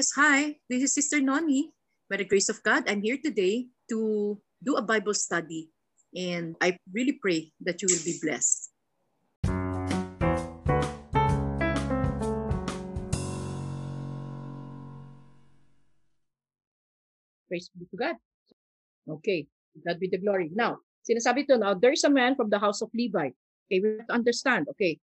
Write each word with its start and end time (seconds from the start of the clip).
Yes, 0.00 0.16
hi. 0.16 0.56
This 0.64 0.80
is 0.80 0.96
Sister 0.96 1.20
Noni. 1.20 1.76
By 2.08 2.16
the 2.16 2.24
grace 2.24 2.48
of 2.48 2.64
God, 2.64 2.88
I'm 2.88 3.04
here 3.04 3.20
today 3.20 3.68
to 3.92 4.40
do 4.64 4.72
a 4.72 4.80
Bible 4.80 5.12
study. 5.12 5.68
And 6.16 6.56
I 6.56 6.80
really 6.88 7.20
pray 7.20 7.52
that 7.60 7.84
you 7.84 7.88
will 7.92 8.00
be 8.00 8.16
blessed. 8.16 8.72
Praise 17.52 17.68
be 17.76 17.84
to 17.92 17.96
God. 18.00 18.16
Okay, 19.04 19.52
God 19.84 20.00
be 20.00 20.08
the 20.08 20.16
glory. 20.16 20.48
Now, 20.48 20.80
sinasabi 21.04 21.44
to 21.52 21.60
now, 21.60 21.76
there's 21.76 22.08
a 22.08 22.10
man 22.10 22.40
from 22.40 22.48
the 22.48 22.56
house 22.56 22.80
of 22.80 22.88
Levi. 22.96 23.36
Okay, 23.68 23.84
we 23.84 24.00
have 24.00 24.08
to 24.08 24.16
understand. 24.16 24.64
Okay, 24.72 24.96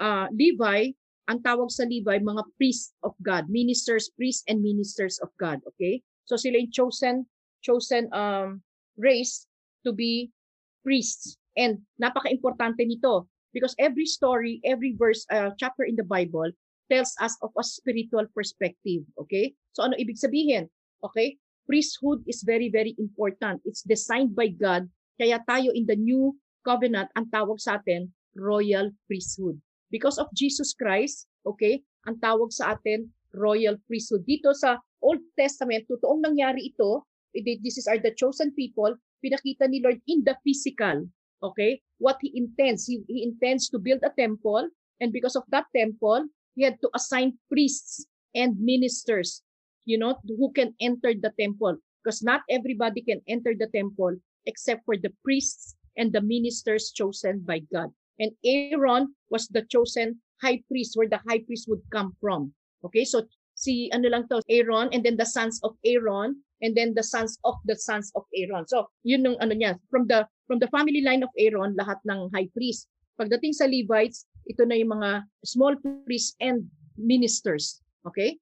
uh, 0.00 0.32
Levi, 0.32 0.96
ang 1.28 1.44
tawag 1.44 1.68
sa 1.68 1.84
Levi, 1.84 2.24
mga 2.24 2.44
priests 2.56 2.96
of 3.04 3.12
God, 3.20 3.52
ministers, 3.52 4.08
priests 4.16 4.42
and 4.48 4.64
ministers 4.64 5.20
of 5.20 5.28
God. 5.36 5.60
Okay, 5.76 6.00
so 6.24 6.40
sila 6.40 6.56
yung 6.56 6.72
chosen, 6.72 7.28
chosen 7.60 8.08
um, 8.16 8.64
race 8.96 9.44
to 9.84 9.92
be 9.92 10.32
priests. 10.80 11.36
And 11.58 11.84
napaka-importante 12.00 12.80
nito 12.80 13.28
because 13.52 13.76
every 13.76 14.08
story, 14.08 14.62
every 14.64 14.96
verse, 14.96 15.26
uh, 15.28 15.52
chapter 15.60 15.84
in 15.84 16.00
the 16.00 16.06
Bible 16.06 16.48
tells 16.88 17.12
us 17.20 17.36
of 17.44 17.52
a 17.60 17.64
spiritual 17.64 18.24
perspective. 18.32 19.04
Okay, 19.20 19.52
so 19.76 19.84
ano 19.84 20.00
ibig 20.00 20.16
sabihin? 20.16 20.72
Okay, 21.04 21.36
priesthood 21.68 22.24
is 22.24 22.40
very, 22.40 22.72
very 22.72 22.96
important. 22.96 23.60
It's 23.68 23.84
designed 23.84 24.32
by 24.32 24.48
God. 24.48 24.88
Kaya 25.20 25.44
tayo 25.44 25.76
in 25.76 25.84
the 25.84 25.98
new 25.98 26.32
covenant, 26.64 27.12
ang 27.12 27.28
tawag 27.28 27.60
sa 27.60 27.76
atin, 27.76 28.08
royal 28.32 28.88
priesthood. 29.04 29.60
Because 29.90 30.18
of 30.20 30.28
Jesus 30.36 30.74
Christ, 30.76 31.28
okay, 31.46 31.80
ang 32.04 32.20
tawag 32.20 32.52
sa 32.52 32.76
atin, 32.76 33.08
royal 33.32 33.76
priesthood. 33.88 34.24
Dito 34.24 34.52
sa 34.56 34.80
Old 35.00 35.20
Testament, 35.36 35.88
totoong 35.88 36.24
nangyari 36.24 36.72
ito, 36.72 37.04
this 37.32 37.76
is 37.78 37.86
are 37.86 38.00
the 38.00 38.12
chosen 38.12 38.52
people, 38.52 38.92
pinakita 39.24 39.68
ni 39.68 39.80
Lord 39.80 40.00
in 40.08 40.24
the 40.24 40.36
physical, 40.44 41.06
okay, 41.44 41.80
what 42.00 42.20
He 42.20 42.32
intends. 42.34 42.88
He, 42.88 43.04
he 43.08 43.24
intends 43.24 43.68
to 43.72 43.78
build 43.78 44.00
a 44.04 44.12
temple, 44.16 44.68
and 45.00 45.12
because 45.12 45.36
of 45.36 45.44
that 45.52 45.68
temple, 45.76 46.28
He 46.56 46.66
had 46.66 46.80
to 46.82 46.90
assign 46.92 47.38
priests 47.48 48.08
and 48.34 48.58
ministers 48.58 49.46
you 49.88 49.96
know, 49.96 50.20
who 50.28 50.52
can 50.52 50.76
enter 50.84 51.16
the 51.16 51.32
temple. 51.40 51.80
Because 52.04 52.22
not 52.22 52.44
everybody 52.52 53.00
can 53.00 53.24
enter 53.26 53.56
the 53.58 53.72
temple 53.72 54.20
except 54.44 54.84
for 54.84 55.00
the 55.00 55.10
priests 55.24 55.74
and 55.96 56.12
the 56.12 56.20
ministers 56.20 56.92
chosen 56.92 57.40
by 57.40 57.64
God. 57.72 57.88
And 58.18 58.32
Aaron 58.44 59.14
was 59.30 59.48
the 59.48 59.62
chosen 59.70 60.20
high 60.42 60.62
priest 60.70 60.94
where 60.94 61.08
the 61.08 61.20
high 61.26 61.42
priest 61.42 61.66
would 61.68 61.82
come 61.90 62.14
from. 62.20 62.54
Okay, 62.84 63.04
so 63.04 63.26
si 63.58 63.90
ano 63.90 64.06
lang 64.06 64.30
to, 64.30 64.42
Aaron 64.46 64.90
and 64.94 65.02
then 65.02 65.18
the 65.18 65.26
sons 65.26 65.58
of 65.66 65.74
Aaron 65.82 66.38
and 66.62 66.74
then 66.74 66.94
the 66.94 67.02
sons 67.02 67.38
of 67.42 67.58
the 67.66 67.74
sons 67.74 68.10
of 68.14 68.22
Aaron. 68.34 68.66
So, 68.66 68.86
yun 69.02 69.26
yung 69.26 69.38
ano 69.42 69.54
niya, 69.54 69.78
from 69.90 70.06
the 70.06 70.26
from 70.46 70.58
the 70.58 70.70
family 70.70 71.02
line 71.02 71.22
of 71.22 71.30
Aaron, 71.38 71.74
lahat 71.74 71.98
ng 72.06 72.30
high 72.34 72.50
priest. 72.54 72.86
Pagdating 73.18 73.54
sa 73.54 73.66
Levites, 73.66 74.26
ito 74.46 74.62
na 74.62 74.78
yung 74.78 74.94
mga 74.94 75.26
small 75.42 75.74
priests 76.06 76.38
and 76.38 76.70
ministers. 76.96 77.82
Okay? 78.06 78.38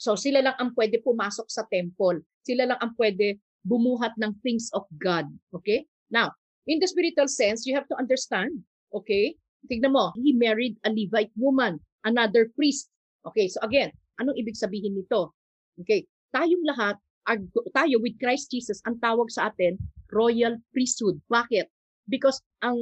So 0.00 0.16
sila 0.16 0.40
lang 0.44 0.56
ang 0.56 0.72
pwede 0.74 1.00
pumasok 1.00 1.48
sa 1.48 1.64
temple. 1.68 2.20
Sila 2.44 2.68
lang 2.68 2.80
ang 2.80 2.92
pwede 2.96 3.40
bumuhat 3.64 4.16
ng 4.16 4.32
things 4.44 4.72
of 4.72 4.84
God. 4.96 5.28
Okay? 5.52 5.84
Now, 6.08 6.32
in 6.66 6.80
the 6.80 6.88
spiritual 6.88 7.28
sense, 7.28 7.68
you 7.68 7.76
have 7.76 7.88
to 7.92 7.96
understand. 8.00 8.64
Okay? 8.90 9.36
Tignan 9.68 9.92
mo, 9.92 10.12
he 10.16 10.32
married 10.32 10.80
a 10.86 10.90
Levite 10.90 11.32
woman, 11.36 11.78
another 12.04 12.48
priest. 12.56 12.88
Okay, 13.28 13.48
so 13.48 13.60
again, 13.60 13.92
anong 14.16 14.40
ibig 14.40 14.56
sabihin 14.56 14.96
nito? 14.96 15.36
Okay, 15.76 16.08
tayong 16.32 16.64
lahat, 16.64 16.96
tayo 17.76 18.00
with 18.00 18.16
Christ 18.16 18.48
Jesus, 18.48 18.80
ang 18.88 18.96
tawag 19.04 19.28
sa 19.28 19.52
atin, 19.52 19.76
royal 20.08 20.56
priesthood. 20.72 21.20
Bakit? 21.28 21.68
Because 22.08 22.40
ang 22.64 22.80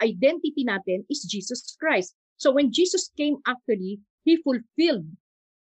identity 0.00 0.64
natin 0.64 1.04
is 1.12 1.28
Jesus 1.28 1.76
Christ. 1.76 2.16
So 2.40 2.56
when 2.56 2.72
Jesus 2.72 3.12
came 3.14 3.38
actually, 3.44 4.00
He 4.24 4.40
fulfilled 4.40 5.08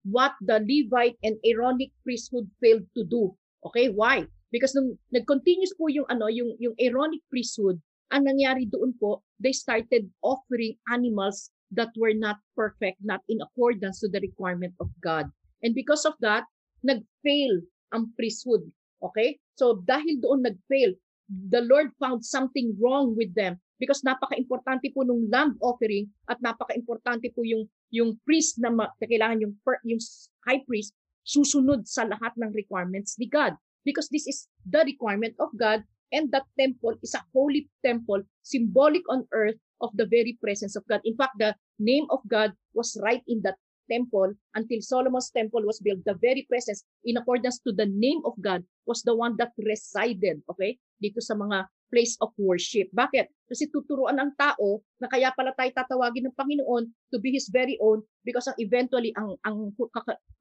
what 0.05 0.37
the 0.41 0.61
Levite 0.61 1.17
and 1.25 1.41
Aaronic 1.41 1.89
priesthood 2.05 2.45
failed 2.61 2.85
to 2.93 3.03
do. 3.03 3.33
Okay, 3.65 3.89
why? 3.89 4.29
Because 4.53 4.77
nung 4.77 4.95
nag-continuous 5.09 5.73
po 5.73 5.89
yung 5.89 6.05
ano, 6.07 6.29
yung 6.29 6.53
yung 6.61 6.77
Aaronic 6.77 7.25
priesthood, 7.27 7.81
ang 8.13 8.29
nangyari 8.29 8.69
doon 8.69 8.93
po, 8.97 9.25
they 9.41 9.53
started 9.53 10.09
offering 10.21 10.77
animals 10.91 11.49
that 11.73 11.89
were 11.97 12.13
not 12.13 12.37
perfect, 12.53 13.01
not 13.01 13.25
in 13.27 13.41
accordance 13.41 13.99
to 14.01 14.07
the 14.07 14.21
requirement 14.21 14.73
of 14.77 14.89
God. 15.01 15.25
And 15.65 15.73
because 15.73 16.05
of 16.05 16.13
that, 16.21 16.45
nag-fail 16.85 17.65
ang 17.93 18.13
priesthood. 18.13 18.69
Okay? 19.01 19.41
So 19.57 19.81
dahil 19.83 20.21
doon 20.21 20.45
nag-fail, 20.45 20.93
the 21.25 21.65
Lord 21.65 21.89
found 21.97 22.21
something 22.21 22.77
wrong 22.77 23.17
with 23.17 23.33
them 23.33 23.57
because 23.81 24.05
napaka-importante 24.05 24.93
po 24.93 25.01
nung 25.01 25.25
lamb 25.33 25.57
offering 25.59 26.07
at 26.29 26.37
napaka-importante 26.39 27.33
po 27.33 27.41
yung 27.41 27.65
yung 27.89 28.15
priest 28.23 28.61
na, 28.61 28.69
ma- 28.69 28.93
na 29.01 29.05
kailangan 29.09 29.41
yung 29.41 29.53
yung 29.83 30.01
high 30.45 30.61
priest 30.63 30.93
susunod 31.25 31.83
sa 31.89 32.05
lahat 32.05 32.31
ng 32.37 32.53
requirements 32.53 33.17
ni 33.17 33.25
God 33.25 33.57
because 33.81 34.07
this 34.13 34.29
is 34.29 34.45
the 34.69 34.85
requirement 34.85 35.33
of 35.41 35.49
God 35.57 35.81
and 36.11 36.31
that 36.31 36.45
temple 36.59 36.95
is 37.01 37.13
a 37.13 37.23
holy 37.33 37.69
temple 37.85 38.21
symbolic 38.41 39.01
on 39.09 39.27
earth 39.33 39.57
of 39.81 39.91
the 39.95 40.05
very 40.05 40.37
presence 40.41 40.75
of 40.75 40.85
God. 40.87 41.01
In 41.03 41.15
fact, 41.15 41.37
the 41.37 41.55
name 41.79 42.07
of 42.09 42.19
God 42.27 42.53
was 42.73 42.97
right 43.03 43.21
in 43.27 43.41
that 43.43 43.57
temple 43.89 44.33
until 44.55 44.81
Solomon's 44.81 45.29
temple 45.29 45.61
was 45.65 45.79
built. 45.79 46.01
The 46.05 46.17
very 46.17 46.45
presence 46.49 46.83
in 47.05 47.17
accordance 47.17 47.59
to 47.65 47.71
the 47.71 47.85
name 47.85 48.21
of 48.25 48.33
God 48.41 48.63
was 48.85 49.01
the 49.01 49.15
one 49.15 49.37
that 49.37 49.53
resided, 49.61 50.41
okay, 50.49 50.77
dito 51.01 51.21
sa 51.21 51.37
mga 51.37 51.69
place 51.93 52.17
of 52.21 52.33
worship. 52.37 52.89
Bakit? 52.91 53.29
Kasi 53.45 53.69
tuturuan 53.69 54.17
ng 54.17 54.33
tao 54.35 54.81
na 54.97 55.07
kaya 55.07 55.29
pala 55.37 55.53
tayo 55.53 55.69
tatawagin 55.69 56.27
ng 56.27 56.35
Panginoon 56.35 56.89
to 57.13 57.17
be 57.21 57.29
His 57.29 57.47
very 57.53 57.77
own 57.77 58.01
because 58.25 58.49
ang 58.49 58.57
eventually 58.57 59.13
ang, 59.13 59.37
ang 59.45 59.71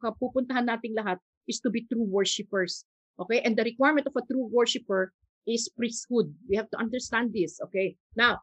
kapupuntahan 0.01 0.65
nating 0.65 0.97
lahat 0.97 1.21
is 1.45 1.61
to 1.61 1.69
be 1.69 1.85
true 1.87 2.09
worshipers. 2.09 2.89
Okay? 3.21 3.45
And 3.45 3.55
the 3.55 3.65
requirement 3.65 4.09
of 4.09 4.17
a 4.17 4.25
true 4.25 4.49
worshiper 4.49 5.13
is 5.47 5.69
priesthood. 5.77 6.33
We 6.49 6.57
have 6.57 6.71
to 6.73 6.79
understand 6.81 7.33
this. 7.33 7.61
Okay? 7.71 7.97
Now, 8.17 8.41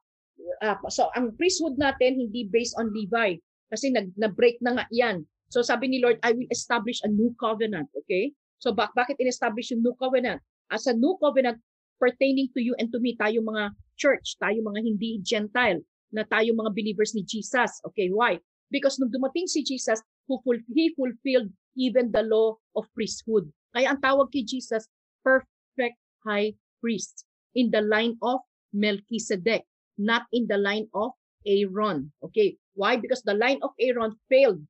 uh, 0.61 0.77
so 0.89 1.09
ang 1.17 1.33
priesthood 1.37 1.77
natin 1.77 2.17
hindi 2.17 2.47
based 2.49 2.77
on 2.77 2.93
Levi 2.93 3.37
kasi 3.71 3.89
nag, 3.89 4.13
na-break 4.17 4.61
na 4.61 4.77
nga 4.77 4.85
yan. 4.93 5.25
So 5.51 5.61
sabi 5.65 5.91
ni 5.91 5.99
Lord, 5.99 6.21
I 6.23 6.31
will 6.31 6.47
establish 6.53 7.01
a 7.03 7.09
new 7.09 7.33
covenant. 7.41 7.89
Okay? 8.05 8.31
So 8.61 8.71
bak 8.71 8.93
bakit 8.93 9.17
in-establish 9.17 9.73
yung 9.73 9.81
new 9.81 9.97
covenant? 9.97 10.39
As 10.71 10.87
a 10.87 10.95
new 10.95 11.17
covenant, 11.19 11.59
pertaining 11.99 12.49
to 12.57 12.61
you 12.61 12.73
and 12.79 12.89
to 12.93 12.99
me, 13.01 13.13
tayo 13.19 13.43
mga 13.43 13.75
church, 13.99 14.39
tayo 14.41 14.57
mga 14.63 14.81
hindi 14.81 15.21
Gentile, 15.21 15.83
na 16.09 16.25
tayo 16.25 16.55
mga 16.57 16.73
believers 16.73 17.13
ni 17.13 17.21
Jesus. 17.21 17.77
Okay, 17.85 18.09
why? 18.09 18.39
Because 18.71 18.97
nung 18.97 19.11
dumating 19.11 19.45
si 19.45 19.61
Jesus, 19.61 19.99
who 20.25 20.39
ful- 20.41 20.63
he 20.71 20.95
fulfilled 20.95 21.51
even 21.75 22.11
the 22.11 22.23
law 22.23 22.55
of 22.75 22.87
priesthood. 22.95 23.47
Kaya 23.75 23.95
ang 23.95 23.99
tawag 23.99 24.31
kay 24.31 24.43
Jesus, 24.43 24.87
perfect 25.23 25.99
high 26.23 26.55
priest 26.81 27.25
in 27.55 27.69
the 27.71 27.81
line 27.81 28.17
of 28.21 28.41
Melchizedek, 28.73 29.63
not 29.97 30.25
in 30.33 30.47
the 30.47 30.57
line 30.57 30.89
of 30.93 31.11
Aaron. 31.45 32.11
Okay, 32.23 32.57
why? 32.73 32.97
Because 32.97 33.21
the 33.21 33.37
line 33.37 33.59
of 33.61 33.71
Aaron 33.79 34.17
failed. 34.29 34.61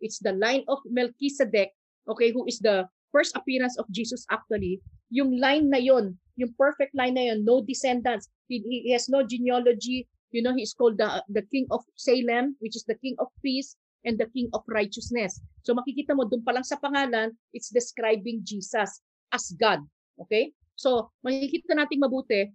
It's 0.00 0.18
the 0.18 0.32
line 0.32 0.64
of 0.68 0.78
Melchizedek, 0.86 1.72
okay, 2.08 2.30
who 2.30 2.46
is 2.46 2.58
the 2.58 2.88
first 3.12 3.36
appearance 3.36 3.78
of 3.78 3.88
Jesus 3.90 4.26
actually. 4.30 4.80
Yung 5.10 5.40
line 5.40 5.70
na 5.70 5.78
yon 5.78 6.18
yung 6.36 6.52
perfect 6.60 6.92
line 6.92 7.16
na 7.16 7.32
yun, 7.32 7.44
no 7.44 7.64
descendants. 7.64 8.28
He, 8.46 8.60
he 8.60 8.92
has 8.92 9.08
no 9.08 9.24
genealogy. 9.24 10.06
You 10.30 10.44
know, 10.44 10.54
he's 10.54 10.76
called 10.76 10.98
the, 11.00 11.24
the 11.32 11.42
king 11.48 11.66
of 11.72 11.80
Salem, 11.96 12.56
which 12.60 12.76
is 12.76 12.84
the 12.84 13.00
king 13.00 13.16
of 13.18 13.32
peace 13.42 13.76
and 14.04 14.20
the 14.20 14.28
king 14.36 14.52
of 14.52 14.62
righteousness. 14.68 15.40
So 15.64 15.72
makikita 15.72 16.12
mo, 16.12 16.28
doon 16.28 16.44
pa 16.44 16.52
lang 16.52 16.62
sa 16.62 16.76
pangalan, 16.76 17.32
it's 17.56 17.72
describing 17.72 18.44
Jesus 18.44 19.00
as 19.32 19.56
God. 19.56 19.80
Okay? 20.20 20.52
So, 20.76 21.10
makikita 21.24 21.72
natin 21.72 22.04
mabuti, 22.04 22.52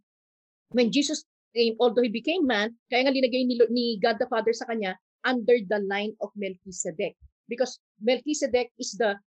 when 0.71 0.93
Jesus 0.93 1.25
came, 1.51 1.75
although 1.81 2.05
he 2.05 2.13
became 2.13 2.47
man, 2.47 2.77
kaya 2.87 3.05
nga 3.05 3.13
linagay 3.13 3.43
ni, 3.43 3.59
ni 3.69 3.99
God 3.99 4.21
the 4.21 4.29
Father 4.29 4.53
sa 4.55 4.69
kanya, 4.69 4.95
under 5.25 5.57
the 5.67 5.79
line 5.85 6.15
of 6.21 6.33
Melchizedek. 6.37 7.17
Because 7.49 7.77
Melchizedek 7.99 8.71
is 8.79 8.95
the 8.95 9.19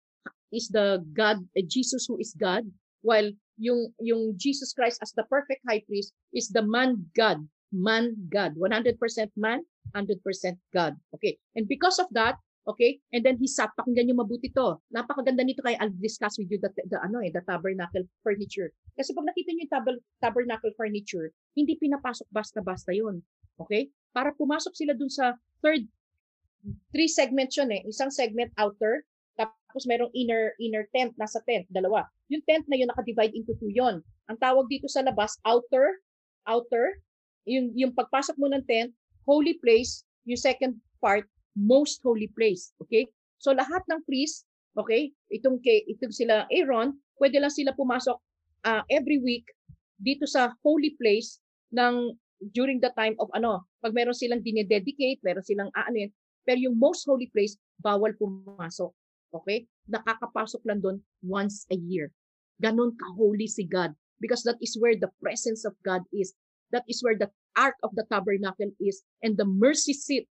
is 0.52 0.68
the 0.68 1.00
God, 1.16 1.42
uh, 1.56 1.64
Jesus 1.66 2.06
who 2.06 2.20
is 2.20 2.36
God, 2.36 2.68
while 3.02 3.26
yung 3.58 3.90
yung 3.98 4.36
Jesus 4.36 4.72
Christ 4.72 5.00
as 5.02 5.12
the 5.16 5.26
perfect 5.26 5.64
high 5.66 5.82
priest 5.84 6.12
is 6.32 6.52
the 6.52 6.62
man 6.62 7.08
God, 7.16 7.42
man 7.72 8.14
God, 8.28 8.54
100% 8.56 8.96
man, 9.36 9.64
100% 9.96 10.20
God. 10.72 10.94
Okay. 11.16 11.40
And 11.56 11.66
because 11.66 11.98
of 11.98 12.06
that, 12.12 12.36
okay, 12.68 13.02
and 13.10 13.22
then 13.26 13.38
he 13.38 13.46
sat, 13.50 13.70
pakinggan 13.78 14.10
niyo 14.10 14.16
mabuti 14.18 14.52
to. 14.52 14.78
Napakaganda 14.94 15.42
nito 15.42 15.62
kaya 15.62 15.78
I'll 15.82 15.94
discuss 15.98 16.38
with 16.38 16.50
you 16.50 16.58
the, 16.62 16.70
the 16.88 16.98
ano 17.02 17.22
eh, 17.22 17.30
the 17.30 17.42
tabernacle 17.44 18.04
furniture. 18.22 18.70
Kasi 18.94 19.12
pag 19.16 19.26
nakita 19.26 19.50
niyo 19.54 19.66
yung 19.66 19.72
tab- 19.72 20.04
tabernacle 20.22 20.72
furniture, 20.78 21.30
hindi 21.58 21.74
pinapasok 21.78 22.28
basta-basta 22.30 22.94
'yon. 22.94 23.20
Okay? 23.58 23.90
Para 24.12 24.32
pumasok 24.34 24.72
sila 24.74 24.92
dun 24.94 25.10
sa 25.10 25.36
third 25.60 25.86
three 26.94 27.10
segments 27.10 27.58
yun 27.58 27.74
eh. 27.74 27.82
Isang 27.90 28.14
segment 28.14 28.54
outer, 28.54 29.02
Tapos 29.72 29.88
merong 29.88 30.12
inner 30.12 30.52
inner 30.60 30.84
tent, 30.92 31.16
nasa 31.16 31.40
tent, 31.48 31.64
dalawa. 31.72 32.04
Yung 32.28 32.44
tent 32.44 32.68
na 32.68 32.76
yun 32.76 32.92
naka-divide 32.92 33.32
into 33.32 33.56
two 33.56 33.72
yon. 33.72 34.04
Ang 34.28 34.36
tawag 34.36 34.68
dito 34.68 34.84
sa 34.84 35.00
labas, 35.00 35.40
outer, 35.48 35.96
outer, 36.44 37.00
yung, 37.48 37.72
yung 37.72 37.96
pagpasok 37.96 38.36
mo 38.36 38.52
ng 38.52 38.60
tent, 38.68 38.92
holy 39.24 39.56
place, 39.64 40.04
yung 40.28 40.36
second 40.36 40.76
part, 41.00 41.24
most 41.56 42.00
holy 42.04 42.28
place. 42.32 42.72
Okay? 42.82 43.08
So 43.38 43.52
lahat 43.52 43.82
ng 43.90 44.04
priest, 44.06 44.46
okay, 44.78 45.12
itong, 45.28 45.60
kay, 45.60 45.84
itong 45.88 46.14
sila 46.14 46.46
Aaron, 46.48 46.96
pwede 47.20 47.38
lang 47.42 47.52
sila 47.52 47.76
pumasok 47.76 48.16
uh, 48.64 48.82
every 48.88 49.18
week 49.20 49.44
dito 50.02 50.26
sa 50.26 50.50
holy 50.66 50.94
place 50.98 51.38
ng 51.74 52.14
during 52.50 52.82
the 52.82 52.90
time 52.98 53.14
of 53.22 53.30
ano, 53.38 53.62
pag 53.78 53.94
meron 53.94 54.16
silang 54.16 54.42
dinededicate, 54.42 55.22
meron 55.22 55.46
silang 55.46 55.70
aanin, 55.78 56.10
pero 56.42 56.58
yung 56.58 56.74
most 56.74 57.06
holy 57.06 57.30
place, 57.30 57.54
bawal 57.78 58.10
pumasok. 58.18 58.90
Okay? 59.30 59.64
Nakakapasok 59.86 60.62
lang 60.66 60.82
doon 60.82 60.98
once 61.22 61.64
a 61.70 61.78
year. 61.78 62.10
Ganon 62.58 62.98
ka-holy 62.98 63.46
si 63.46 63.62
God 63.62 63.94
because 64.18 64.42
that 64.42 64.58
is 64.58 64.74
where 64.78 64.94
the 64.98 65.10
presence 65.22 65.62
of 65.62 65.74
God 65.86 66.02
is. 66.10 66.34
That 66.74 66.86
is 66.90 67.02
where 67.02 67.18
the 67.18 67.30
ark 67.54 67.78
of 67.86 67.94
the 67.94 68.06
tabernacle 68.10 68.70
is 68.82 69.02
and 69.22 69.38
the 69.38 69.46
mercy 69.46 69.94
seat. 69.94 70.26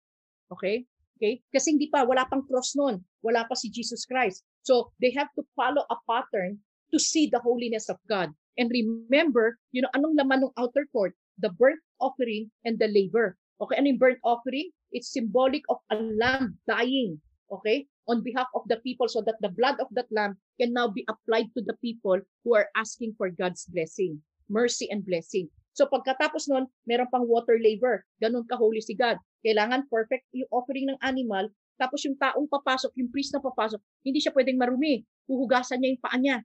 Okay? 0.51 0.87
Okay? 1.17 1.41
Kasi 1.49 1.73
hindi 1.73 1.89
pa, 1.89 2.05
wala 2.05 2.29
pang 2.29 2.45
cross 2.45 2.77
noon. 2.77 3.01
Wala 3.25 3.49
pa 3.49 3.57
si 3.57 3.73
Jesus 3.73 4.05
Christ. 4.05 4.45
So, 4.61 4.93
they 5.01 5.09
have 5.17 5.33
to 5.33 5.43
follow 5.57 5.81
a 5.89 5.97
pattern 6.05 6.61
to 6.93 7.01
see 7.01 7.25
the 7.25 7.41
holiness 7.41 7.89
of 7.89 7.97
God. 8.05 8.29
And 8.57 8.69
remember, 8.69 9.57
you 9.73 9.81
know, 9.81 9.91
anong 9.97 10.17
laman 10.17 10.45
ng 10.45 10.55
outer 10.57 10.85
court? 10.93 11.17
The 11.41 11.49
burnt 11.53 11.81
offering 12.01 12.49
and 12.65 12.77
the 12.77 12.89
labor. 12.89 13.37
Okay, 13.61 13.77
ano 13.77 13.93
yung 13.93 14.01
burnt 14.01 14.21
offering? 14.21 14.69
It's 14.93 15.13
symbolic 15.13 15.65
of 15.69 15.81
a 15.89 15.97
lamb 15.97 16.57
dying. 16.69 17.21
Okay? 17.49 17.89
On 18.07 18.21
behalf 18.21 18.47
of 18.53 18.65
the 18.69 18.77
people 18.81 19.09
so 19.09 19.21
that 19.25 19.37
the 19.41 19.53
blood 19.53 19.77
of 19.81 19.89
that 19.93 20.09
lamb 20.13 20.37
can 20.61 20.73
now 20.73 20.87
be 20.87 21.05
applied 21.09 21.49
to 21.53 21.61
the 21.61 21.77
people 21.81 22.17
who 22.45 22.55
are 22.55 22.69
asking 22.77 23.13
for 23.17 23.29
God's 23.29 23.65
blessing, 23.65 24.21
mercy 24.51 24.88
and 24.91 25.03
blessing. 25.03 25.47
So 25.77 25.85
pagkatapos 25.85 26.49
nun, 26.49 26.65
meron 26.89 27.05
pang 27.13 27.23
water 27.29 27.61
labor. 27.61 28.01
Ganun 28.17 28.47
ka-holy 28.49 28.81
si 28.81 28.97
God. 28.97 29.21
Kailangan 29.45 29.85
perfect 29.88 30.25
yung 30.33 30.49
offering 30.49 30.89
ng 30.89 30.99
animal. 31.05 31.53
Tapos 31.77 32.01
yung 32.09 32.17
taong 32.17 32.49
papasok, 32.49 32.89
yung 32.97 33.13
priest 33.13 33.38
na 33.38 33.39
papasok, 33.44 33.77
hindi 34.01 34.17
siya 34.17 34.33
pwedeng 34.33 34.57
marumi. 34.57 35.05
Huhugasan 35.29 35.77
niya 35.77 35.94
yung 35.94 36.01
paa 36.01 36.17
niya. 36.17 36.38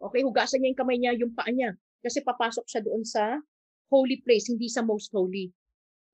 Okay, 0.00 0.24
hugasan 0.24 0.64
niya 0.64 0.72
yung 0.72 0.80
kamay 0.80 0.96
niya, 0.96 1.12
yung 1.20 1.32
paa 1.36 1.52
niya. 1.52 1.76
Kasi 2.00 2.24
papasok 2.24 2.64
siya 2.64 2.80
doon 2.80 3.04
sa 3.04 3.36
holy 3.92 4.24
place, 4.24 4.48
hindi 4.48 4.72
sa 4.72 4.80
most 4.80 5.12
holy. 5.12 5.52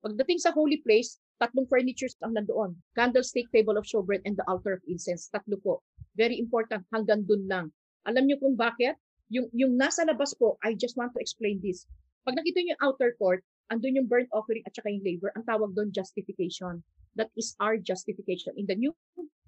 Pagdating 0.03 0.43
sa 0.43 0.51
holy 0.51 0.83
place, 0.83 1.21
tatlong 1.39 1.65
furnitures 1.65 2.19
ang 2.21 2.35
nandoon. 2.35 2.75
Candlestick, 2.93 3.47
table 3.49 3.79
of 3.79 3.87
showbread, 3.87 4.21
and 4.27 4.35
the 4.35 4.45
altar 4.45 4.77
of 4.77 4.83
incense. 4.85 5.31
Tatlo 5.31 5.57
po. 5.57 5.73
Very 6.13 6.37
important. 6.37 6.85
Hanggang 6.93 7.25
dun 7.25 7.47
lang. 7.47 7.73
Alam 8.05 8.27
niyo 8.27 8.37
kung 8.41 8.53
bakit? 8.53 8.97
Yung, 9.31 9.47
yung 9.55 9.79
nasa 9.79 10.03
labas 10.03 10.35
po, 10.35 10.59
I 10.59 10.75
just 10.75 10.99
want 10.99 11.15
to 11.15 11.23
explain 11.23 11.63
this. 11.63 11.87
Pag 12.27 12.35
nakita 12.35 12.59
niyo 12.59 12.75
yung 12.75 12.83
outer 12.83 13.15
court, 13.15 13.41
andun 13.71 13.95
yung 13.95 14.11
burnt 14.11 14.27
offering 14.35 14.59
at 14.67 14.75
saka 14.75 14.91
yung 14.91 15.07
labor, 15.07 15.31
ang 15.33 15.47
tawag 15.47 15.71
doon 15.71 15.95
justification. 15.95 16.83
That 17.15 17.31
is 17.39 17.55
our 17.63 17.79
justification. 17.79 18.59
In 18.59 18.67
the 18.67 18.75
new 18.75 18.91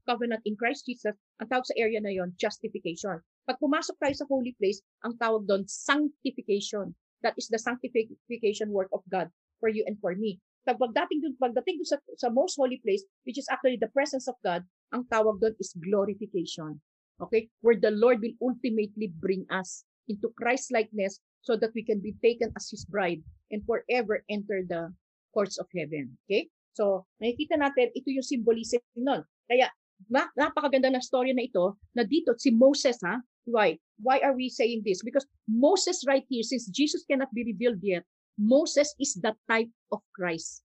covenant 0.08 0.48
in 0.48 0.56
Christ 0.56 0.88
Jesus, 0.88 1.16
ang 1.44 1.52
tawag 1.52 1.68
sa 1.68 1.76
area 1.76 2.00
na 2.00 2.16
yon 2.16 2.32
justification. 2.40 3.20
Pag 3.44 3.60
pumasok 3.60 4.00
tayo 4.00 4.16
sa 4.16 4.28
holy 4.32 4.56
place, 4.56 4.80
ang 5.04 5.20
tawag 5.20 5.44
doon 5.52 5.68
sanctification. 5.68 6.96
That 7.20 7.36
is 7.36 7.52
the 7.52 7.60
sanctification 7.60 8.72
work 8.72 8.92
of 8.96 9.04
God 9.12 9.32
for 9.60 9.68
you 9.68 9.84
and 9.84 10.00
for 10.00 10.16
me. 10.16 10.40
Pagdating 10.64 11.24
dun, 11.24 11.36
pagdating 11.40 11.84
dun 11.84 11.88
sa, 11.88 12.00
sa 12.16 12.32
most 12.32 12.56
holy 12.56 12.80
place, 12.80 13.04
which 13.28 13.36
is 13.36 13.48
actually 13.52 13.76
the 13.76 13.92
presence 13.92 14.32
of 14.32 14.40
God, 14.44 14.64
ang 14.96 15.04
tawag 15.12 15.44
doon 15.44 15.56
is 15.60 15.76
glorification. 15.76 16.80
Okay? 17.22 17.50
Where 17.62 17.78
the 17.78 17.92
Lord 17.92 18.22
will 18.22 18.38
ultimately 18.42 19.14
bring 19.20 19.46
us 19.52 19.86
into 20.08 20.34
Christ 20.38 20.72
likeness 20.74 21.20
so 21.42 21.56
that 21.58 21.76
we 21.76 21.84
can 21.84 22.00
be 22.00 22.16
taken 22.24 22.52
as 22.56 22.70
His 22.72 22.86
bride 22.86 23.22
and 23.52 23.62
forever 23.66 24.24
enter 24.30 24.64
the 24.66 24.94
courts 25.34 25.58
of 25.58 25.68
heaven. 25.76 26.18
Okay? 26.26 26.50
So, 26.74 27.06
nakikita 27.22 27.62
natin, 27.62 27.94
ito 27.94 28.10
yung 28.10 28.26
symbolism 28.26 28.82
nun. 28.98 29.22
Kaya, 29.46 29.70
napakaganda 30.10 30.90
ng 30.90 31.06
story 31.06 31.34
na 31.34 31.46
ito, 31.46 31.78
na 31.94 32.02
dito, 32.02 32.34
si 32.38 32.50
Moses, 32.50 32.98
ha? 33.06 33.22
Why? 33.46 33.78
Why 34.00 34.24
are 34.24 34.34
we 34.34 34.48
saying 34.50 34.82
this? 34.88 35.04
Because 35.04 35.28
Moses 35.46 36.02
right 36.08 36.24
here, 36.32 36.44
since 36.44 36.72
Jesus 36.72 37.04
cannot 37.06 37.30
be 37.36 37.44
revealed 37.44 37.84
yet, 37.84 38.08
Moses 38.40 38.96
is 38.98 39.14
the 39.20 39.36
type 39.46 39.70
of 39.92 40.02
Christ. 40.16 40.64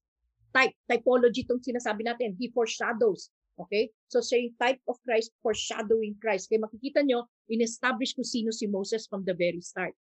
Type, 0.55 0.73
typology 0.89 1.45
itong 1.45 1.61
sinasabi 1.61 2.09
natin. 2.09 2.33
He 2.39 2.49
foreshadows. 2.49 3.29
Okay? 3.59 3.91
So, 4.07 4.23
saying 4.23 4.55
type 4.55 4.79
of 4.87 4.95
Christ, 5.03 5.35
foreshadowing 5.43 6.15
Christ. 6.23 6.47
Kaya 6.47 6.63
makikita 6.63 7.03
nyo, 7.03 7.27
in-establish 7.51 8.15
kung 8.15 8.27
sino 8.27 8.55
si 8.55 8.65
Moses 8.71 9.05
from 9.05 9.27
the 9.27 9.35
very 9.35 9.59
start 9.59 9.93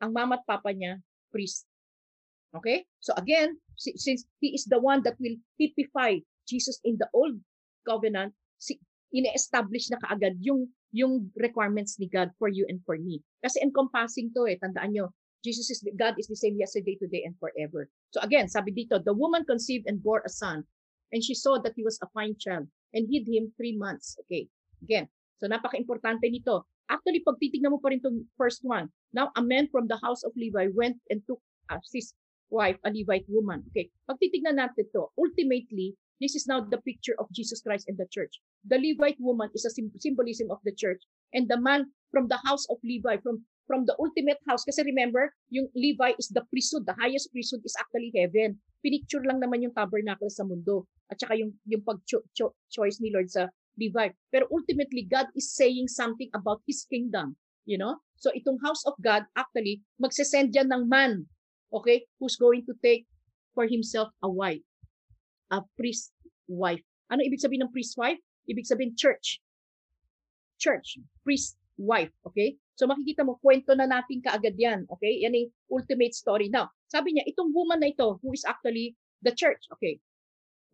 ang 0.00 0.12
mama 0.12 0.40
at 0.40 0.44
papa 0.44 0.72
niya, 0.72 1.00
priest. 1.32 1.64
Okay? 2.52 2.84
So 3.00 3.12
again, 3.16 3.56
since 3.76 4.24
he 4.40 4.48
is 4.56 4.64
the 4.64 4.80
one 4.80 5.04
that 5.04 5.16
will 5.20 5.36
typify 5.60 6.16
Jesus 6.48 6.80
in 6.84 6.96
the 6.96 7.08
old 7.12 7.36
covenant, 7.84 8.32
si, 8.56 8.80
ine-establish 9.12 9.92
na 9.92 10.00
kaagad 10.02 10.40
yung 10.40 10.68
yung 10.96 11.28
requirements 11.36 12.00
ni 12.00 12.08
God 12.08 12.32
for 12.40 12.48
you 12.48 12.64
and 12.72 12.80
for 12.88 12.96
me. 12.96 13.20
Kasi 13.44 13.60
encompassing 13.60 14.32
to 14.32 14.48
eh, 14.48 14.56
tandaan 14.56 14.96
nyo, 14.96 15.12
Jesus 15.44 15.68
is 15.68 15.84
God 15.94 16.16
is 16.16 16.26
the 16.26 16.38
same 16.38 16.56
yesterday, 16.56 16.96
today, 16.96 17.22
and 17.28 17.36
forever. 17.36 17.92
So 18.16 18.24
again, 18.24 18.48
sabi 18.48 18.72
dito, 18.72 18.98
the 19.04 19.12
woman 19.12 19.44
conceived 19.44 19.86
and 19.86 20.00
bore 20.00 20.24
a 20.24 20.32
son, 20.32 20.64
and 21.12 21.20
she 21.20 21.36
saw 21.36 21.60
that 21.60 21.76
he 21.76 21.84
was 21.84 22.00
a 22.00 22.08
fine 22.16 22.34
child, 22.40 22.66
and 22.96 23.04
hid 23.12 23.28
him 23.28 23.52
three 23.60 23.76
months. 23.76 24.16
Okay, 24.24 24.48
again, 24.80 25.06
so 25.36 25.44
napaka-importante 25.44 26.24
nito. 26.32 26.64
Actually, 26.88 27.20
pag 27.20 27.36
titignan 27.36 27.76
mo 27.76 27.78
pa 27.82 27.92
rin 27.92 28.00
itong 28.00 28.24
first 28.40 28.64
one, 28.64 28.88
now 29.12 29.28
a 29.36 29.42
man 29.44 29.68
from 29.68 29.84
the 29.84 30.00
house 30.00 30.24
of 30.24 30.32
Levi 30.32 30.72
went 30.72 30.96
and 31.12 31.20
took 31.28 31.42
uh, 31.68 31.82
his 31.92 32.16
wife, 32.48 32.80
a 32.86 32.90
Levite 32.90 33.28
woman. 33.28 33.60
Okay, 33.70 33.92
pag 34.08 34.16
titignan 34.16 34.56
natin 34.56 34.88
to, 34.96 35.12
ultimately, 35.20 35.92
this 36.16 36.32
is 36.32 36.48
now 36.48 36.64
the 36.64 36.80
picture 36.80 37.12
of 37.20 37.28
Jesus 37.28 37.60
Christ 37.60 37.84
and 37.92 37.98
the 38.00 38.08
church. 38.08 38.40
The 38.64 38.80
Levite 38.80 39.20
woman 39.20 39.52
is 39.52 39.68
a 39.68 39.72
symbolism 40.00 40.48
of 40.48 40.64
the 40.64 40.72
church. 40.72 41.04
And 41.34 41.44
the 41.44 41.60
man 41.60 41.92
from 42.08 42.28
the 42.32 42.40
house 42.40 42.64
of 42.72 42.80
Levi, 42.80 43.20
from 43.20 43.44
from 43.66 43.84
the 43.84 43.94
ultimate 43.98 44.38
house. 44.46 44.62
Kasi 44.64 44.86
remember, 44.86 45.34
yung 45.50 45.68
Levi 45.74 46.14
is 46.16 46.30
the 46.30 46.46
priesthood. 46.48 46.86
The 46.86 46.96
highest 46.96 47.30
priesthood 47.34 47.66
is 47.66 47.74
actually 47.78 48.14
heaven. 48.14 48.58
Pinicture 48.80 49.26
lang 49.26 49.42
naman 49.42 49.66
yung 49.66 49.74
tabernacle 49.74 50.30
sa 50.30 50.46
mundo. 50.46 50.86
At 51.10 51.18
saka 51.18 51.34
yung, 51.38 51.54
yung 51.66 51.82
pag-choice 51.82 52.98
ni 53.02 53.10
Lord 53.10 53.30
sa 53.30 53.50
Levi. 53.76 54.10
Pero 54.30 54.46
ultimately, 54.50 55.04
God 55.04 55.26
is 55.34 55.52
saying 55.52 55.90
something 55.90 56.30
about 56.32 56.62
His 56.64 56.86
kingdom. 56.86 57.34
You 57.66 57.78
know? 57.78 57.98
So 58.16 58.32
itong 58.32 58.62
house 58.64 58.86
of 58.86 58.96
God, 59.02 59.28
actually, 59.36 59.84
magsesend 60.00 60.54
yan 60.54 60.72
ng 60.72 60.88
man, 60.88 61.26
okay, 61.68 62.06
who's 62.16 62.38
going 62.40 62.64
to 62.64 62.74
take 62.80 63.04
for 63.52 63.66
himself 63.66 64.08
a 64.22 64.28
wife. 64.28 64.64
A 65.52 65.62
priest 65.76 66.12
wife. 66.48 66.82
Ano 67.12 67.22
ibig 67.22 67.42
sabihin 67.42 67.68
ng 67.68 67.72
priest 67.72 67.94
wife? 67.98 68.18
Ibig 68.48 68.66
sabihin 68.66 68.96
church. 68.96 69.38
Church. 70.58 70.98
Priest 71.22 71.60
wife. 71.76 72.10
Okay? 72.24 72.56
So 72.76 72.84
makikita 72.84 73.24
mo, 73.24 73.40
kwento 73.40 73.72
na 73.72 73.88
natin 73.88 74.20
kaagad 74.20 74.54
yan. 74.60 74.84
Okay? 74.92 75.24
Yan 75.24 75.32
yung 75.32 75.52
ultimate 75.72 76.12
story. 76.12 76.52
Now, 76.52 76.68
sabi 76.92 77.16
niya, 77.16 77.24
itong 77.28 77.50
woman 77.56 77.80
na 77.80 77.90
ito, 77.90 78.20
who 78.20 78.36
is 78.36 78.44
actually 78.44 78.94
the 79.24 79.32
church. 79.32 79.64
Okay? 79.72 79.98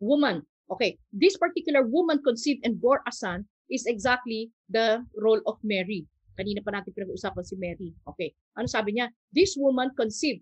Woman. 0.03 0.43
Okay, 0.71 0.95
this 1.11 1.35
particular 1.35 1.83
woman 1.83 2.23
conceived 2.23 2.63
and 2.63 2.79
bore 2.79 3.03
a 3.03 3.11
son 3.11 3.43
is 3.67 3.83
exactly 3.85 4.47
the 4.71 5.03
role 5.19 5.43
of 5.45 5.59
Mary. 5.59 6.07
Kanina 6.39 6.63
pa 6.63 6.71
natin 6.71 6.95
pinag-uusapan 6.95 7.43
si 7.43 7.55
Mary. 7.59 7.91
Okay, 8.07 8.31
ano 8.55 8.65
sabi 8.65 8.95
niya? 8.95 9.11
This 9.29 9.59
woman 9.59 9.91
conceived. 9.93 10.41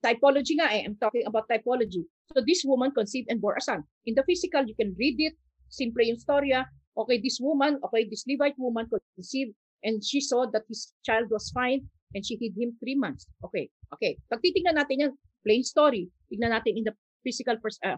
Typology 0.00 0.56
nga 0.56 0.72
eh, 0.72 0.86
I'm 0.86 0.96
talking 0.96 1.26
about 1.28 1.44
typology. 1.50 2.06
So 2.32 2.40
this 2.40 2.64
woman 2.64 2.94
conceived 2.94 3.28
and 3.28 3.42
bore 3.42 3.58
a 3.58 3.60
son. 3.60 3.84
In 4.08 4.16
the 4.16 4.24
physical, 4.24 4.64
you 4.64 4.72
can 4.72 4.96
read 4.96 5.20
it. 5.20 5.36
Simple 5.68 6.08
yung 6.08 6.16
storya. 6.16 6.64
Okay, 6.96 7.20
this 7.20 7.36
woman, 7.36 7.76
okay, 7.84 8.08
this 8.08 8.24
Levite 8.24 8.56
woman 8.56 8.88
conceived 8.88 9.52
and 9.84 10.04
she 10.04 10.20
saw 10.20 10.46
that 10.52 10.64
his 10.68 10.92
child 11.04 11.28
was 11.30 11.50
fine 11.50 11.88
and 12.14 12.24
she 12.24 12.36
hid 12.36 12.54
him 12.56 12.76
three 12.80 12.96
months. 12.96 13.26
Okay, 13.44 13.70
okay. 13.94 14.18
Pag 14.28 14.42
titingnan 14.42 14.76
natin 14.76 14.96
yan, 15.08 15.12
plain 15.46 15.62
story. 15.62 16.10
Tignan 16.28 16.52
natin 16.52 16.76
in 16.76 16.84
the 16.84 16.94
physical 17.24 17.56
pers- 17.60 17.80
uh, 17.84 17.96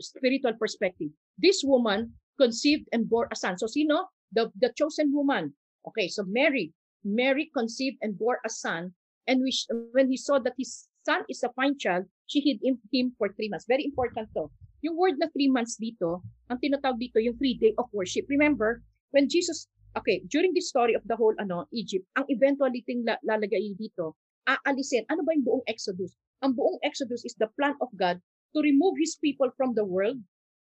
spiritual 0.00 0.54
perspective. 0.58 1.10
This 1.38 1.62
woman 1.64 2.12
conceived 2.40 2.88
and 2.92 3.08
bore 3.08 3.28
a 3.32 3.36
son. 3.36 3.58
So 3.58 3.66
sino? 3.66 4.08
The, 4.32 4.50
the 4.58 4.72
chosen 4.76 5.14
woman. 5.14 5.54
Okay, 5.88 6.08
so 6.08 6.24
Mary. 6.26 6.72
Mary 7.04 7.50
conceived 7.54 7.96
and 8.02 8.18
bore 8.18 8.42
a 8.44 8.50
son. 8.50 8.92
And 9.26 9.42
we, 9.42 9.54
when 9.92 10.10
he 10.10 10.16
saw 10.16 10.38
that 10.40 10.54
his 10.58 10.86
son 11.06 11.22
is 11.30 11.42
a 11.42 11.54
fine 11.54 11.78
child, 11.78 12.04
she 12.26 12.40
hid 12.40 12.58
him, 12.62 12.78
him 12.92 13.14
for 13.18 13.30
three 13.30 13.48
months. 13.48 13.66
Very 13.68 13.84
important 13.84 14.28
to. 14.34 14.50
Yung 14.82 14.98
word 14.98 15.14
na 15.18 15.30
three 15.30 15.48
months 15.48 15.78
dito, 15.78 16.22
ang 16.50 16.58
tinatawag 16.58 16.98
dito 16.98 17.22
yung 17.22 17.38
three 17.38 17.54
day 17.54 17.72
of 17.78 17.86
worship. 17.94 18.26
Remember, 18.28 18.82
when 19.10 19.30
Jesus, 19.30 19.70
okay, 19.96 20.22
during 20.28 20.52
the 20.52 20.62
story 20.62 20.94
of 20.94 21.02
the 21.08 21.16
whole 21.16 21.34
ano 21.40 21.64
Egypt, 21.72 22.04
ang 22.14 22.28
eventually 22.28 22.84
ting 22.84 23.02
la, 23.02 23.16
lalagay 23.24 23.72
dito, 23.74 24.14
aalisin, 24.46 25.08
ano 25.08 25.24
ba 25.24 25.34
yung 25.34 25.44
buong 25.44 25.64
Exodus? 25.66 26.14
Ang 26.44 26.54
buong 26.54 26.78
Exodus 26.84 27.24
is 27.24 27.34
the 27.40 27.48
plan 27.56 27.74
of 27.80 27.88
God 27.96 28.20
to 28.52 28.60
remove 28.60 28.94
his 29.00 29.16
people 29.18 29.48
from 29.56 29.72
the 29.72 29.84
world, 29.84 30.20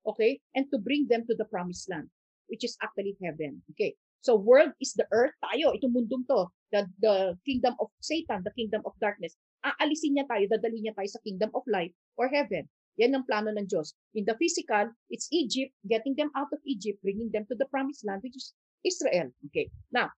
okay, 0.06 0.38
and 0.54 0.70
to 0.70 0.78
bring 0.78 1.10
them 1.10 1.26
to 1.26 1.34
the 1.34 1.46
promised 1.50 1.90
land. 1.90 2.08
which 2.48 2.64
is 2.64 2.76
actually 2.82 3.16
heaven. 3.22 3.62
Okay. 3.72 3.94
So 4.20 4.34
world 4.34 4.74
is 4.82 4.92
the 4.98 5.06
earth, 5.14 5.36
tayo, 5.38 5.78
itong 5.78 5.94
mundong 5.94 6.26
to, 6.26 6.50
the, 6.74 6.90
the 6.98 7.38
kingdom 7.46 7.78
of 7.78 7.86
Satan, 8.02 8.42
the 8.42 8.50
kingdom 8.58 8.82
of 8.82 8.98
darkness. 8.98 9.38
Aalisin 9.62 10.18
niya 10.18 10.26
tayo, 10.26 10.50
dadalhin 10.50 10.90
niya 10.90 10.96
tayo 10.98 11.06
sa 11.06 11.22
kingdom 11.22 11.54
of 11.54 11.62
light 11.70 11.94
or 12.18 12.26
heaven. 12.26 12.66
Yan 12.98 13.14
ang 13.14 13.22
plano 13.30 13.54
ng 13.54 13.70
Diyos. 13.70 13.94
In 14.18 14.26
the 14.26 14.34
physical, 14.34 14.90
it's 15.06 15.30
Egypt, 15.30 15.70
getting 15.86 16.18
them 16.18 16.34
out 16.34 16.50
of 16.50 16.58
Egypt, 16.66 16.98
bringing 16.98 17.30
them 17.30 17.46
to 17.46 17.54
the 17.54 17.70
promised 17.70 18.02
land, 18.02 18.26
which 18.26 18.34
is 18.34 18.50
Israel. 18.84 19.30
Okay. 19.50 19.70
Now, 19.90 20.10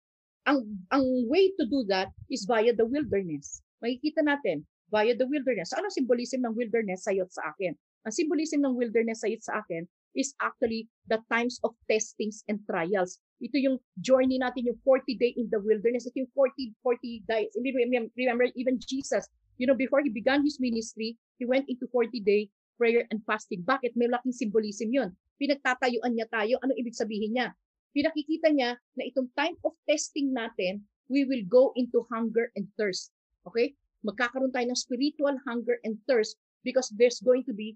ang, 0.48 0.64
ang 0.90 1.04
way 1.28 1.52
to 1.60 1.64
do 1.68 1.84
that 1.88 2.12
is 2.28 2.48
via 2.48 2.72
the 2.72 2.86
wilderness. 2.86 3.60
Makikita 3.84 4.24
natin, 4.24 4.64
via 4.90 5.12
the 5.16 5.28
wilderness. 5.28 5.70
So, 5.70 5.80
ano 5.80 5.88
symbolism 5.92 6.44
ng 6.44 6.56
wilderness 6.56 7.04
sa 7.04 7.14
sa 7.28 7.52
akin? 7.54 7.76
Ang 8.08 8.14
symbolism 8.16 8.64
ng 8.64 8.74
wilderness 8.76 9.20
sa 9.20 9.28
sa 9.40 9.60
akin 9.60 9.84
is 10.16 10.34
actually 10.42 10.90
the 11.06 11.20
times 11.30 11.60
of 11.62 11.76
testings 11.86 12.42
and 12.50 12.58
trials. 12.66 13.22
Ito 13.38 13.56
yung 13.56 13.76
journey 14.02 14.42
natin, 14.42 14.66
yung 14.66 14.80
40 14.82 15.16
day 15.16 15.32
in 15.38 15.46
the 15.54 15.60
wilderness. 15.62 16.08
Ito 16.08 16.26
yung 16.26 16.32
40, 16.34 16.74
40 16.82 17.30
days. 17.30 17.50
Remember, 17.54 18.48
even 18.58 18.80
Jesus, 18.82 19.28
you 19.56 19.70
know, 19.70 19.76
before 19.76 20.02
he 20.02 20.10
began 20.10 20.42
his 20.42 20.58
ministry, 20.58 21.14
he 21.38 21.46
went 21.46 21.70
into 21.70 21.86
40 21.94 22.20
day 22.20 22.50
prayer 22.80 23.04
and 23.12 23.20
fasting. 23.28 23.60
Bakit? 23.60 23.92
May 23.92 24.08
laking 24.08 24.32
symbolism 24.32 24.88
yun. 24.88 25.12
Pinagtatayuan 25.36 26.16
niya 26.16 26.26
tayo. 26.32 26.56
Ano 26.64 26.72
ibig 26.72 26.96
sabihin 26.96 27.36
niya? 27.36 27.52
Pinakikita 27.90 28.54
niya 28.54 28.78
na 28.96 29.02
itong 29.06 29.30
time 29.34 29.56
of 29.66 29.74
testing 29.86 30.30
natin, 30.30 30.82
we 31.10 31.26
will 31.26 31.42
go 31.50 31.74
into 31.74 32.06
hunger 32.10 32.54
and 32.54 32.70
thirst. 32.78 33.10
Okay? 33.46 33.74
Magkakaroon 34.06 34.54
tayo 34.54 34.70
ng 34.70 34.78
spiritual 34.78 35.34
hunger 35.44 35.76
and 35.82 35.98
thirst 36.06 36.38
because 36.62 36.88
there's 36.94 37.20
going 37.20 37.42
to 37.44 37.52
be 37.52 37.74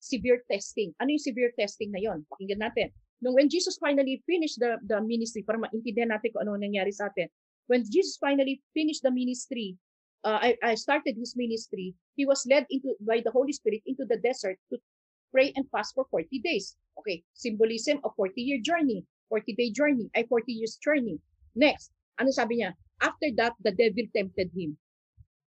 severe 0.00 0.40
testing. 0.48 0.96
Ano 0.98 1.14
yung 1.14 1.22
severe 1.22 1.52
testing 1.54 1.92
na 1.92 2.00
yon? 2.00 2.24
Pakinggan 2.32 2.64
natin. 2.64 2.88
Nung 3.20 3.36
when 3.36 3.52
Jesus 3.52 3.76
finally 3.76 4.24
finished 4.24 4.56
the, 4.56 4.80
the 4.88 4.98
ministry, 5.04 5.44
para 5.44 5.60
maintindihan 5.60 6.08
natin 6.08 6.32
kung 6.32 6.48
ano 6.48 6.56
nangyari 6.56 6.88
sa 6.90 7.12
atin, 7.12 7.28
when 7.68 7.84
Jesus 7.84 8.16
finally 8.16 8.64
finished 8.72 9.04
the 9.04 9.12
ministry, 9.12 9.76
uh, 10.24 10.40
I, 10.40 10.56
I 10.64 10.74
started 10.74 11.20
his 11.20 11.36
ministry, 11.36 11.92
he 12.16 12.24
was 12.24 12.48
led 12.48 12.64
into 12.72 12.96
by 13.04 13.20
the 13.20 13.30
Holy 13.30 13.52
Spirit 13.52 13.84
into 13.84 14.08
the 14.08 14.16
desert 14.16 14.56
to 14.72 14.80
pray 15.30 15.52
and 15.54 15.68
fast 15.68 15.94
for 15.94 16.08
40 16.08 16.32
days. 16.40 16.74
Okay, 16.98 17.22
symbolism 17.36 18.00
of 18.02 18.16
40-year 18.16 18.64
journey, 18.64 19.04
40-day 19.30 19.70
journey, 19.70 20.10
ay 20.18 20.26
40 20.26 20.50
years 20.50 20.76
journey. 20.82 21.16
Next, 21.54 21.94
ano 22.18 22.34
sabi 22.34 22.60
niya? 22.60 22.74
After 23.00 23.32
that, 23.40 23.56
the 23.64 23.72
devil 23.72 24.04
tempted 24.12 24.52
him. 24.52 24.76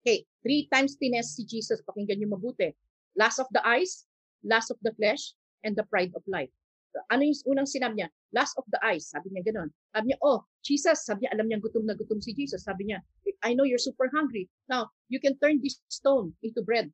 Okay, 0.04 0.26
three 0.44 0.68
times 0.68 0.96
tinest 1.00 1.38
si 1.38 1.46
Jesus, 1.48 1.80
pakinggan 1.86 2.20
niyo 2.20 2.34
mabuti. 2.34 2.74
Last 3.16 3.38
of 3.38 3.48
the 3.54 3.62
eyes, 3.64 4.04
last 4.44 4.72
of 4.72 4.80
the 4.82 4.92
flesh, 4.96 5.36
and 5.64 5.76
the 5.76 5.84
pride 5.88 6.12
of 6.16 6.24
life. 6.24 6.50
Ano 7.12 7.22
yung 7.22 7.38
unang 7.46 7.70
sinabi 7.70 8.02
niya? 8.02 8.08
Last 8.34 8.58
of 8.58 8.66
the 8.72 8.80
eyes. 8.82 9.06
Sabi 9.06 9.30
niya 9.30 9.46
ganun. 9.46 9.70
Sabi 9.94 10.10
niya, 10.10 10.18
oh, 10.26 10.42
Jesus. 10.66 11.06
Sabi 11.06 11.22
niya, 11.22 11.38
alam 11.38 11.46
niya 11.46 11.62
gutom 11.62 11.86
na 11.86 11.94
gutom 11.94 12.18
si 12.18 12.34
Jesus. 12.34 12.66
Sabi 12.66 12.90
niya, 12.90 12.98
I 13.46 13.54
know 13.54 13.62
you're 13.62 13.80
super 13.80 14.10
hungry. 14.10 14.50
Now, 14.66 14.90
you 15.06 15.22
can 15.22 15.38
turn 15.38 15.62
this 15.62 15.78
stone 15.86 16.34
into 16.42 16.66
bread. 16.66 16.90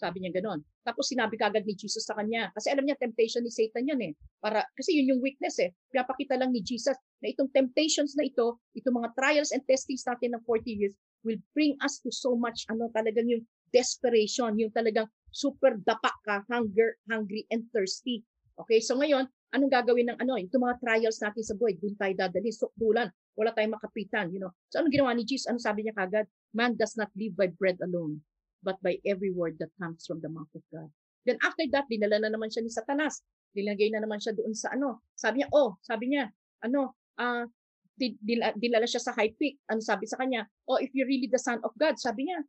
Sabi 0.00 0.24
niya 0.24 0.40
ganun. 0.40 0.64
Tapos 0.80 1.12
sinabi 1.12 1.36
kagad 1.36 1.68
ni 1.68 1.76
Jesus 1.76 2.08
sa 2.08 2.16
kanya. 2.16 2.48
Kasi 2.56 2.72
alam 2.72 2.88
niya, 2.88 2.96
temptation 2.96 3.44
ni 3.44 3.52
Satan 3.52 3.84
yan 3.84 4.00
eh. 4.00 4.12
Para, 4.40 4.64
kasi 4.72 4.96
yun 4.96 5.12
yung 5.12 5.20
weakness 5.20 5.60
eh. 5.60 5.76
Pinapakita 5.92 6.40
lang 6.40 6.56
ni 6.56 6.64
Jesus 6.64 6.96
na 7.20 7.28
itong 7.28 7.52
temptations 7.52 8.16
na 8.16 8.24
ito, 8.24 8.56
itong 8.72 8.96
mga 8.96 9.12
trials 9.12 9.52
and 9.52 9.60
testings 9.68 10.08
natin 10.08 10.32
ng 10.32 10.42
40 10.48 10.72
years, 10.72 10.96
will 11.20 11.36
bring 11.52 11.76
us 11.84 12.00
to 12.00 12.08
so 12.08 12.32
much, 12.32 12.64
ano 12.72 12.88
talagang 12.96 13.28
yung 13.28 13.44
desperation, 13.76 14.56
yung 14.56 14.72
talagang 14.72 15.04
super 15.28 15.76
dapa 15.84 16.10
ka, 16.24 16.40
hunger, 16.48 16.96
hungry, 17.06 17.44
and 17.52 17.68
thirsty. 17.70 18.24
Okay, 18.56 18.80
so 18.80 18.96
ngayon, 18.96 19.28
anong 19.52 19.72
gagawin 19.72 20.10
ng 20.12 20.18
ano, 20.20 20.36
itong 20.36 20.64
mga 20.64 20.80
trials 20.80 21.20
natin 21.20 21.44
sa 21.44 21.56
buhay, 21.56 21.76
doon 21.80 21.96
tayo 21.96 22.12
dadali, 22.12 22.50
sukdulan, 22.52 23.08
wala 23.38 23.56
tayong 23.56 23.76
makapitan, 23.76 24.28
you 24.32 24.40
know. 24.42 24.52
So 24.68 24.82
anong 24.82 24.92
ginawa 24.92 25.16
ni 25.16 25.24
Jesus? 25.24 25.48
Ano 25.48 25.56
sabi 25.56 25.86
niya 25.86 25.96
kagad? 25.96 26.28
Man 26.52 26.76
does 26.76 26.98
not 26.98 27.08
live 27.16 27.32
by 27.38 27.48
bread 27.48 27.78
alone, 27.80 28.20
but 28.62 28.76
by 28.84 28.96
every 29.04 29.32
word 29.32 29.56
that 29.58 29.72
comes 29.80 30.04
from 30.04 30.20
the 30.20 30.28
mouth 30.28 30.50
of 30.54 30.64
God. 30.72 30.88
Then 31.28 31.36
after 31.44 31.64
that, 31.72 31.88
dinala 31.88 32.20
na 32.20 32.32
naman 32.32 32.48
siya 32.48 32.64
ni 32.64 32.72
Satanas. 32.72 33.20
Dilagay 33.52 33.92
na 33.92 34.00
naman 34.00 34.22
siya 34.22 34.32
doon 34.32 34.54
sa 34.56 34.72
ano. 34.72 35.04
Sabi 35.16 35.42
niya, 35.42 35.48
oh, 35.52 35.76
sabi 35.84 36.04
niya, 36.12 36.30
ano, 36.64 36.96
ah, 37.20 37.44
uh, 37.44 37.46
dinala 38.56 38.88
siya 38.88 39.02
sa 39.04 39.12
high 39.12 39.32
peak. 39.36 39.60
Ano 39.68 39.84
sabi 39.84 40.08
sa 40.08 40.16
kanya? 40.16 40.48
Oh, 40.64 40.80
if 40.80 40.88
you're 40.96 41.08
really 41.08 41.28
the 41.28 41.40
son 41.40 41.60
of 41.60 41.74
God, 41.76 42.00
sabi 42.00 42.28
niya, 42.28 42.40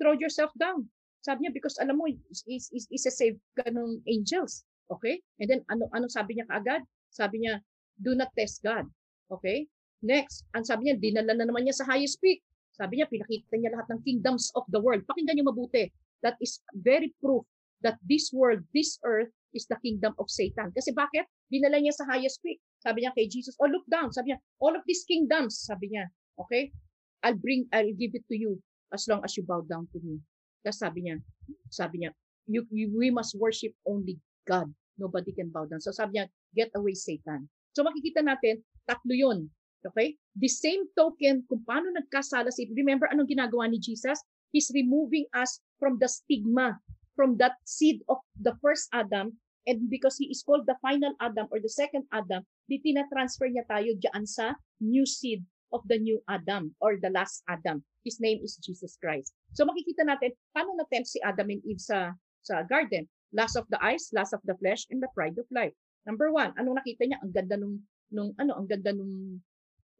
throw 0.00 0.16
yourself 0.16 0.48
down. 0.56 0.88
Sabi 1.20 1.44
niya, 1.44 1.52
because 1.52 1.76
alam 1.80 2.00
mo, 2.00 2.08
is, 2.08 2.44
is, 2.48 2.68
is, 2.72 2.84
is 2.88 3.04
a 3.08 3.12
save 3.12 3.36
ka 3.56 3.68
ng 3.68 4.00
angels. 4.08 4.64
Okay? 4.92 5.20
And 5.40 5.48
then, 5.48 5.60
ano, 5.72 5.88
ano 5.92 6.08
sabi 6.08 6.36
niya 6.36 6.48
kaagad? 6.48 6.84
Sabi 7.12 7.44
niya, 7.44 7.60
do 7.96 8.12
not 8.12 8.32
test 8.36 8.60
God. 8.60 8.84
Okay? 9.32 9.68
Next, 10.04 10.44
ang 10.52 10.68
sabi 10.68 10.88
niya, 10.88 11.00
dinala 11.00 11.32
na 11.32 11.48
naman 11.48 11.64
niya 11.64 11.80
sa 11.80 11.88
highest 11.88 12.20
peak. 12.20 12.43
Sabi 12.74 12.98
niya, 12.98 13.06
pinakita 13.06 13.54
niya 13.54 13.70
lahat 13.74 13.86
ng 13.94 14.00
kingdoms 14.02 14.50
of 14.58 14.66
the 14.74 14.82
world. 14.82 15.06
Pakinggan 15.06 15.38
niyo 15.38 15.46
mabuti. 15.46 15.94
That 16.26 16.34
is 16.42 16.58
very 16.74 17.14
proof 17.22 17.46
that 17.86 18.00
this 18.02 18.34
world, 18.34 18.66
this 18.74 18.98
earth, 19.06 19.30
is 19.54 19.70
the 19.70 19.78
kingdom 19.78 20.12
of 20.18 20.26
Satan. 20.26 20.74
Kasi 20.74 20.90
bakit? 20.90 21.30
Dinala 21.46 21.78
niya 21.78 21.94
sa 21.94 22.10
highest 22.10 22.42
peak. 22.42 22.58
Sabi 22.82 23.06
niya 23.06 23.14
kay 23.14 23.30
Jesus, 23.30 23.54
oh 23.62 23.70
look 23.70 23.86
down. 23.86 24.10
Sabi 24.10 24.34
niya, 24.34 24.42
all 24.58 24.74
of 24.74 24.82
these 24.84 25.06
kingdoms, 25.06 25.62
sabi 25.62 25.94
niya, 25.94 26.10
okay? 26.36 26.74
I'll 27.22 27.38
bring, 27.38 27.70
I'll 27.70 27.94
give 27.94 28.18
it 28.18 28.26
to 28.28 28.36
you 28.36 28.58
as 28.90 29.06
long 29.06 29.22
as 29.22 29.38
you 29.38 29.46
bow 29.46 29.62
down 29.62 29.86
to 29.94 29.98
me. 30.02 30.18
Tapos 30.66 30.82
sabi 30.82 31.06
niya, 31.06 31.22
sabi 31.70 32.02
niya, 32.02 32.10
you, 32.50 32.66
you, 32.74 32.90
we 32.92 33.08
must 33.14 33.38
worship 33.38 33.72
only 33.86 34.18
God. 34.44 34.68
Nobody 34.98 35.30
can 35.32 35.48
bow 35.48 35.64
down. 35.64 35.80
So 35.80 35.94
sabi 35.94 36.18
niya, 36.18 36.26
get 36.52 36.74
away 36.74 36.98
Satan. 36.98 37.46
So 37.72 37.86
makikita 37.86 38.26
natin, 38.26 38.60
tatlo 38.84 39.14
yun. 39.14 39.48
Okay? 39.92 40.16
The 40.36 40.48
same 40.48 40.88
token, 40.96 41.44
kung 41.48 41.62
paano 41.68 41.92
nagkasala 41.92 42.50
si, 42.50 42.68
remember 42.72 43.08
anong 43.10 43.28
ginagawa 43.28 43.68
ni 43.68 43.78
Jesus? 43.78 44.20
He's 44.54 44.70
removing 44.72 45.26
us 45.34 45.58
from 45.82 45.98
the 45.98 46.08
stigma, 46.08 46.78
from 47.18 47.36
that 47.42 47.58
seed 47.66 48.02
of 48.08 48.22
the 48.38 48.54
first 48.62 48.88
Adam, 48.94 49.34
and 49.66 49.90
because 49.90 50.14
he 50.16 50.30
is 50.30 50.44
called 50.44 50.66
the 50.68 50.78
final 50.78 51.14
Adam 51.18 51.48
or 51.50 51.58
the 51.58 51.72
second 51.72 52.06
Adam, 52.14 52.46
di 52.70 52.78
tina-transfer 52.78 53.50
niya 53.50 53.66
tayo 53.66 53.96
dyan 53.98 54.24
sa 54.28 54.54
new 54.78 55.04
seed 55.04 55.42
of 55.74 55.82
the 55.90 55.98
new 55.98 56.22
Adam 56.30 56.70
or 56.78 57.00
the 57.00 57.10
last 57.10 57.42
Adam. 57.50 57.82
His 58.06 58.20
name 58.20 58.44
is 58.44 58.60
Jesus 58.60 58.94
Christ. 59.00 59.34
So 59.56 59.66
makikita 59.66 60.06
natin 60.06 60.36
paano 60.54 60.76
na-tempt 60.76 61.08
si 61.10 61.18
Adam 61.24 61.50
and 61.50 61.64
Eve 61.66 61.82
sa 61.82 62.12
sa 62.44 62.60
garden 62.62 63.08
lust 63.34 63.58
of 63.58 63.66
the 63.68 63.80
eyes, 63.82 64.08
lust 64.14 64.32
of 64.32 64.40
the 64.46 64.54
flesh, 64.62 64.86
and 64.88 65.02
the 65.02 65.10
pride 65.12 65.36
of 65.36 65.44
life. 65.50 65.74
Number 66.06 66.30
one, 66.30 66.54
anong 66.54 66.78
nakita 66.78 67.10
niya? 67.10 67.18
Ang 67.20 67.34
ganda 67.34 67.58
nung, 67.58 67.82
nung 68.14 68.30
ano, 68.38 68.54
ang 68.54 68.70
ganda 68.70 68.94
nung 68.94 69.42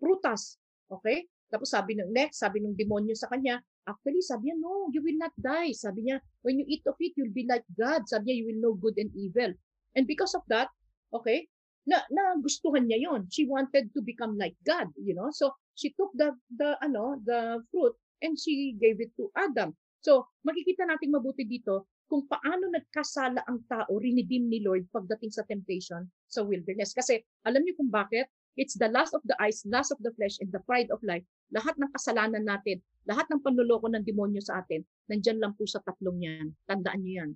prutas. 0.04 0.60
Okay? 0.92 1.24
Tapos 1.48 1.72
sabi 1.72 1.96
ng 1.96 2.12
next, 2.12 2.44
sabi 2.44 2.60
ng 2.60 2.76
demonyo 2.76 3.16
sa 3.16 3.32
kanya, 3.32 3.56
actually, 3.88 4.20
sabi 4.20 4.52
niya, 4.52 4.56
no, 4.60 4.92
you 4.92 5.00
will 5.00 5.16
not 5.16 5.32
die. 5.40 5.72
Sabi 5.72 6.04
niya, 6.04 6.20
when 6.44 6.60
you 6.60 6.66
eat 6.68 6.84
of 6.84 7.00
it, 7.00 7.16
you'll 7.16 7.32
be 7.32 7.48
like 7.48 7.64
God. 7.72 8.04
Sabi 8.04 8.28
niya, 8.28 8.36
you 8.42 8.46
will 8.52 8.60
know 8.60 8.74
good 8.76 9.00
and 9.00 9.08
evil. 9.16 9.48
And 9.96 10.04
because 10.04 10.36
of 10.36 10.44
that, 10.52 10.68
okay, 11.14 11.48
na, 11.86 12.02
na 12.10 12.36
gustuhan 12.40 12.90
niya 12.90 13.08
yon. 13.08 13.30
She 13.30 13.48
wanted 13.48 13.92
to 13.94 14.00
become 14.04 14.36
like 14.36 14.56
God, 14.66 14.90
you 14.98 15.14
know. 15.16 15.30
So, 15.30 15.54
she 15.78 15.94
took 15.94 16.10
the, 16.18 16.34
the, 16.52 16.76
ano, 16.82 17.20
the 17.22 17.62
fruit 17.70 17.94
and 18.24 18.34
she 18.34 18.74
gave 18.74 18.98
it 19.00 19.12
to 19.20 19.30
Adam. 19.36 19.76
So, 20.04 20.28
makikita 20.44 20.84
natin 20.84 21.12
mabuti 21.12 21.48
dito 21.48 21.88
kung 22.04 22.28
paano 22.28 22.68
nagkasala 22.68 23.44
ang 23.48 23.64
tao, 23.64 23.96
rinidim 23.96 24.48
ni 24.48 24.60
Lord 24.60 24.88
pagdating 24.92 25.32
sa 25.32 25.44
temptation 25.48 26.04
sa 26.28 26.44
wilderness. 26.44 26.92
Kasi 26.92 27.20
alam 27.44 27.64
niyo 27.64 27.80
kung 27.80 27.88
bakit? 27.88 28.28
It's 28.54 28.78
the 28.78 28.86
lust 28.86 29.14
of 29.14 29.22
the 29.26 29.34
eyes, 29.42 29.66
lust 29.66 29.90
of 29.90 29.98
the 29.98 30.14
flesh, 30.14 30.38
and 30.38 30.50
the 30.54 30.62
pride 30.62 30.94
of 30.94 31.02
life. 31.02 31.26
Lahat 31.50 31.74
ng 31.74 31.90
kasalanan 31.90 32.46
natin, 32.46 32.78
lahat 33.06 33.26
ng 33.30 33.42
panluloko 33.42 33.90
ng 33.90 34.06
demonyo 34.06 34.38
sa 34.38 34.62
atin, 34.62 34.86
nandyan 35.10 35.42
lang 35.42 35.58
po 35.58 35.66
sa 35.66 35.82
tatlong 35.82 36.22
yan. 36.22 36.54
Tandaan 36.70 37.02
niyo 37.02 37.26
yan. 37.26 37.30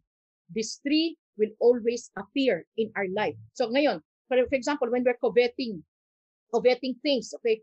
These 0.54 0.80
three 0.80 1.18
will 1.36 1.52
always 1.58 2.08
appear 2.14 2.64
in 2.78 2.94
our 2.94 3.10
life. 3.10 3.34
So 3.52 3.66
ngayon, 3.68 4.00
for, 4.30 4.38
for 4.46 4.56
example, 4.56 4.88
when 4.88 5.02
we're 5.02 5.18
coveting, 5.18 5.82
coveting 6.54 6.96
things, 7.02 7.34
okay, 7.42 7.60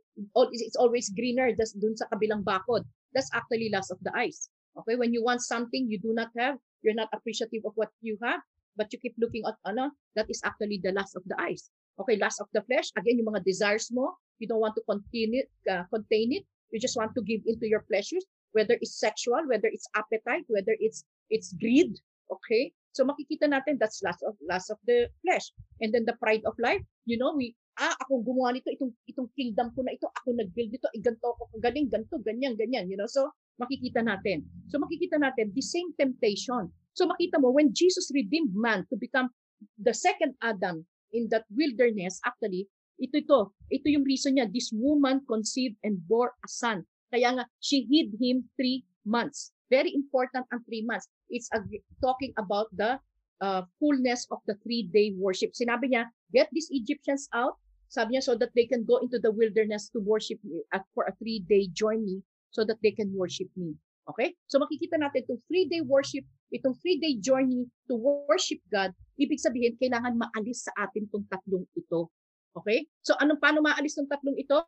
it's 0.52 0.78
always 0.78 1.10
greener 1.10 1.56
that's 1.56 1.74
dun 1.74 1.96
sa 1.96 2.12
kabilang 2.12 2.44
bakod. 2.44 2.84
That's 3.16 3.32
actually 3.32 3.72
lust 3.72 3.90
of 3.90 4.04
the 4.04 4.12
eyes. 4.14 4.52
Okay, 4.76 5.00
when 5.00 5.16
you 5.16 5.24
want 5.24 5.40
something 5.40 5.88
you 5.88 5.98
do 5.98 6.12
not 6.12 6.30
have, 6.36 6.60
you're 6.84 6.98
not 6.98 7.10
appreciative 7.16 7.64
of 7.64 7.72
what 7.80 7.90
you 8.04 8.20
have, 8.20 8.44
but 8.76 8.92
you 8.92 9.00
keep 9.00 9.16
looking 9.16 9.48
at 9.48 9.56
ano, 9.64 9.96
that 10.20 10.28
is 10.28 10.44
actually 10.44 10.84
the 10.84 10.92
lust 10.92 11.16
of 11.16 11.24
the 11.26 11.40
eyes. 11.40 11.72
Okay, 11.96 12.20
lust 12.20 12.44
of 12.44 12.52
the 12.52 12.62
flesh, 12.68 12.92
again, 13.00 13.16
yung 13.20 13.32
mga 13.32 13.48
desires 13.48 13.88
mo, 13.92 14.20
you 14.40 14.48
don't 14.48 14.60
want 14.60 14.76
to 14.76 14.84
contain 14.84 15.32
it, 15.32 15.48
uh, 15.72 15.88
contain 15.88 16.36
it. 16.36 16.44
You 16.72 16.80
just 16.80 17.00
want 17.00 17.16
to 17.16 17.24
give 17.24 17.40
into 17.48 17.72
your 17.72 17.88
pleasures, 17.88 18.26
whether 18.52 18.76
it's 18.84 19.00
sexual, 19.00 19.40
whether 19.48 19.72
it's 19.72 19.88
appetite, 19.96 20.44
whether 20.52 20.76
it's 20.84 21.08
it's 21.32 21.56
greed. 21.56 21.96
Okay, 22.28 22.74
so 22.92 23.08
makikita 23.08 23.48
natin 23.48 23.80
that's 23.80 24.04
lust 24.04 24.26
of 24.28 24.36
lust 24.44 24.74
of 24.74 24.80
the 24.84 25.08
flesh, 25.24 25.56
and 25.80 25.96
then 25.96 26.04
the 26.04 26.18
pride 26.20 26.44
of 26.44 26.58
life. 26.60 26.84
You 27.08 27.16
know, 27.16 27.32
we 27.32 27.56
ah 27.80 27.96
ako 28.04 28.28
gumawa 28.28 28.56
nito, 28.56 28.72
itong 28.72 28.92
itong 29.08 29.30
kingdom 29.36 29.72
ko 29.72 29.84
na 29.84 29.96
ito, 29.96 30.08
ako 30.08 30.36
nag-build 30.36 30.72
nito, 30.76 30.88
eh, 30.92 31.00
ganito 31.00 31.28
ako 31.32 31.48
kagaling, 31.56 31.88
ganito, 31.88 32.20
ganyan, 32.24 32.60
ganyan. 32.60 32.92
You 32.92 33.00
know, 33.00 33.08
so 33.08 33.32
makikita 33.62 34.04
natin. 34.04 34.44
So 34.68 34.80
makikita 34.84 35.16
natin 35.16 35.56
the 35.56 35.64
same 35.64 35.96
temptation. 35.96 36.72
So 36.96 37.08
makita 37.08 37.40
mo 37.40 37.52
when 37.56 37.72
Jesus 37.72 38.12
redeemed 38.12 38.56
man 38.56 38.84
to 38.92 38.96
become 39.00 39.32
the 39.80 39.96
second 39.96 40.36
Adam 40.44 40.84
in 41.16 41.32
that 41.32 41.48
wilderness, 41.48 42.20
actually 42.28 42.68
ito 42.96 43.20
ito, 43.20 43.52
ito 43.72 43.88
yung 43.92 44.08
reason 44.08 44.40
niya. 44.40 44.48
This 44.48 44.72
woman 44.72 45.24
conceived 45.28 45.76
and 45.84 46.00
bore 46.08 46.32
a 46.32 46.48
son. 46.48 46.88
Kaya 47.12 47.36
nga, 47.36 47.46
she 47.60 47.84
hid 47.88 48.16
him 48.20 48.48
three 48.56 48.88
months. 49.04 49.52
Very 49.68 49.92
important 49.92 50.48
ang 50.52 50.64
three 50.64 50.84
months. 50.86 51.08
It's 51.28 51.50
a, 51.52 51.60
talking 52.00 52.32
about 52.40 52.72
the 52.72 53.00
uh, 53.42 53.68
fullness 53.80 54.28
of 54.32 54.40
the 54.48 54.56
three-day 54.64 55.16
worship. 55.20 55.52
Sinabi 55.52 55.92
niya, 55.92 56.08
get 56.32 56.48
these 56.56 56.70
Egyptians 56.72 57.28
out. 57.36 57.60
Sabi 57.92 58.16
niya, 58.16 58.24
so 58.24 58.34
that 58.36 58.52
they 58.56 58.66
can 58.66 58.84
go 58.88 59.04
into 59.04 59.20
the 59.20 59.32
wilderness 59.32 59.90
to 59.92 60.00
worship 60.00 60.40
me 60.44 60.64
at, 60.74 60.84
for 60.96 61.06
a 61.06 61.14
three-day 61.20 61.70
journey 61.76 62.24
so 62.52 62.64
that 62.64 62.80
they 62.82 62.92
can 62.92 63.12
worship 63.12 63.48
me. 63.56 63.76
Okay? 64.08 64.34
So 64.48 64.62
makikita 64.62 65.02
natin 65.02 65.28
itong 65.28 65.42
three-day 65.52 65.84
worship, 65.84 66.24
itong 66.54 66.78
three-day 66.82 67.18
journey 67.22 67.66
to 67.90 67.96
worship 67.98 68.62
God, 68.70 68.94
ibig 69.18 69.42
sabihin, 69.42 69.78
kailangan 69.80 70.18
maalis 70.20 70.68
sa 70.68 70.74
atin 70.86 71.10
itong 71.10 71.26
tatlong 71.32 71.66
ito. 71.74 72.12
Okay? 72.56 72.86
So 73.02 73.18
anong 73.20 73.42
paano 73.42 73.64
maalis 73.66 73.98
ng 73.98 74.10
tatlong 74.10 74.38
ito? 74.38 74.64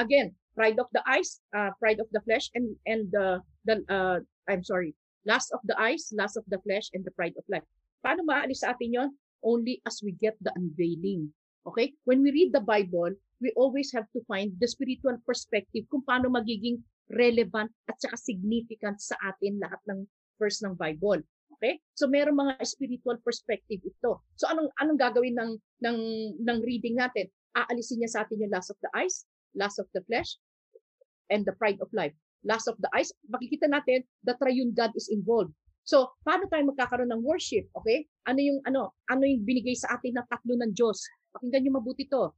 Again, 0.00 0.32
pride 0.56 0.80
of 0.80 0.88
the 0.96 1.04
eyes, 1.04 1.40
uh, 1.52 1.72
pride 1.76 2.00
of 2.00 2.08
the 2.12 2.20
flesh, 2.24 2.48
and 2.56 2.72
and 2.88 3.12
the 3.12 3.40
the 3.68 3.84
uh, 3.92 4.20
I'm 4.48 4.64
sorry, 4.64 4.96
lust 5.28 5.52
of 5.52 5.60
the 5.68 5.76
eyes, 5.76 6.12
lust 6.16 6.40
of 6.40 6.44
the 6.48 6.60
flesh, 6.64 6.88
and 6.96 7.04
the 7.04 7.12
pride 7.12 7.36
of 7.36 7.44
life. 7.48 7.64
Paano 8.00 8.24
maalis 8.24 8.64
sa 8.64 8.72
atin 8.72 8.92
yon? 8.92 9.10
Only 9.42 9.82
as 9.84 10.00
we 10.00 10.14
get 10.16 10.38
the 10.40 10.54
unveiling. 10.54 11.34
Okay? 11.66 11.94
When 12.06 12.22
we 12.22 12.30
read 12.30 12.50
the 12.54 12.62
Bible, 12.62 13.14
we 13.42 13.50
always 13.58 13.90
have 13.92 14.06
to 14.14 14.22
find 14.30 14.54
the 14.58 14.70
spiritual 14.70 15.18
perspective 15.26 15.86
kung 15.90 16.06
paano 16.06 16.30
magiging 16.30 16.78
relevant 17.10 17.70
at 17.90 17.98
saka 17.98 18.14
significant 18.14 19.02
sa 19.02 19.18
atin 19.26 19.58
lahat 19.58 19.82
ng 19.90 20.06
verse 20.42 20.58
ng 20.66 20.74
Bible. 20.74 21.22
Okay? 21.54 21.78
So 21.94 22.10
meron 22.10 22.34
mga 22.34 22.58
spiritual 22.66 23.22
perspective 23.22 23.78
ito. 23.86 24.18
So 24.34 24.50
anong 24.50 24.74
anong 24.82 24.98
gagawin 24.98 25.38
ng 25.38 25.50
ng 25.86 25.98
ng 26.42 26.58
reading 26.66 26.98
natin? 26.98 27.30
Aalisin 27.54 28.02
niya 28.02 28.10
sa 28.10 28.20
atin 28.26 28.42
yung 28.42 28.50
lust 28.50 28.74
of 28.74 28.80
the 28.82 28.90
eyes, 28.98 29.22
lust 29.54 29.78
of 29.78 29.86
the 29.94 30.02
flesh, 30.10 30.42
and 31.30 31.46
the 31.46 31.54
pride 31.54 31.78
of 31.78 31.86
life. 31.94 32.10
Lust 32.42 32.66
of 32.66 32.74
the 32.82 32.90
eyes, 32.90 33.14
makikita 33.30 33.70
natin 33.70 34.02
the 34.26 34.34
triune 34.42 34.74
God 34.74 34.90
is 34.98 35.06
involved. 35.06 35.54
So, 35.82 36.14
paano 36.26 36.46
tayo 36.46 36.66
magkakaroon 36.70 37.10
ng 37.10 37.22
worship? 37.22 37.70
Okay? 37.78 38.06
Ano 38.26 38.42
yung 38.42 38.58
ano, 38.66 38.94
ano 39.06 39.22
yung 39.22 39.46
binigay 39.46 39.78
sa 39.78 39.94
atin 39.94 40.18
ng 40.18 40.26
tatlo 40.26 40.58
ng 40.58 40.74
Diyos? 40.74 41.06
Pakinggan 41.30 41.62
niyo 41.62 41.72
mabuti 41.78 42.06
to. 42.10 42.34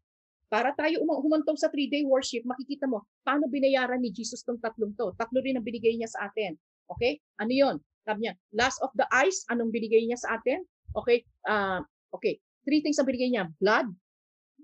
Para 0.48 0.76
tayo 0.76 1.00
humantong 1.00 1.56
sa 1.56 1.72
three-day 1.72 2.04
worship, 2.04 2.44
makikita 2.44 2.84
mo, 2.84 3.08
paano 3.24 3.48
binayaran 3.48 3.98
ni 3.98 4.12
Jesus 4.12 4.44
tong 4.44 4.60
tatlong 4.60 4.92
to? 4.92 5.16
Tatlo 5.16 5.40
rin 5.40 5.56
ang 5.56 5.64
binigay 5.64 5.96
niya 5.96 6.08
sa 6.08 6.28
atin. 6.28 6.56
Okay? 6.88 7.20
Ano 7.40 7.52
yon? 7.52 7.76
Sabi 8.04 8.28
niya, 8.28 8.34
last 8.52 8.78
of 8.84 8.92
the 8.94 9.08
eyes, 9.10 9.44
anong 9.48 9.72
binigay 9.72 10.04
niya 10.04 10.20
sa 10.20 10.36
atin? 10.36 10.64
Okay, 10.94 11.24
uh, 11.48 11.80
okay. 12.12 12.38
Three 12.64 12.84
things 12.84 13.00
ang 13.00 13.08
binigay 13.08 13.32
niya. 13.32 13.48
Blood, 13.60 13.92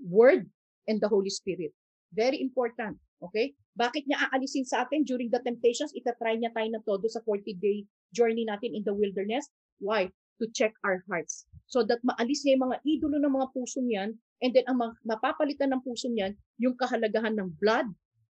Word, 0.00 0.48
and 0.88 1.00
the 1.00 1.08
Holy 1.08 1.32
Spirit. 1.32 1.72
Very 2.12 2.40
important. 2.40 3.00
Okay? 3.20 3.52
Bakit 3.76 4.08
niya 4.08 4.28
aalisin 4.32 4.64
sa 4.64 4.84
atin 4.84 5.04
during 5.04 5.28
the 5.28 5.40
temptations? 5.44 5.92
Itatry 5.92 6.40
niya 6.40 6.52
tayo 6.52 6.68
na 6.72 6.80
todo 6.84 7.04
sa 7.08 7.20
40-day 7.24 7.84
journey 8.16 8.48
natin 8.48 8.72
in 8.72 8.84
the 8.84 8.92
wilderness. 8.92 9.48
Why? 9.80 10.08
To 10.40 10.48
check 10.56 10.72
our 10.84 11.04
hearts. 11.08 11.44
So 11.68 11.84
that 11.84 12.00
maalis 12.00 12.44
niya 12.44 12.56
yung 12.56 12.72
mga 12.72 12.78
idolo 12.82 13.16
ng 13.20 13.34
mga 13.36 13.48
pusong 13.52 13.88
yan 13.92 14.16
and 14.40 14.50
then 14.56 14.64
ang 14.66 14.80
mapapalitan 15.04 15.70
ng 15.70 15.84
pusong 15.84 16.16
yan, 16.16 16.32
yung 16.56 16.74
kahalagahan 16.74 17.36
ng 17.36 17.52
blood, 17.60 17.86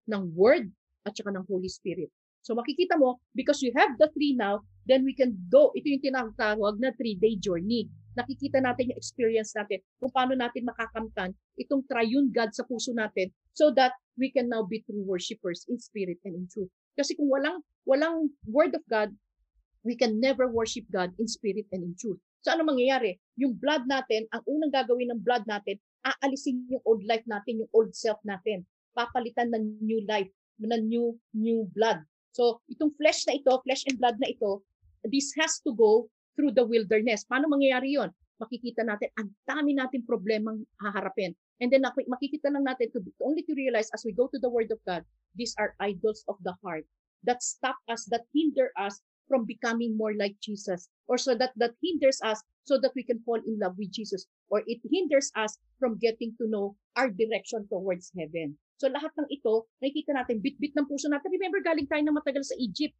ng 0.09 0.33
word, 0.33 0.73
at 1.05 1.13
saka 1.13 1.29
ng 1.33 1.45
Holy 1.45 1.69
Spirit. 1.69 2.09
So 2.41 2.57
makikita 2.57 2.97
mo, 2.97 3.21
because 3.37 3.61
you 3.61 3.69
have 3.77 3.93
the 4.01 4.09
three 4.13 4.33
now, 4.33 4.65
then 4.89 5.05
we 5.05 5.13
can 5.13 5.37
go. 5.49 5.69
Ito 5.77 5.87
yung 5.87 6.05
tinatawag 6.05 6.81
na 6.81 6.89
three-day 6.97 7.37
journey. 7.37 7.85
Nakikita 8.17 8.59
natin 8.59 8.91
yung 8.91 8.99
experience 8.99 9.55
natin 9.55 9.79
kung 10.01 10.11
paano 10.11 10.35
natin 10.35 10.67
makakamtan 10.67 11.31
itong 11.55 11.85
triune 11.87 12.33
God 12.33 12.51
sa 12.51 12.67
puso 12.67 12.91
natin 12.91 13.31
so 13.55 13.71
that 13.71 13.95
we 14.19 14.27
can 14.27 14.51
now 14.51 14.65
be 14.65 14.83
true 14.83 15.05
worshipers 15.05 15.63
in 15.71 15.79
spirit 15.79 16.19
and 16.27 16.35
in 16.35 16.45
truth. 16.51 16.67
Kasi 16.97 17.15
kung 17.15 17.31
walang 17.31 17.63
walang 17.87 18.27
word 18.43 18.75
of 18.75 18.83
God, 18.91 19.15
we 19.87 19.95
can 19.95 20.19
never 20.19 20.51
worship 20.51 20.83
God 20.91 21.15
in 21.17 21.29
spirit 21.29 21.71
and 21.71 21.87
in 21.87 21.93
truth. 21.95 22.19
So 22.43 22.51
ano 22.51 22.67
mangyayari? 22.67 23.21
Yung 23.39 23.55
blood 23.55 23.85
natin, 23.87 24.27
ang 24.33 24.43
unang 24.49 24.73
gagawin 24.73 25.13
ng 25.13 25.21
blood 25.23 25.45
natin, 25.47 25.79
aalisin 26.03 26.67
yung 26.67 26.83
old 26.83 27.05
life 27.05 27.23
natin, 27.29 27.63
yung 27.63 27.71
old 27.71 27.93
self 27.93 28.17
natin. 28.27 28.65
Papalitan 28.91 29.53
ng 29.55 29.79
new 29.79 30.03
life, 30.09 30.27
ng 30.59 30.83
new 30.83 31.15
new 31.31 31.63
blood. 31.71 32.03
So, 32.31 32.63
itong 32.71 32.95
flesh 32.95 33.27
na 33.27 33.35
ito, 33.35 33.51
flesh 33.63 33.83
and 33.87 33.99
blood 33.99 34.17
na 34.19 34.31
ito, 34.31 34.63
this 35.07 35.35
has 35.39 35.59
to 35.67 35.75
go 35.75 36.07
through 36.35 36.55
the 36.55 36.63
wilderness. 36.63 37.27
Paano 37.27 37.51
mangyayari 37.51 37.99
yon? 37.99 38.09
Makikita 38.39 38.81
natin, 38.87 39.11
ang 39.19 39.29
dami 39.45 39.77
natin 39.77 40.01
problemang 40.07 40.65
haharapin. 40.81 41.35
And 41.61 41.69
then 41.69 41.85
makikita 41.85 42.49
lang 42.49 42.65
natin 42.65 42.89
to, 42.95 42.99
to 43.05 43.11
only 43.21 43.45
to 43.45 43.53
realize 43.53 43.93
as 43.93 44.01
we 44.01 44.17
go 44.17 44.25
to 44.33 44.39
the 44.41 44.49
Word 44.49 44.73
of 44.73 44.81
God, 44.87 45.05
these 45.37 45.53
are 45.61 45.77
idols 45.77 46.25
of 46.25 46.41
the 46.41 46.57
heart 46.65 46.87
that 47.21 47.45
stop 47.45 47.77
us, 47.85 48.09
that 48.09 48.25
hinder 48.33 48.73
us 48.81 48.97
from 49.29 49.45
becoming 49.45 49.95
more 49.95 50.17
like 50.17 50.35
Jesus. 50.41 50.89
Or 51.05 51.21
so 51.21 51.37
that 51.37 51.53
that 51.61 51.77
hinders 51.83 52.17
us 52.25 52.41
so 52.63 52.77
that 52.79 52.93
we 52.93 53.03
can 53.03 53.19
fall 53.25 53.39
in 53.41 53.57
love 53.57 53.77
with 53.77 53.91
Jesus. 53.91 54.27
Or 54.49 54.61
it 54.67 54.81
hinders 54.85 55.31
us 55.35 55.57
from 55.81 55.97
getting 55.97 56.35
to 56.37 56.45
know 56.47 56.77
our 56.95 57.09
direction 57.09 57.65
towards 57.69 58.11
heaven. 58.13 58.57
So 58.81 58.89
lahat 58.89 59.13
ng 59.17 59.29
ito, 59.29 59.69
nakikita 59.81 60.17
natin, 60.17 60.41
bit-bit 60.41 60.73
ng 60.73 60.89
puso 60.89 61.05
natin. 61.09 61.29
Remember, 61.29 61.61
galing 61.61 61.85
tayo 61.85 62.01
na 62.01 62.17
matagal 62.17 62.49
sa 62.49 62.57
Egypt. 62.57 62.97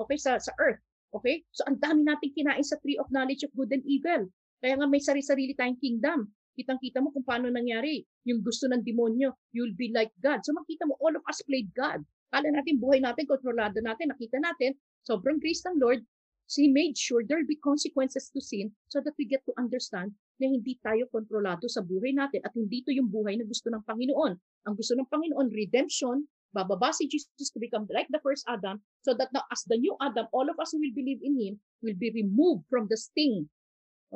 Okay, 0.00 0.16
sa, 0.16 0.40
sa 0.40 0.52
earth. 0.56 0.80
Okay? 1.12 1.44
So 1.52 1.68
ang 1.68 1.80
dami 1.80 2.04
natin 2.04 2.32
kinain 2.32 2.64
sa 2.64 2.80
tree 2.80 2.96
of 2.96 3.08
knowledge 3.12 3.44
of 3.44 3.52
good 3.56 3.72
and 3.72 3.84
evil. 3.84 4.28
Kaya 4.58 4.74
nga 4.76 4.88
may 4.88 5.00
sarili-sarili 5.00 5.52
tayong 5.52 5.80
kingdom. 5.80 6.32
Kitang-kita 6.58 6.98
mo 6.98 7.14
kung 7.14 7.22
paano 7.22 7.52
nangyari. 7.52 8.02
Yung 8.26 8.42
gusto 8.42 8.66
ng 8.66 8.82
demonyo, 8.82 9.30
you'll 9.54 9.76
be 9.78 9.94
like 9.94 10.10
God. 10.18 10.42
So 10.42 10.50
makita 10.56 10.88
mo, 10.90 10.98
all 10.98 11.14
of 11.14 11.22
us 11.30 11.38
played 11.46 11.70
God. 11.76 12.02
Kala 12.28 12.50
natin, 12.50 12.82
buhay 12.82 13.00
natin, 13.00 13.24
kontrolado 13.24 13.78
natin, 13.80 14.12
nakita 14.12 14.36
natin, 14.42 14.76
sobrang 15.06 15.40
grace 15.40 15.64
ng 15.64 15.80
Lord, 15.80 16.04
So 16.48 16.64
He 16.64 16.72
made 16.72 16.96
sure 16.96 17.20
there'll 17.20 17.46
be 17.46 17.60
consequences 17.60 18.32
to 18.32 18.40
sin 18.40 18.72
so 18.88 19.04
that 19.04 19.12
we 19.20 19.28
get 19.28 19.44
to 19.44 19.52
understand 19.60 20.16
na 20.40 20.48
hindi 20.48 20.80
tayo 20.80 21.04
kontrolado 21.12 21.68
sa 21.68 21.84
buhay 21.84 22.16
natin 22.16 22.40
at 22.40 22.56
hindi 22.56 22.80
ito 22.80 22.88
yung 22.88 23.12
buhay 23.12 23.36
na 23.36 23.44
gusto 23.44 23.68
ng 23.68 23.84
Panginoon. 23.84 24.32
Ang 24.64 24.74
gusto 24.74 24.96
ng 24.96 25.04
Panginoon, 25.12 25.52
redemption, 25.52 26.24
bababa 26.56 26.88
si 26.96 27.04
Jesus 27.04 27.52
to 27.52 27.60
become 27.60 27.84
like 27.92 28.08
the 28.08 28.22
first 28.24 28.48
Adam 28.48 28.80
so 29.04 29.12
that 29.12 29.28
now 29.36 29.44
as 29.52 29.60
the 29.68 29.76
new 29.76 29.92
Adam, 30.00 30.24
all 30.32 30.48
of 30.48 30.56
us 30.56 30.72
who 30.72 30.80
will 30.80 30.96
believe 30.96 31.20
in 31.20 31.36
Him 31.36 31.60
will 31.84 31.98
be 32.00 32.08
removed 32.16 32.64
from 32.72 32.88
the 32.88 32.96
sting, 32.96 33.44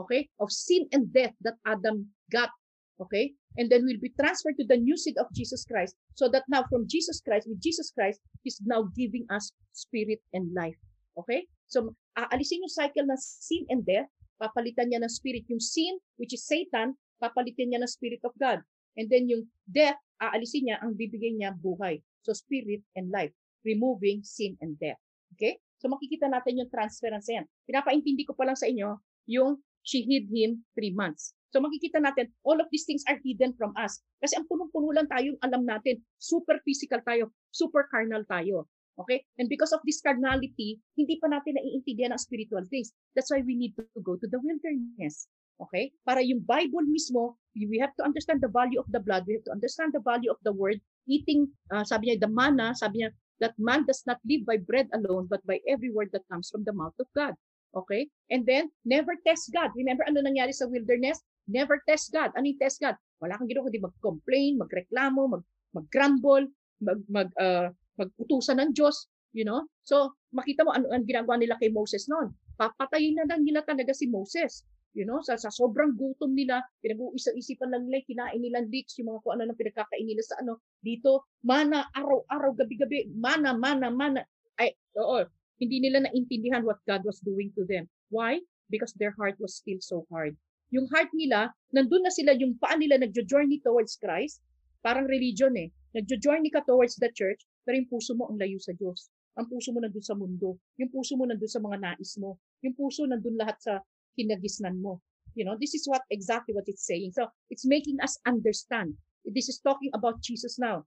okay, 0.00 0.32
of 0.40 0.48
sin 0.48 0.88
and 0.96 1.12
death 1.12 1.36
that 1.44 1.60
Adam 1.68 2.08
got, 2.32 2.48
okay? 2.96 3.36
And 3.60 3.68
then 3.68 3.84
we'll 3.84 4.00
be 4.00 4.16
transferred 4.16 4.56
to 4.56 4.64
the 4.64 4.80
new 4.80 4.96
seed 4.96 5.20
of 5.20 5.28
Jesus 5.36 5.68
Christ 5.68 5.92
so 6.16 6.32
that 6.32 6.48
now 6.48 6.64
from 6.72 6.88
Jesus 6.88 7.20
Christ, 7.20 7.44
with 7.44 7.60
Jesus 7.60 7.92
Christ, 7.92 8.24
He's 8.40 8.60
now 8.64 8.88
giving 8.96 9.28
us 9.28 9.52
spirit 9.76 10.24
and 10.32 10.48
life. 10.56 10.80
Okay? 11.18 11.44
So, 11.68 11.92
aalisin 12.16 12.64
yung 12.64 12.72
cycle 12.72 13.06
ng 13.08 13.20
sin 13.20 13.64
and 13.72 13.82
death, 13.86 14.08
papalitan 14.36 14.90
niya 14.90 15.00
ng 15.00 15.12
spirit. 15.12 15.44
Yung 15.48 15.62
sin, 15.62 15.96
which 16.18 16.34
is 16.34 16.44
Satan, 16.44 16.96
papalitan 17.22 17.70
niya 17.70 17.80
ng 17.80 17.90
spirit 17.90 18.22
of 18.26 18.34
God. 18.36 18.60
And 18.98 19.08
then 19.08 19.30
yung 19.30 19.48
death, 19.64 19.96
aalisin 20.20 20.68
niya, 20.68 20.82
ang 20.82 20.98
bibigay 20.98 21.32
niya 21.32 21.56
buhay. 21.56 22.02
So, 22.22 22.36
spirit 22.36 22.84
and 22.94 23.10
life, 23.10 23.32
removing 23.66 24.22
sin 24.22 24.54
and 24.62 24.78
death. 24.78 25.00
Okay? 25.34 25.58
So, 25.82 25.90
makikita 25.90 26.30
natin 26.30 26.62
yung 26.62 26.70
transference 26.70 27.26
yan. 27.26 27.48
Pinapaintindi 27.66 28.28
ko 28.28 28.36
pa 28.38 28.46
lang 28.46 28.54
sa 28.54 28.70
inyo, 28.70 28.94
yung 29.26 29.58
she 29.82 30.06
hid 30.06 30.30
him 30.30 30.62
three 30.78 30.94
months. 30.94 31.34
So 31.52 31.60
makikita 31.60 32.00
natin, 32.00 32.32
all 32.48 32.56
of 32.56 32.70
these 32.72 32.88
things 32.88 33.04
are 33.04 33.20
hidden 33.20 33.52
from 33.60 33.76
us. 33.76 34.00
Kasi 34.24 34.40
ang 34.40 34.48
punong-puno 34.48 34.88
lang 34.96 35.04
tayo, 35.04 35.36
alam 35.44 35.68
natin, 35.68 36.00
super 36.16 36.56
physical 36.64 37.04
tayo, 37.04 37.28
super 37.52 37.84
carnal 37.92 38.24
tayo. 38.24 38.72
Okay? 38.98 39.24
And 39.40 39.48
because 39.48 39.72
of 39.72 39.80
this 39.84 40.00
carnality, 40.04 40.80
hindi 40.98 41.16
pa 41.16 41.32
natin 41.32 41.56
naiintindihan 41.56 42.12
ang 42.12 42.20
spiritual 42.20 42.64
things. 42.68 42.92
That's 43.16 43.32
why 43.32 43.40
we 43.40 43.56
need 43.56 43.72
to 43.80 43.84
go 44.04 44.20
to 44.20 44.26
the 44.28 44.40
wilderness. 44.40 45.28
Okay? 45.60 45.94
Para 46.04 46.20
yung 46.20 46.44
Bible 46.44 46.84
mismo, 46.88 47.40
we 47.56 47.80
have 47.80 47.94
to 47.96 48.04
understand 48.04 48.44
the 48.44 48.52
value 48.52 48.80
of 48.80 48.88
the 48.92 49.00
blood. 49.00 49.24
We 49.24 49.40
have 49.40 49.46
to 49.48 49.54
understand 49.54 49.96
the 49.96 50.04
value 50.04 50.28
of 50.28 50.40
the 50.44 50.52
word. 50.52 50.80
Eating, 51.08 51.48
uh, 51.72 51.84
sabi 51.84 52.12
niya, 52.12 52.26
the 52.26 52.30
manna, 52.30 52.76
sabi 52.76 53.02
niya, 53.04 53.10
that 53.40 53.56
man 53.58 53.82
does 53.88 54.04
not 54.06 54.22
live 54.22 54.46
by 54.46 54.60
bread 54.60 54.86
alone, 54.94 55.26
but 55.26 55.42
by 55.48 55.58
every 55.66 55.90
word 55.90 56.12
that 56.12 56.26
comes 56.30 56.52
from 56.52 56.62
the 56.62 56.72
mouth 56.72 56.94
of 57.00 57.08
God. 57.16 57.34
Okay? 57.74 58.06
And 58.30 58.44
then, 58.44 58.70
never 58.84 59.16
test 59.26 59.50
God. 59.50 59.72
Remember 59.74 60.04
ano 60.04 60.20
nangyari 60.20 60.52
sa 60.52 60.68
wilderness? 60.68 61.18
Never 61.48 61.82
test 61.88 62.12
God. 62.12 62.30
Ano 62.38 62.46
yung 62.46 62.60
test 62.60 62.78
God? 62.78 62.94
Wala 63.18 63.34
kang 63.34 63.50
ginawa 63.50 63.66
kundi 63.66 63.82
mag-complain, 63.82 64.60
magreklamo, 64.62 65.22
mag, 65.38 65.42
mag-grumble, 65.74 66.46
mag, 66.84 67.00
mag, 67.10 67.28
uh, 67.40 67.72
magputusan 68.00 68.60
ng 68.60 68.70
Diyos, 68.76 69.08
you 69.36 69.44
know? 69.44 69.64
So, 69.84 70.16
makita 70.32 70.64
mo 70.64 70.72
ano 70.72 70.88
ang 70.92 71.04
ginagawa 71.04 71.40
nila 71.40 71.58
kay 71.60 71.72
Moses 71.72 72.08
noon. 72.08 72.32
Papatayin 72.56 73.18
na 73.18 73.28
lang 73.28 73.44
nila 73.44 73.64
talaga 73.64 73.92
si 73.92 74.08
Moses. 74.08 74.64
You 74.92 75.08
know, 75.08 75.24
sa, 75.24 75.40
sa 75.40 75.48
sobrang 75.48 75.96
gutom 75.96 76.36
nila, 76.36 76.60
pinag-uisip-isipan 76.84 77.72
lang 77.72 77.88
nila, 77.88 78.04
kinain 78.04 78.36
nilang 78.36 78.68
leeks, 78.68 79.00
yung 79.00 79.08
mga 79.08 79.24
kung 79.24 79.32
ano 79.40 79.42
nang 79.48 79.56
pinagkakain 79.56 80.04
nila 80.04 80.20
sa 80.20 80.36
ano. 80.44 80.60
Dito, 80.84 81.32
mana, 81.40 81.88
araw-araw, 81.96 82.52
gabi-gabi, 82.60 83.08
mana, 83.16 83.56
mana, 83.56 83.88
mana. 83.88 84.20
Ay, 84.60 84.76
oo, 85.00 85.24
hindi 85.56 85.80
nila 85.80 86.04
naintindihan 86.04 86.60
what 86.68 86.76
God 86.84 87.08
was 87.08 87.24
doing 87.24 87.48
to 87.56 87.64
them. 87.64 87.88
Why? 88.12 88.44
Because 88.68 88.92
their 89.00 89.16
heart 89.16 89.40
was 89.40 89.56
still 89.56 89.80
so 89.80 90.04
hard. 90.12 90.36
Yung 90.76 90.84
heart 90.92 91.08
nila, 91.16 91.56
nandun 91.72 92.04
na 92.04 92.12
sila, 92.12 92.36
yung 92.36 92.60
paa 92.60 92.76
nila 92.76 93.00
nagjo-journey 93.00 93.64
towards 93.64 93.96
Christ, 93.96 94.44
parang 94.84 95.08
religion 95.08 95.56
eh. 95.56 95.72
Nagjo-journey 95.96 96.52
ka 96.52 96.68
towards 96.68 97.00
the 97.00 97.08
church, 97.16 97.40
pero 97.62 97.78
yung 97.78 97.88
puso 97.88 98.14
mo 98.18 98.28
ang 98.28 98.38
layo 98.38 98.58
sa 98.58 98.74
Diyos. 98.74 99.10
Ang 99.38 99.48
puso 99.48 99.72
mo 99.72 99.80
nandun 99.80 100.04
sa 100.04 100.12
mundo. 100.12 100.60
Yung 100.76 100.90
puso 100.92 101.16
mo 101.16 101.24
nandun 101.24 101.48
sa 101.48 101.62
mga 101.62 101.78
nais 101.80 102.20
mo. 102.20 102.36
Yung 102.60 102.76
puso 102.76 103.08
nandun 103.08 103.38
lahat 103.38 103.56
sa 103.62 103.80
kinagisnan 104.18 104.76
mo. 104.76 105.00
You 105.32 105.48
know, 105.48 105.56
this 105.56 105.72
is 105.72 105.88
what 105.88 106.04
exactly 106.12 106.52
what 106.52 106.68
it's 106.68 106.84
saying. 106.84 107.16
So 107.16 107.32
it's 107.48 107.64
making 107.64 107.96
us 108.04 108.20
understand. 108.28 108.92
This 109.24 109.48
is 109.48 109.62
talking 109.64 109.88
about 109.96 110.20
Jesus 110.20 110.60
now. 110.60 110.84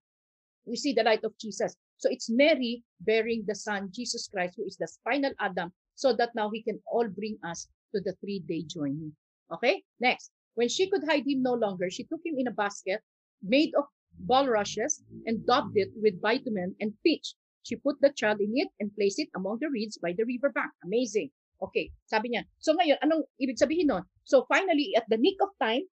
We 0.66 0.78
see 0.78 0.94
the 0.94 1.02
light 1.02 1.26
of 1.26 1.34
Jesus. 1.42 1.74
So 1.98 2.10
it's 2.12 2.30
Mary 2.30 2.84
bearing 3.02 3.46
the 3.48 3.56
son, 3.56 3.90
Jesus 3.90 4.30
Christ, 4.30 4.54
who 4.58 4.66
is 4.66 4.78
the 4.78 4.90
final 5.02 5.32
Adam, 5.40 5.74
so 5.96 6.14
that 6.14 6.36
now 6.36 6.52
he 6.54 6.62
can 6.62 6.78
all 6.86 7.08
bring 7.08 7.40
us 7.48 7.66
to 7.96 8.02
the 8.02 8.14
three-day 8.22 8.68
journey. 8.70 9.10
Okay? 9.50 9.82
Next. 10.00 10.30
When 10.56 10.70
she 10.70 10.90
could 10.90 11.04
hide 11.08 11.26
him 11.28 11.42
no 11.42 11.54
longer, 11.54 11.90
she 11.90 12.04
took 12.06 12.22
him 12.24 12.36
in 12.38 12.48
a 12.48 12.56
basket 12.56 13.02
made 13.44 13.74
of 13.78 13.86
bulrushes 14.19 15.04
and 15.25 15.45
daubed 15.45 15.75
it 15.75 15.91
with 15.99 16.21
bitumen 16.21 16.75
and 16.80 16.93
pitch. 17.06 17.36
She 17.63 17.75
put 17.75 17.97
the 18.01 18.13
child 18.13 18.39
in 18.41 18.54
it 18.56 18.69
and 18.80 18.93
placed 18.93 19.19
it 19.19 19.30
among 19.36 19.60
the 19.60 19.69
reeds 19.69 19.97
by 19.97 20.13
the 20.13 20.25
river 20.25 20.54
bank. 20.54 20.71
Amazing. 20.86 21.34
Okay, 21.63 21.89
sabi 22.06 22.36
niya. 22.36 22.45
So 22.60 22.75
ngayon, 22.75 22.99
anong 23.01 23.25
ibig 23.41 23.58
sabihin 23.58 23.89
nun? 23.89 24.04
So 24.28 24.45
finally, 24.45 24.93
at 24.93 25.08
the 25.10 25.17
nick 25.17 25.39
of 25.41 25.56
time, 25.58 25.88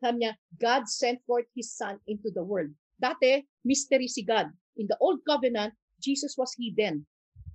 sabi 0.00 0.24
niya, 0.24 0.32
God 0.56 0.88
sent 0.88 1.20
forth 1.26 1.46
His 1.52 1.74
Son 1.74 1.98
into 2.06 2.32
the 2.32 2.42
world. 2.42 2.72
Dati, 3.02 3.44
mystery 3.66 4.06
si 4.06 4.22
God. 4.22 4.48
In 4.78 4.86
the 4.88 4.96
Old 5.02 5.20
Covenant, 5.26 5.74
Jesus 6.00 6.38
was 6.38 6.54
hidden. 6.56 7.04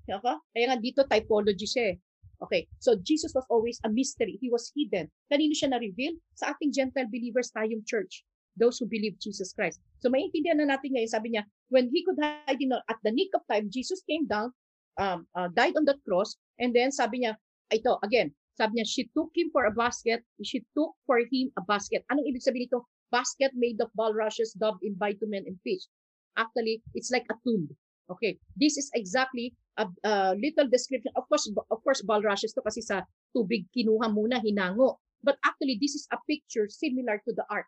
Okay? 0.05 0.37
Kaya 0.53 0.65
nga 0.69 0.77
dito, 0.77 1.01
typology 1.07 1.65
siya 1.65 1.95
eh. 1.95 1.97
Okay, 2.37 2.69
so 2.77 2.93
Jesus 3.01 3.33
was 3.33 3.47
always 3.49 3.81
a 3.81 3.89
mystery. 3.89 4.37
He 4.37 4.53
was 4.53 4.69
hidden. 4.77 5.09
Kanino 5.25 5.57
siya 5.57 5.73
na-reveal? 5.73 6.13
Sa 6.37 6.53
ating 6.53 6.69
Gentile 6.69 7.09
believers 7.09 7.49
tayong 7.49 7.81
church. 7.81 8.21
Those 8.57 8.81
who 8.81 8.89
believe 8.89 9.21
Jesus 9.21 9.53
Christ. 9.53 9.79
So 10.01 10.09
maintindihan 10.09 10.57
na 10.57 10.75
natin 10.75 10.97
ngayon, 10.97 11.13
sabi 11.13 11.37
niya, 11.37 11.45
when 11.69 11.93
he 11.93 12.01
could 12.01 12.17
hide 12.17 12.57
in, 12.57 12.73
at 12.73 12.99
the 13.05 13.13
nick 13.13 13.29
of 13.37 13.45
time, 13.45 13.69
Jesus 13.69 14.01
came 14.09 14.25
down, 14.25 14.49
um, 14.97 15.29
uh, 15.37 15.47
died 15.53 15.77
on 15.77 15.85
that 15.85 16.01
cross, 16.01 16.35
and 16.57 16.73
then 16.73 16.89
sabi 16.89 17.21
niya, 17.21 17.37
ito, 17.69 18.01
again, 18.01 18.33
sabi 18.57 18.81
niya, 18.81 18.85
she 18.89 19.05
took 19.13 19.29
him 19.37 19.53
for 19.53 19.69
a 19.69 19.73
basket, 19.73 20.25
she 20.41 20.65
took 20.73 20.97
for 21.05 21.21
him 21.21 21.53
a 21.57 21.63
basket. 21.69 22.01
Anong 22.09 22.25
ibig 22.25 22.41
sabihin 22.41 22.65
ito? 22.65 22.89
Basket 23.13 23.53
made 23.55 23.79
of 23.79 23.93
bulrushes 23.95 24.57
in 24.83 24.97
bitumen 24.99 25.45
and 25.47 25.55
fish. 25.63 25.87
Actually, 26.35 26.83
it's 26.97 27.13
like 27.13 27.23
a 27.31 27.37
tomb. 27.45 27.69
Okay, 28.07 28.39
this 28.55 28.79
is 28.79 28.87
exactly 28.95 29.51
a, 29.75 29.83
a 30.03 30.35
little 30.35 30.67
description. 30.67 31.11
Of 31.15 31.27
course, 31.27 31.47
of 31.47 31.79
course, 31.83 32.01
bulrushes 32.01 32.55
to 32.55 32.63
kasi 32.63 32.79
sa 32.79 33.03
tubig 33.35 33.67
kinuha 33.75 34.11
muna, 34.11 34.39
hinango. 34.39 34.99
But 35.23 35.39
actually, 35.43 35.75
this 35.79 35.95
is 35.95 36.07
a 36.11 36.19
picture 36.23 36.71
similar 36.71 37.19
to 37.27 37.31
the 37.35 37.43
ark. 37.51 37.67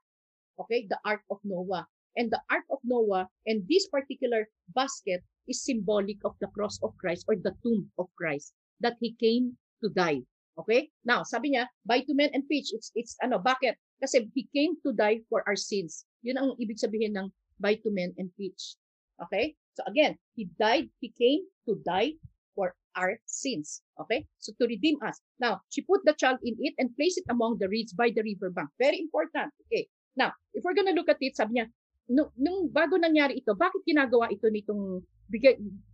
Okay, 0.59 0.87
the 0.89 0.99
ark 1.05 1.23
of 1.31 1.39
Noah. 1.43 1.87
And 2.17 2.31
the 2.31 2.41
Ark 2.51 2.65
of 2.69 2.79
Noah 2.83 3.29
and 3.45 3.63
this 3.69 3.87
particular 3.87 4.49
basket 4.75 5.23
is 5.47 5.63
symbolic 5.63 6.17
of 6.25 6.35
the 6.41 6.51
cross 6.51 6.79
of 6.83 6.97
Christ 6.97 7.23
or 7.29 7.35
the 7.35 7.55
tomb 7.63 7.91
of 7.97 8.11
Christ 8.17 8.51
that 8.81 8.97
he 8.99 9.15
came 9.15 9.55
to 9.83 9.89
die. 9.89 10.25
Okay? 10.59 10.91
Now, 11.05 11.23
sabi 11.23 11.55
niya, 11.55 11.71
bitumen 11.87 12.33
and 12.33 12.43
pitch, 12.49 12.75
it's, 12.75 12.91
it's 12.95 13.15
ano, 13.23 13.39
bakit? 13.39 13.79
Kasi 14.03 14.27
he 14.35 14.51
came 14.51 14.75
to 14.83 14.91
die 14.91 15.23
for 15.29 15.47
our 15.47 15.55
sins. 15.55 16.03
Yun 16.25 16.35
ang 16.35 16.59
ibig 16.59 16.81
sabihin 16.81 17.15
ng 17.15 17.31
bitumen 17.61 18.11
and 18.19 18.27
pitch. 18.35 18.75
Okay? 19.23 19.55
So 19.79 19.87
again, 19.87 20.19
he 20.35 20.51
died, 20.59 20.91
he 20.99 21.15
came 21.15 21.47
to 21.71 21.79
die 21.87 22.19
for 22.51 22.75
our 22.99 23.15
sins. 23.23 23.79
Okay? 23.95 24.27
So 24.43 24.51
to 24.59 24.67
redeem 24.67 24.99
us. 25.07 25.23
Now, 25.39 25.63
she 25.71 25.87
put 25.87 26.03
the 26.03 26.19
child 26.19 26.43
in 26.43 26.59
it 26.59 26.75
and 26.75 26.91
placed 26.99 27.21
it 27.21 27.31
among 27.31 27.63
the 27.63 27.71
reeds 27.71 27.95
by 27.95 28.11
the 28.11 28.27
river 28.27 28.51
bank. 28.51 28.75
Very 28.75 28.99
important. 28.99 29.55
Okay. 29.69 29.87
Now, 30.19 30.35
if 30.51 30.59
we're 30.67 30.75
gonna 30.75 30.91
look 30.91 31.07
at 31.07 31.23
it, 31.23 31.39
sabi 31.39 31.55
niya, 31.55 31.71
nung, 32.11 32.27
nung 32.35 32.67
bago 32.67 32.99
nangyari 32.99 33.39
ito, 33.39 33.55
bakit 33.55 33.79
ginagawa 33.87 34.27
ito 34.27 34.51
nitong, 34.51 34.99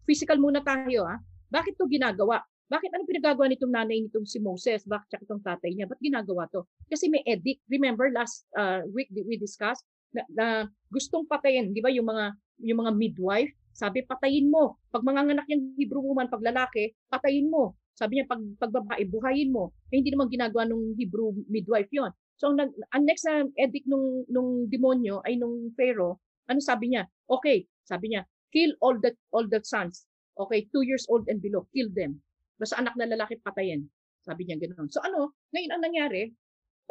physical 0.09 0.41
muna 0.41 0.65
tayo 0.65 1.05
ah, 1.05 1.21
bakit 1.53 1.77
to 1.77 1.85
ginagawa? 1.85 2.41
Bakit 2.65 2.89
ano 2.97 3.05
pinagagawa 3.05 3.45
nitong 3.45 3.69
nanay 3.69 4.01
nitong 4.09 4.25
si 4.25 4.41
Moses? 4.41 4.81
Bakit 4.89 5.07
siya 5.13 5.19
itong 5.21 5.43
tatay 5.45 5.77
niya? 5.77 5.85
Ba't 5.85 6.01
ginagawa 6.01 6.49
to? 6.49 6.65
Kasi 6.89 7.13
may 7.13 7.21
edict. 7.29 7.61
Remember 7.69 8.09
last 8.09 8.49
uh, 8.57 8.81
week 8.89 9.13
we 9.13 9.37
discussed 9.37 9.85
na, 10.09 10.25
na 10.33 10.47
gustong 10.89 11.29
patayin, 11.29 11.69
di 11.69 11.83
ba, 11.85 11.93
yung 11.93 12.09
mga 12.09 12.33
yung 12.65 12.79
mga 12.81 12.91
midwife, 12.97 13.53
sabi 13.75 14.01
patayin 14.07 14.49
mo. 14.49 14.79
Pag 14.89 15.05
manganganak 15.05 15.45
yung 15.51 15.75
Hebrew 15.77 16.01
woman, 16.01 16.31
pag 16.31 16.41
lalaki, 16.41 16.95
patayin 17.11 17.51
mo. 17.51 17.77
Sabi 17.95 18.19
niya 18.19 18.25
pag 18.27 18.41
pag 18.57 18.71
babae, 18.73 19.03
buhayin 19.07 19.53
mo. 19.53 19.71
Eh, 19.93 20.01
hindi 20.01 20.11
naman 20.11 20.31
ginagawa 20.31 20.67
nung 20.67 20.95
Hebrew 20.99 21.31
midwife 21.47 21.91
'yon. 21.91 22.11
So 22.35 22.51
ang, 22.51 22.71
ang 22.91 23.03
next 23.07 23.23
na 23.23 23.47
edict 23.59 23.87
nung 23.87 24.27
nung 24.27 24.67
demonyo 24.67 25.23
ay 25.23 25.39
nung 25.39 25.71
Pharaoh, 25.75 26.19
ano 26.51 26.59
sabi 26.59 26.91
niya? 26.91 27.07
Okay, 27.31 27.65
sabi 27.87 28.11
niya, 28.11 28.27
kill 28.51 28.75
all 28.83 28.99
the 28.99 29.15
all 29.31 29.47
the 29.47 29.63
sons. 29.63 30.07
Okay, 30.35 30.67
two 30.75 30.83
years 30.83 31.07
old 31.07 31.25
and 31.31 31.39
below, 31.39 31.63
kill 31.71 31.87
them. 31.95 32.19
Basta 32.59 32.75
anak 32.75 32.99
na 32.99 33.07
lalaki 33.07 33.39
patayin. 33.39 33.87
Sabi 34.27 34.47
niya 34.47 34.59
ganoon. 34.59 34.91
So 34.91 34.99
ano, 34.99 35.37
ngayon 35.55 35.71
ang 35.71 35.83
nangyari, 35.85 36.35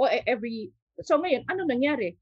o 0.01 0.09
e, 0.09 0.25
every 0.25 0.73
So 1.03 1.19
ngayon, 1.19 1.43
ano 1.51 1.67
nangyari? 1.67 2.15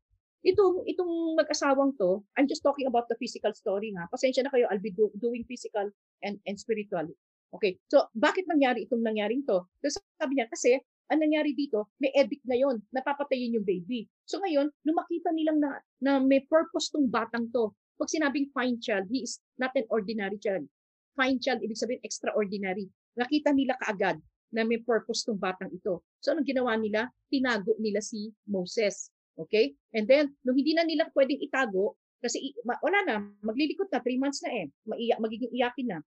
Itong 0.43 0.89
itong 0.89 1.37
mag-asawang 1.37 1.95
to, 2.01 2.25
I'm 2.35 2.49
just 2.49 2.65
talking 2.65 2.89
about 2.89 3.07
the 3.13 3.17
physical 3.21 3.53
story 3.53 3.93
ha. 3.95 4.09
Pasensya 4.09 4.43
na 4.43 4.51
kayo, 4.51 4.67
I'll 4.73 4.81
be 4.81 4.91
do, 4.97 5.13
doing 5.21 5.45
physical 5.45 5.93
and 6.25 6.41
and 6.49 6.57
spiritual. 6.57 7.05
Okay. 7.53 7.77
So 7.93 8.09
bakit 8.17 8.49
nangyari 8.49 8.89
itong 8.89 9.05
nangyaring 9.05 9.45
to? 9.45 9.69
So 9.85 10.01
sabi 10.17 10.41
niya 10.41 10.49
kasi 10.49 10.81
ang 11.13 11.21
nangyari 11.21 11.53
dito, 11.53 11.93
may 12.01 12.09
edict 12.17 12.41
na 12.49 12.57
yon, 12.57 12.81
napapatayin 12.89 13.61
yung 13.61 13.69
baby. 13.69 14.09
So 14.25 14.41
ngayon, 14.41 14.73
nung 14.89 14.97
makita 14.97 15.29
nilang 15.37 15.61
na, 15.61 15.77
na 16.01 16.13
may 16.25 16.41
purpose 16.49 16.89
tong 16.89 17.13
batang 17.13 17.53
to, 17.53 17.69
pag 18.01 18.09
sinabing 18.09 18.49
fine 18.57 18.81
child, 18.81 19.05
he 19.13 19.29
is 19.29 19.37
not 19.61 19.77
an 19.77 19.85
ordinary 19.93 20.41
child. 20.41 20.65
Fine 21.13 21.39
child, 21.45 21.61
ibig 21.61 21.77
sabihin 21.77 22.01
extraordinary. 22.01 22.89
Nakita 23.21 23.53
nila 23.53 23.77
kaagad 23.85 24.17
na 24.57 24.65
may 24.65 24.81
purpose 24.81 25.29
tong 25.29 25.37
batang 25.37 25.69
ito. 25.69 26.01
So 26.25 26.33
anong 26.33 26.49
ginawa 26.49 26.81
nila? 26.81 27.13
Tinago 27.29 27.77
nila 27.77 28.01
si 28.01 28.33
Moses. 28.49 29.13
Okay? 29.37 29.77
And 29.93 30.09
then, 30.09 30.33
nung 30.45 30.57
hindi 30.57 30.73
na 30.73 30.89
nila 30.89 31.13
pwedeng 31.13 31.41
itago, 31.41 32.01
kasi 32.23 32.57
wala 32.65 32.99
na, 33.05 33.15
maglilikot 33.43 33.91
na, 33.93 34.01
three 34.01 34.21
months 34.21 34.41
na 34.47 34.51
eh, 34.55 34.67
maiyak, 34.87 35.19
magiging 35.19 35.53
iyakin 35.53 35.89
na. 35.91 35.99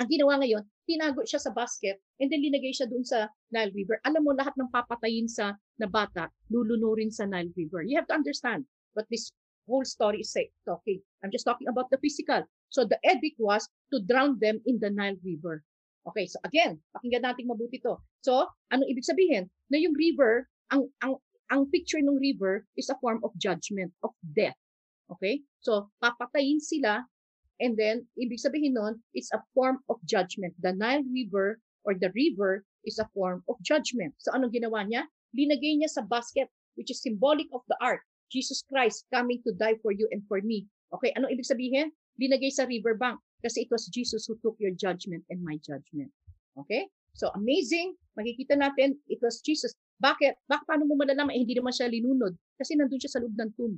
Ang 0.00 0.08
ginawa 0.08 0.40
ngayon, 0.40 0.64
tinago 0.90 1.22
siya 1.22 1.38
sa 1.38 1.54
basket 1.54 2.02
and 2.18 2.26
then 2.34 2.42
linagay 2.42 2.74
siya 2.74 2.90
doon 2.90 3.06
sa 3.06 3.30
Nile 3.54 3.70
River. 3.70 4.02
Alam 4.02 4.26
mo, 4.26 4.34
lahat 4.34 4.58
ng 4.58 4.66
papatayin 4.74 5.30
sa 5.30 5.54
na 5.78 5.86
bata, 5.86 6.26
lulunurin 6.50 7.14
sa 7.14 7.30
Nile 7.30 7.54
River. 7.54 7.86
You 7.86 7.94
have 7.94 8.10
to 8.10 8.18
understand 8.18 8.66
what 8.98 9.06
this 9.06 9.30
whole 9.70 9.86
story 9.86 10.26
is 10.26 10.34
say, 10.34 10.50
talking. 10.66 10.98
I'm 11.22 11.30
just 11.30 11.46
talking 11.46 11.70
about 11.70 11.94
the 11.94 12.02
physical. 12.02 12.42
So 12.74 12.82
the 12.82 12.98
edict 13.06 13.38
was 13.38 13.70
to 13.94 14.02
drown 14.02 14.42
them 14.42 14.58
in 14.66 14.82
the 14.82 14.90
Nile 14.90 15.18
River. 15.22 15.62
Okay, 16.10 16.26
so 16.26 16.42
again, 16.42 16.80
pakinggan 16.96 17.22
natin 17.22 17.46
mabuti 17.46 17.78
to. 17.84 18.00
So, 18.24 18.48
ano 18.72 18.82
ibig 18.88 19.04
sabihin? 19.04 19.52
Na 19.68 19.76
yung 19.76 19.92
river, 19.92 20.48
ang, 20.72 20.88
ang, 21.04 21.20
ang 21.52 21.68
picture 21.68 22.00
ng 22.00 22.16
river 22.16 22.64
is 22.74 22.88
a 22.88 22.96
form 23.04 23.20
of 23.20 23.36
judgment, 23.36 23.92
of 24.00 24.16
death. 24.24 24.56
Okay? 25.12 25.44
So, 25.60 25.92
papatayin 26.00 26.58
sila 26.58 27.04
And 27.60 27.76
then, 27.76 28.08
ibig 28.16 28.40
sabihin 28.40 28.74
nun, 28.74 29.04
it's 29.12 29.28
a 29.36 29.44
form 29.52 29.84
of 29.92 30.00
judgment. 30.08 30.56
The 30.64 30.72
Nile 30.72 31.04
River 31.04 31.60
or 31.84 31.92
the 31.92 32.12
river 32.16 32.64
is 32.84 32.98
a 32.98 33.08
form 33.12 33.44
of 33.48 33.60
judgment. 33.60 34.16
So 34.18 34.32
anong 34.32 34.56
ginawa 34.56 34.88
niya? 34.88 35.04
Linagay 35.36 35.76
niya 35.76 35.92
sa 35.92 36.02
basket, 36.02 36.48
which 36.74 36.88
is 36.88 37.04
symbolic 37.04 37.46
of 37.52 37.60
the 37.68 37.76
ark. 37.84 38.00
Jesus 38.32 38.64
Christ 38.64 39.04
coming 39.12 39.42
to 39.44 39.52
die 39.52 39.76
for 39.84 39.92
you 39.92 40.08
and 40.10 40.24
for 40.24 40.40
me. 40.40 40.64
Okay, 40.94 41.12
ano 41.14 41.28
ibig 41.28 41.46
sabihin? 41.46 41.92
Linagay 42.16 42.50
sa 42.50 42.64
river 42.64 42.96
bank 42.96 43.20
kasi 43.40 43.64
it 43.64 43.70
was 43.72 43.88
Jesus 43.88 44.28
who 44.28 44.36
took 44.44 44.56
your 44.60 44.72
judgment 44.72 45.24
and 45.32 45.40
my 45.40 45.56
judgment. 45.64 46.12
Okay? 46.56 46.88
So 47.16 47.32
amazing. 47.34 47.96
Makikita 48.14 48.56
natin, 48.56 48.96
it 49.08 49.18
was 49.24 49.40
Jesus. 49.40 49.74
Bakit? 50.00 50.36
Bakit 50.48 50.64
paano 50.68 50.88
mo 50.88 50.96
malalaman? 50.96 51.32
Eh, 51.36 51.42
hindi 51.44 51.56
naman 51.56 51.74
siya 51.74 51.90
linunod. 51.90 52.32
Kasi 52.56 52.76
nandun 52.76 53.00
siya 53.00 53.12
sa 53.12 53.20
loob 53.20 53.34
ng 53.36 53.52
tomb. 53.56 53.76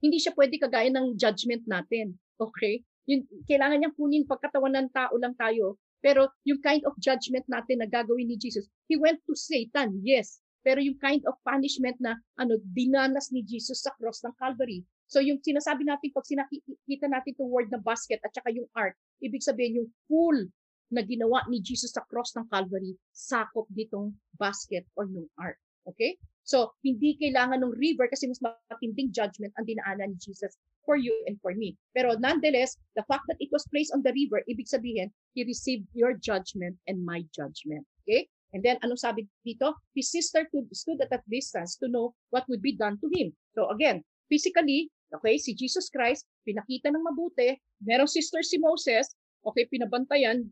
Hindi 0.00 0.20
siya 0.20 0.36
pwede 0.36 0.56
kagaya 0.60 0.88
ng 0.92 1.16
judgment 1.16 1.64
natin. 1.64 2.16
Okay? 2.36 2.84
Yung, 3.10 3.22
kailangan 3.44 3.80
niyang 3.80 3.96
kunin 3.96 4.24
pagkatawan 4.24 4.74
ng 4.74 4.88
tao 4.92 5.14
lang 5.20 5.36
tayo. 5.36 5.76
Pero 6.04 6.28
yung 6.44 6.60
kind 6.60 6.84
of 6.84 6.92
judgment 7.00 7.48
natin 7.48 7.80
na 7.80 7.88
gagawin 7.88 8.28
ni 8.28 8.36
Jesus, 8.36 8.68
He 8.88 9.00
went 9.00 9.24
to 9.24 9.32
Satan, 9.32 10.04
yes. 10.04 10.40
Pero 10.64 10.80
yung 10.80 10.96
kind 11.00 11.20
of 11.28 11.36
punishment 11.44 11.96
na 12.00 12.16
ano 12.40 12.56
dinanas 12.72 13.28
ni 13.32 13.44
Jesus 13.44 13.84
sa 13.84 13.92
cross 13.96 14.24
ng 14.24 14.32
Calvary. 14.36 14.84
So 15.08 15.20
yung 15.20 15.40
sinasabi 15.44 15.84
natin 15.84 16.12
pag 16.12 16.24
sinakita 16.24 17.06
natin 17.08 17.36
itong 17.36 17.52
word 17.52 17.68
na 17.68 17.80
basket 17.80 18.20
at 18.24 18.32
saka 18.32 18.48
yung 18.52 18.68
ark, 18.72 18.96
ibig 19.20 19.44
sabihin 19.44 19.84
yung 19.84 19.90
full 20.08 20.48
na 20.88 21.04
ginawa 21.04 21.44
ni 21.52 21.60
Jesus 21.60 21.92
sa 21.92 22.04
cross 22.08 22.32
ng 22.36 22.48
Calvary, 22.48 22.96
sakop 23.12 23.68
ditong 23.72 24.16
basket 24.36 24.88
or 24.96 25.04
nung 25.04 25.28
ark. 25.36 25.60
Okay? 25.84 26.16
So, 26.44 26.76
hindi 26.84 27.16
kailangan 27.16 27.64
ng 27.64 27.76
river 27.80 28.08
kasi 28.08 28.28
mas 28.28 28.40
matinding 28.44 29.10
judgment 29.16 29.52
ang 29.56 29.64
dinaanan 29.64 30.12
ni 30.12 30.18
Jesus 30.20 30.54
for 30.84 31.00
you 31.00 31.12
and 31.24 31.40
for 31.40 31.56
me. 31.56 31.72
Pero 31.96 32.12
nonetheless, 32.20 32.76
the 32.94 33.04
fact 33.08 33.24
that 33.32 33.40
it 33.40 33.48
was 33.48 33.64
placed 33.72 33.96
on 33.96 34.04
the 34.04 34.12
river, 34.12 34.44
ibig 34.44 34.68
sabihin, 34.68 35.08
he 35.32 35.48
received 35.48 35.88
your 35.96 36.12
judgment 36.20 36.76
and 36.84 37.00
my 37.00 37.24
judgment. 37.32 37.88
Okay? 38.04 38.28
And 38.52 38.60
then, 38.60 38.76
anong 38.84 39.00
sabi 39.00 39.26
dito? 39.42 39.74
His 39.96 40.12
sister 40.12 40.46
stood 40.76 41.00
at 41.00 41.10
a 41.10 41.18
distance 41.26 41.80
to 41.82 41.88
know 41.88 42.12
what 42.30 42.46
would 42.46 42.62
be 42.62 42.76
done 42.76 43.00
to 43.02 43.08
him. 43.10 43.34
So 43.56 43.72
again, 43.72 44.04
physically, 44.28 44.94
Okay, 45.14 45.38
si 45.38 45.54
Jesus 45.54 45.86
Christ, 45.94 46.26
pinakita 46.42 46.90
ng 46.90 46.98
mabuti. 46.98 47.54
Merong 47.86 48.10
sister 48.10 48.42
si 48.42 48.58
Moses, 48.58 49.14
okay, 49.46 49.62
pinabantayan. 49.70 50.42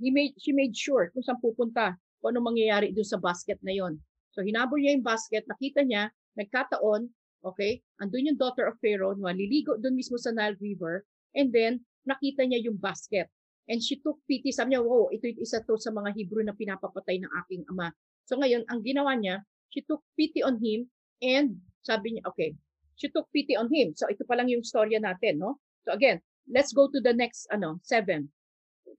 He 0.00 0.08
made, 0.08 0.32
she 0.40 0.56
made 0.56 0.72
sure 0.72 1.12
kung 1.12 1.20
saan 1.20 1.36
pupunta, 1.36 2.00
kung 2.24 2.32
ano 2.32 2.40
mangyayari 2.40 2.96
doon 2.96 3.04
sa 3.04 3.20
basket 3.20 3.60
na 3.60 3.76
yon. 3.76 4.00
So 4.30 4.46
hinabol 4.46 4.78
niya 4.80 4.94
yung 4.98 5.06
basket, 5.06 5.44
nakita 5.50 5.82
niya, 5.82 6.10
nagkataon, 6.38 7.10
okay, 7.42 7.82
andun 7.98 8.30
yung 8.30 8.38
daughter 8.38 8.68
of 8.70 8.78
Pharaoh, 8.78 9.16
maliligo 9.18 9.76
doon 9.80 9.96
mismo 9.96 10.20
sa 10.20 10.30
Nile 10.30 10.58
River, 10.60 11.02
and 11.34 11.50
then 11.50 11.82
nakita 12.06 12.46
niya 12.46 12.62
yung 12.70 12.78
basket. 12.78 13.26
And 13.70 13.78
she 13.78 14.02
took 14.02 14.18
pity, 14.26 14.50
sabi 14.50 14.74
niya, 14.74 14.82
wow, 14.82 15.10
ito 15.14 15.30
isa 15.38 15.62
to 15.62 15.78
sa 15.78 15.94
mga 15.94 16.10
Hebrew 16.14 16.42
na 16.42 16.54
pinapapatay 16.54 17.22
ng 17.22 17.30
aking 17.44 17.62
ama. 17.70 17.94
So 18.26 18.34
ngayon, 18.38 18.66
ang 18.66 18.82
ginawa 18.82 19.14
niya, 19.14 19.46
she 19.70 19.82
took 19.86 20.02
pity 20.18 20.42
on 20.42 20.58
him, 20.58 20.90
and 21.22 21.58
sabi 21.86 22.18
niya, 22.18 22.26
okay, 22.26 22.54
she 22.98 23.06
took 23.10 23.30
pity 23.30 23.54
on 23.54 23.70
him. 23.70 23.94
So 23.94 24.10
ito 24.10 24.26
pa 24.26 24.34
lang 24.34 24.50
yung 24.50 24.66
storya 24.66 24.98
natin, 24.98 25.38
no? 25.38 25.62
So 25.86 25.94
again, 25.94 26.18
let's 26.50 26.74
go 26.74 26.90
to 26.90 26.98
the 26.98 27.14
next, 27.14 27.46
ano, 27.54 27.78
seven. 27.86 28.28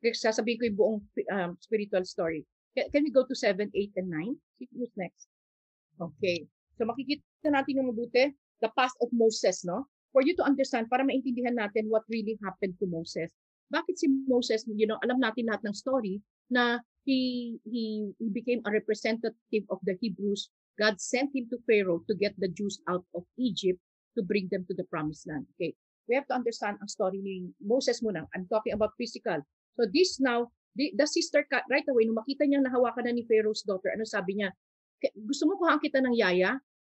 Sasabihin 0.01 0.57
ko 0.57 0.63
yung 0.65 0.77
buong 0.79 0.99
um, 1.35 1.51
spiritual 1.59 2.07
story. 2.07 2.47
Can, 2.77 2.87
can 2.91 3.03
we 3.03 3.11
go 3.11 3.25
to 3.25 3.35
seven, 3.35 3.71
eight, 3.75 3.91
and 3.97 4.09
nine? 4.09 4.35
Who's 4.59 4.93
next? 4.95 5.27
Okay. 5.99 6.47
So 6.79 6.87
makikita 6.87 7.51
natin 7.51 7.83
yung 7.83 7.89
mabuti, 7.91 8.33
the 8.63 8.71
past 8.77 8.95
of 9.01 9.09
Moses, 9.11 9.65
no? 9.67 9.85
For 10.11 10.23
you 10.23 10.35
to 10.39 10.43
understand, 10.43 10.91
para 10.91 11.03
maintindihan 11.07 11.55
natin 11.55 11.87
what 11.87 12.03
really 12.11 12.35
happened 12.43 12.75
to 12.79 12.87
Moses. 12.87 13.31
Bakit 13.71 13.95
si 13.95 14.07
Moses, 14.27 14.67
you 14.67 14.83
know, 14.83 14.99
alam 15.03 15.23
natin 15.23 15.47
lahat 15.47 15.63
ng 15.63 15.75
story 15.75 16.19
na 16.51 16.83
he, 17.07 17.55
he, 17.63 18.11
he 18.19 18.27
became 18.27 18.59
a 18.67 18.71
representative 18.71 19.65
of 19.71 19.79
the 19.87 19.95
Hebrews. 20.03 20.51
God 20.75 20.99
sent 20.99 21.31
him 21.31 21.47
to 21.51 21.57
Pharaoh 21.63 22.03
to 22.07 22.13
get 22.15 22.35
the 22.35 22.51
Jews 22.51 22.83
out 22.91 23.07
of 23.15 23.23
Egypt 23.39 23.79
to 24.17 24.21
bring 24.23 24.51
them 24.51 24.67
to 24.67 24.75
the 24.75 24.83
promised 24.91 25.27
land. 25.27 25.47
Okay. 25.55 25.71
We 26.11 26.19
have 26.19 26.27
to 26.27 26.35
understand 26.35 26.83
ang 26.83 26.91
story 26.91 27.23
ni 27.23 27.47
Moses 27.63 28.03
muna. 28.03 28.27
I'm 28.35 28.43
talking 28.51 28.75
about 28.75 28.97
physical. 28.99 29.39
So 29.79 29.87
this 29.87 30.19
now, 30.19 30.51
the, 30.75 30.91
the 30.95 31.07
sister 31.07 31.43
cut 31.47 31.67
right 31.67 31.85
away, 31.87 32.07
nung 32.07 32.19
makita 32.19 32.47
niya 32.47 32.63
nahawakan 32.63 33.09
na 33.09 33.13
ni 33.15 33.23
Pharaoh's 33.27 33.63
daughter, 33.63 33.91
ano 33.91 34.07
sabi 34.07 34.39
niya? 34.39 34.49
Gusto 35.17 35.49
mo 35.49 35.57
kuhaan 35.57 35.81
kita 35.81 35.99
ng 35.99 36.15
yaya 36.15 36.55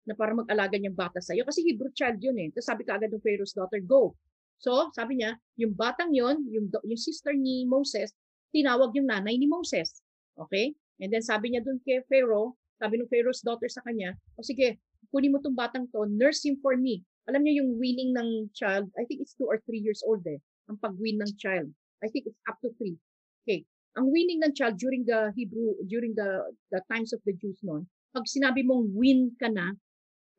na 0.08 0.14
para 0.18 0.34
mag-alaga 0.34 0.76
niyang 0.76 0.98
bata 0.98 1.22
sa'yo? 1.22 1.46
Kasi 1.46 1.62
Hebrew 1.62 1.94
child 1.94 2.18
yun 2.20 2.36
eh. 2.42 2.50
Tapos 2.50 2.68
sabi 2.68 2.82
ka 2.84 2.98
agad 2.98 3.14
ng 3.14 3.22
Pharaoh's 3.22 3.54
daughter, 3.54 3.80
go. 3.80 4.18
So, 4.62 4.94
sabi 4.94 5.22
niya, 5.22 5.38
yung 5.58 5.74
batang 5.74 6.14
yon, 6.14 6.46
yung, 6.50 6.70
yung 6.70 7.02
sister 7.02 7.34
ni 7.34 7.66
Moses, 7.66 8.14
tinawag 8.54 8.94
yung 8.94 9.10
nanay 9.10 9.38
ni 9.38 9.50
Moses. 9.50 10.02
Okay? 10.38 10.74
And 11.02 11.10
then 11.10 11.26
sabi 11.26 11.54
niya 11.54 11.66
dun 11.66 11.82
kay 11.82 12.06
Pharaoh, 12.06 12.54
sabi 12.78 13.02
ng 13.02 13.10
Pharaoh's 13.10 13.42
daughter 13.42 13.70
sa 13.70 13.82
kanya, 13.82 14.14
o 14.38 14.46
sige, 14.46 14.78
kunin 15.10 15.34
mo 15.34 15.42
tong 15.42 15.58
batang 15.58 15.90
to, 15.90 16.06
nurse 16.10 16.46
him 16.46 16.58
for 16.62 16.78
me. 16.78 17.02
Alam 17.30 17.46
niyo 17.46 17.66
yung 17.66 17.78
weaning 17.78 18.14
ng 18.14 18.54
child, 18.54 18.90
I 18.98 19.06
think 19.06 19.22
it's 19.22 19.38
two 19.38 19.46
or 19.46 19.62
three 19.66 19.82
years 19.82 20.02
old 20.06 20.26
eh, 20.26 20.42
ang 20.70 20.78
pag-wean 20.82 21.22
ng 21.22 21.34
child. 21.38 21.70
I 22.02 22.10
think 22.10 22.30
it's 22.30 22.42
up 22.50 22.58
to 22.66 22.74
three. 22.78 22.98
Okay. 23.44 23.66
Ang 24.00 24.08
weaning 24.08 24.40
ng 24.40 24.56
child 24.56 24.80
during 24.80 25.04
the 25.04 25.36
Hebrew, 25.36 25.76
during 25.88 26.16
the, 26.16 26.48
the 26.72 26.80
times 26.88 27.12
of 27.12 27.20
the 27.28 27.36
Jews 27.36 27.60
noon, 27.62 27.88
pag 28.16 28.24
sinabi 28.24 28.64
mong 28.64 28.96
wean 28.96 29.36
ka 29.36 29.52
na, 29.52 29.76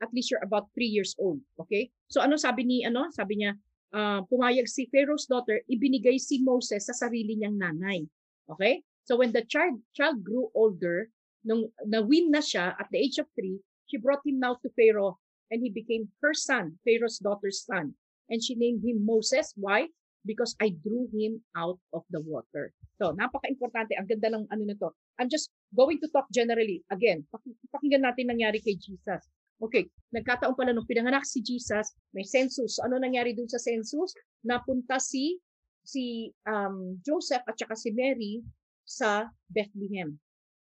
at 0.00 0.10
least 0.16 0.32
you're 0.32 0.42
about 0.42 0.72
three 0.72 0.88
years 0.88 1.12
old. 1.20 1.40
Okay? 1.60 1.92
So 2.08 2.24
ano 2.24 2.40
sabi 2.40 2.64
ni, 2.64 2.82
ano? 2.82 3.12
Sabi 3.12 3.44
niya, 3.44 3.52
uh, 3.92 4.24
pumayag 4.26 4.66
si 4.66 4.88
Pharaoh's 4.88 5.28
daughter, 5.28 5.60
ibinigay 5.68 6.16
si 6.16 6.40
Moses 6.40 6.88
sa 6.88 6.96
sarili 6.96 7.36
niyang 7.36 7.60
nanay. 7.60 8.08
Okay? 8.48 8.80
So 9.04 9.20
when 9.20 9.36
the 9.36 9.44
child, 9.44 9.84
child 9.92 10.24
grew 10.24 10.48
older, 10.56 11.12
nung 11.44 11.68
na-win 11.84 12.32
na 12.32 12.40
siya 12.40 12.72
at 12.78 12.88
the 12.88 12.98
age 13.02 13.20
of 13.20 13.28
three, 13.36 13.60
She 13.92 13.98
brought 13.98 14.24
him 14.24 14.40
now 14.40 14.54
to 14.54 14.70
Pharaoh, 14.70 15.18
and 15.50 15.60
he 15.60 15.68
became 15.68 16.08
her 16.22 16.32
son, 16.32 16.78
Pharaoh's 16.82 17.18
daughter's 17.18 17.62
son. 17.62 17.94
And 18.30 18.42
she 18.42 18.54
named 18.54 18.82
him 18.82 19.04
Moses. 19.04 19.52
Why? 19.54 19.88
Because 20.22 20.54
I 20.62 20.70
drew 20.70 21.11
him 21.11 21.42
out 21.58 21.82
of 21.90 22.06
the 22.14 22.22
water. 22.22 22.70
So, 23.02 23.11
napaka-importante. 23.11 23.98
Ang 23.98 24.06
ganda 24.06 24.30
ng 24.30 24.46
ano 24.54 24.62
na 24.62 24.78
to. 24.78 24.94
I'm 25.18 25.26
just 25.26 25.50
going 25.74 25.98
to 25.98 26.08
talk 26.14 26.30
generally. 26.30 26.87
Again, 26.94 27.26
pakinggan 27.74 28.06
natin 28.06 28.30
nangyari 28.30 28.62
kay 28.62 28.78
Jesus. 28.78 29.26
Okay, 29.62 29.87
nagkataon 30.11 30.58
pala 30.58 30.74
nung 30.74 30.90
pinanganak 30.90 31.22
si 31.22 31.38
Jesus, 31.38 31.94
may 32.11 32.26
census. 32.26 32.82
Ano 32.82 32.98
nangyari 32.98 33.30
dun 33.30 33.46
sa 33.46 33.62
census? 33.62 34.11
Napunta 34.42 34.98
si 34.98 35.38
si 35.87 36.30
um, 36.46 36.98
Joseph 37.02 37.42
at 37.46 37.58
saka 37.58 37.78
si 37.78 37.94
Mary 37.94 38.42
sa 38.82 39.30
Bethlehem. 39.50 40.18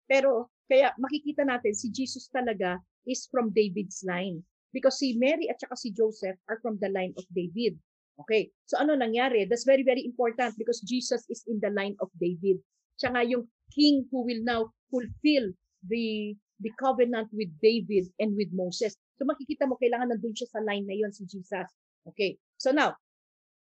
Pero 0.08 0.52
kaya 0.68 0.92
makikita 1.00 1.48
natin 1.48 1.72
si 1.72 1.88
Jesus 1.92 2.28
talaga 2.32 2.80
is 3.08 3.28
from 3.32 3.52
David's 3.56 4.04
line. 4.04 4.44
Because 4.72 5.00
si 5.00 5.16
Mary 5.16 5.48
at 5.52 5.60
saka 5.60 5.76
si 5.76 5.92
Joseph 5.92 6.40
are 6.48 6.60
from 6.64 6.80
the 6.80 6.92
line 6.92 7.16
of 7.16 7.24
David. 7.32 7.76
Okay. 8.19 8.52
So 8.67 8.78
ano 8.78 8.97
nangyari? 8.97 9.47
That's 9.47 9.63
very, 9.63 9.84
very 9.84 10.04
important 10.04 10.58
because 10.60 10.84
Jesus 10.84 11.24
is 11.32 11.43
in 11.47 11.60
the 11.63 11.71
line 11.71 11.95
of 12.04 12.12
David. 12.19 12.60
Siya 13.00 13.15
nga 13.15 13.24
yung 13.24 13.47
king 13.71 14.06
who 14.12 14.28
will 14.28 14.43
now 14.43 14.69
fulfill 14.91 15.52
the 15.88 16.36
the 16.62 16.71
covenant 16.78 17.32
with 17.34 17.50
David 17.63 18.12
and 18.21 18.38
with 18.38 18.54
Moses. 18.54 18.93
So 19.17 19.26
makikita 19.26 19.65
mo, 19.65 19.80
kailangan 19.82 20.13
nandun 20.13 20.38
siya 20.38 20.50
sa 20.52 20.62
line 20.62 20.86
na 20.86 20.93
yon 20.93 21.10
si 21.10 21.26
Jesus. 21.26 21.65
Okay. 22.06 22.38
So 22.62 22.69
now, 22.69 22.93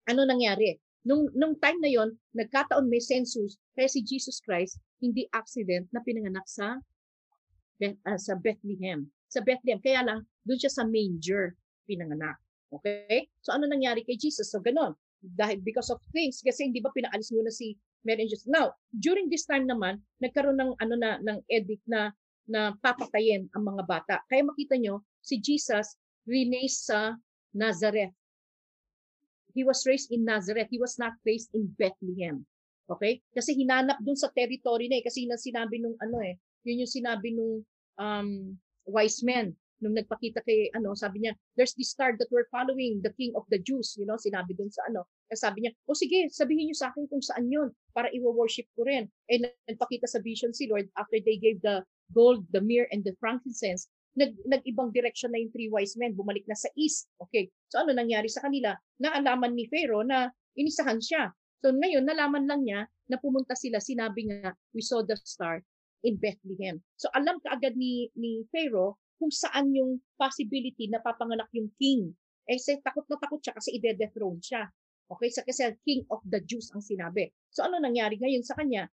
ano 0.07 0.23
nangyari? 0.23 0.79
Nung, 1.05 1.27
nung 1.35 1.59
time 1.59 1.83
na 1.83 1.91
yon, 1.91 2.15
nagkataon 2.33 2.87
may 2.87 3.03
census, 3.03 3.59
kaya 3.75 3.85
si 3.91 4.01
Jesus 4.01 4.41
Christ, 4.41 4.79
hindi 5.03 5.27
accident 5.35 5.91
na 5.93 6.01
pinanganak 6.01 6.47
sa, 6.49 6.81
uh, 7.83 8.17
sa 8.17 8.33
Bethlehem 8.39 9.11
sa 9.35 9.43
Bethlehem. 9.43 9.83
Kaya 9.83 10.01
lang, 10.07 10.19
doon 10.47 10.55
siya 10.55 10.71
sa 10.71 10.87
manger 10.87 11.59
pinanganak. 11.83 12.39
Okay? 12.71 13.29
So 13.41 13.53
ano 13.53 13.69
nangyari 13.69 14.01
kay 14.01 14.17
Jesus? 14.17 14.49
So 14.49 14.61
ganun. 14.61 14.97
Dahil 15.21 15.61
because 15.65 15.89
of 15.89 16.01
things, 16.13 16.41
kasi 16.45 16.69
hindi 16.69 16.81
ba 16.81 16.93
pinaalis 16.93 17.33
muna 17.33 17.49
si 17.49 17.73
Mary 18.05 18.25
and 18.25 18.31
Joseph. 18.31 18.51
Now, 18.51 18.77
during 18.93 19.27
this 19.27 19.49
time 19.49 19.65
naman, 19.65 20.05
nagkaroon 20.21 20.61
ng 20.61 20.71
ano 20.77 20.95
na 20.95 21.17
ng 21.17 21.41
edict 21.49 21.81
na 21.89 22.13
na 22.45 22.77
papatayin 22.77 23.49
ang 23.57 23.63
mga 23.65 23.83
bata. 23.89 24.15
Kaya 24.29 24.45
makita 24.45 24.77
nyo, 24.77 25.01
si 25.25 25.41
Jesus 25.41 25.97
released 26.29 26.85
sa 26.85 27.17
Nazareth. 27.57 28.13
He 29.57 29.65
was 29.65 29.81
raised 29.89 30.13
in 30.13 30.27
Nazareth. 30.27 30.69
He 30.69 30.77
was 30.77 31.01
not 31.01 31.17
raised 31.25 31.49
in 31.57 31.73
Bethlehem. 31.73 32.45
Okay? 32.85 33.25
Kasi 33.33 33.57
hinanap 33.57 33.97
dun 34.05 34.19
sa 34.19 34.29
territory 34.29 34.85
na 34.91 35.01
eh. 35.01 35.03
Kasi 35.05 35.25
yun 35.25 35.33
sinabi 35.41 35.81
nung 35.81 35.97
ano 35.97 36.21
eh. 36.21 36.37
Yun 36.69 36.85
yung 36.85 36.91
sinabi 36.91 37.33
nung 37.33 37.65
um, 37.97 38.29
wise 38.85 39.25
men 39.25 39.57
nung 39.83 39.95
nagpakita 39.95 40.39
kay 40.47 40.71
ano 40.71 40.95
sabi 40.95 41.25
niya 41.25 41.33
there's 41.59 41.75
this 41.75 41.91
star 41.91 42.15
that 42.15 42.29
we're 42.31 42.47
following 42.47 43.03
the 43.03 43.11
king 43.19 43.35
of 43.35 43.43
the 43.51 43.59
Jews 43.59 43.95
you 43.99 44.07
know 44.07 44.15
sinabi 44.15 44.55
dun 44.55 44.71
sa 44.71 44.87
ano 44.87 45.03
kasi 45.27 45.41
sabi 45.41 45.57
niya 45.65 45.71
o 45.89 45.97
sige 45.97 46.31
sabihin 46.31 46.71
niyo 46.71 46.77
sa 46.77 46.93
akin 46.93 47.09
kung 47.11 47.23
saan 47.23 47.49
yun 47.51 47.69
para 47.95 48.11
i-worship 48.11 48.67
ko 48.75 48.83
rin. 48.83 49.07
And 49.31 49.47
nagpakita 49.71 50.05
sa 50.11 50.19
vision 50.19 50.51
si 50.51 50.67
Lord 50.67 50.91
after 50.99 51.17
they 51.17 51.39
gave 51.39 51.63
the 51.63 51.81
gold 52.11 52.43
the 52.51 52.59
myrrh 52.59 52.91
and 52.91 53.01
the 53.01 53.15
frankincense 53.17 53.87
nag 54.15 54.31
nag-ibang 54.47 54.95
direction 54.95 55.31
na 55.31 55.43
yung 55.43 55.51
three 55.51 55.67
wise 55.67 55.99
men 55.99 56.15
bumalik 56.15 56.47
na 56.47 56.55
sa 56.55 56.71
east 56.79 57.11
okay? 57.19 57.51
So 57.67 57.83
ano 57.83 57.91
nangyari 57.91 58.31
sa 58.31 58.43
kanila? 58.43 58.75
Naalaman 58.99 59.55
ni 59.55 59.67
Pharaoh 59.67 60.07
na 60.07 60.31
inisahan 60.55 61.03
siya. 61.03 61.31
So 61.59 61.75
ngayon 61.75 62.07
nalaman 62.07 62.47
lang 62.47 62.63
niya 62.63 62.87
na 63.11 63.19
pumunta 63.19 63.55
sila 63.59 63.83
sinabi 63.83 64.31
nga 64.31 64.55
we 64.71 64.79
saw 64.79 65.03
the 65.03 65.19
star 65.19 65.59
in 66.05 66.15
Bethlehem. 66.15 66.79
So 66.95 67.11
alam 67.11 67.43
ka 67.43 67.59
agad 67.59 67.75
ni, 67.75 68.07
ni 68.15 68.47
Pharaoh 68.53 68.95
kung 69.17 69.31
saan 69.31 69.71
yung 69.71 69.99
possibility 70.19 70.87
na 70.91 71.01
papanganak 71.01 71.49
yung 71.55 71.71
king. 71.79 72.13
Eh, 72.45 72.61
say, 72.61 72.77
takot 72.83 73.07
na 73.09 73.17
takot 73.17 73.41
siya 73.41 73.57
kasi 73.57 73.75
ide-dethrone 73.79 74.37
siya. 74.39 74.69
Okay? 75.09 75.29
Sa 75.33 75.41
kasi 75.41 75.65
king 75.85 76.05
of 76.13 76.21
the 76.25 76.41
Jews 76.45 76.69
ang 76.73 76.81
sinabi. 76.81 77.33
So 77.49 77.65
ano 77.65 77.81
nangyari 77.81 78.17
ngayon 78.21 78.45
sa 78.45 78.53
kanya? 78.57 78.85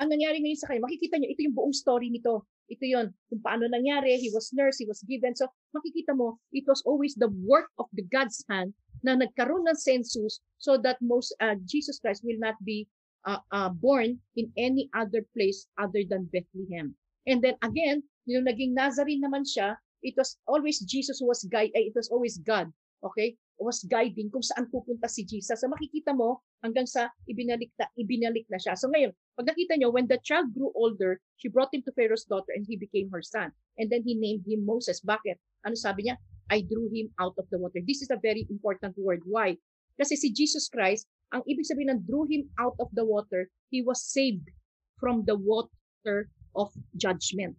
ang 0.00 0.12
nangyari 0.12 0.40
ngayon 0.44 0.60
sa 0.60 0.68
kanya, 0.68 0.84
makikita 0.84 1.16
niyo, 1.16 1.32
ito 1.32 1.42
yung 1.48 1.56
buong 1.56 1.72
story 1.72 2.12
nito. 2.12 2.44
Ito 2.68 2.84
yon 2.84 3.06
kung 3.28 3.40
paano 3.40 3.68
nangyari, 3.68 4.16
he 4.20 4.28
was 4.32 4.52
nursed, 4.52 4.80
he 4.80 4.88
was 4.88 5.00
given. 5.08 5.32
So 5.32 5.48
makikita 5.72 6.12
mo, 6.12 6.40
it 6.52 6.68
was 6.68 6.84
always 6.84 7.16
the 7.16 7.32
work 7.44 7.72
of 7.80 7.88
the 7.96 8.04
God's 8.04 8.44
hand 8.48 8.76
na 9.00 9.16
nagkaroon 9.16 9.66
ng 9.66 9.78
census 9.78 10.40
so 10.60 10.76
that 10.80 11.00
most 11.00 11.32
uh, 11.40 11.56
Jesus 11.64 11.98
Christ 11.98 12.22
will 12.22 12.38
not 12.38 12.56
be 12.62 12.86
uh, 13.24 13.40
uh, 13.50 13.72
born 13.72 14.20
in 14.36 14.52
any 14.56 14.92
other 14.94 15.24
place 15.32 15.66
other 15.80 16.04
than 16.04 16.28
Bethlehem. 16.30 16.94
And 17.26 17.40
then 17.40 17.56
again, 17.64 18.04
yung 18.26 18.46
naging 18.46 18.74
Nazarene 18.74 19.22
naman 19.22 19.42
siya, 19.42 19.76
it 20.02 20.14
was 20.18 20.38
always 20.46 20.82
Jesus 20.82 21.18
who 21.22 21.30
was 21.30 21.46
guide, 21.46 21.70
eh, 21.74 21.86
it 21.90 21.94
was 21.94 22.10
always 22.10 22.38
God, 22.42 22.70
okay? 23.02 23.38
Was 23.62 23.86
guiding 23.86 24.26
kung 24.34 24.42
saan 24.42 24.66
pupunta 24.74 25.06
si 25.06 25.22
Jesus. 25.22 25.62
So 25.62 25.70
makikita 25.70 26.10
mo 26.18 26.42
hanggang 26.66 26.86
sa 26.86 27.06
ibinalik 27.30 27.70
na, 27.78 27.86
ibinalik 27.94 28.42
na 28.50 28.58
siya. 28.58 28.74
So 28.74 28.90
ngayon, 28.90 29.14
pag 29.38 29.46
nakita 29.54 29.78
nyo, 29.78 29.94
when 29.94 30.10
the 30.10 30.18
child 30.26 30.50
grew 30.50 30.74
older, 30.74 31.22
she 31.38 31.46
brought 31.46 31.70
him 31.70 31.86
to 31.86 31.94
Pharaoh's 31.94 32.26
daughter 32.26 32.50
and 32.58 32.66
he 32.66 32.74
became 32.74 33.06
her 33.14 33.22
son. 33.22 33.54
And 33.78 33.86
then 33.86 34.02
he 34.02 34.18
named 34.18 34.42
him 34.50 34.66
Moses. 34.66 34.98
Bakit? 35.06 35.38
Ano 35.62 35.78
sabi 35.78 36.10
niya? 36.10 36.18
I 36.50 36.66
drew 36.66 36.90
him 36.90 37.14
out 37.22 37.38
of 37.38 37.46
the 37.54 37.58
water. 37.62 37.78
This 37.86 38.02
is 38.02 38.10
a 38.10 38.18
very 38.18 38.50
important 38.50 38.98
word. 38.98 39.22
Why? 39.30 39.54
Kasi 39.94 40.18
si 40.18 40.34
Jesus 40.34 40.66
Christ, 40.66 41.06
ang 41.30 41.46
ibig 41.46 41.70
sabihin 41.70 41.94
ng 41.94 42.02
drew 42.02 42.26
him 42.26 42.50
out 42.58 42.74
of 42.82 42.90
the 42.98 43.06
water, 43.06 43.46
he 43.70 43.80
was 43.80 44.02
saved 44.02 44.50
from 44.98 45.22
the 45.22 45.38
water 45.38 46.26
of 46.58 46.74
judgment. 46.98 47.54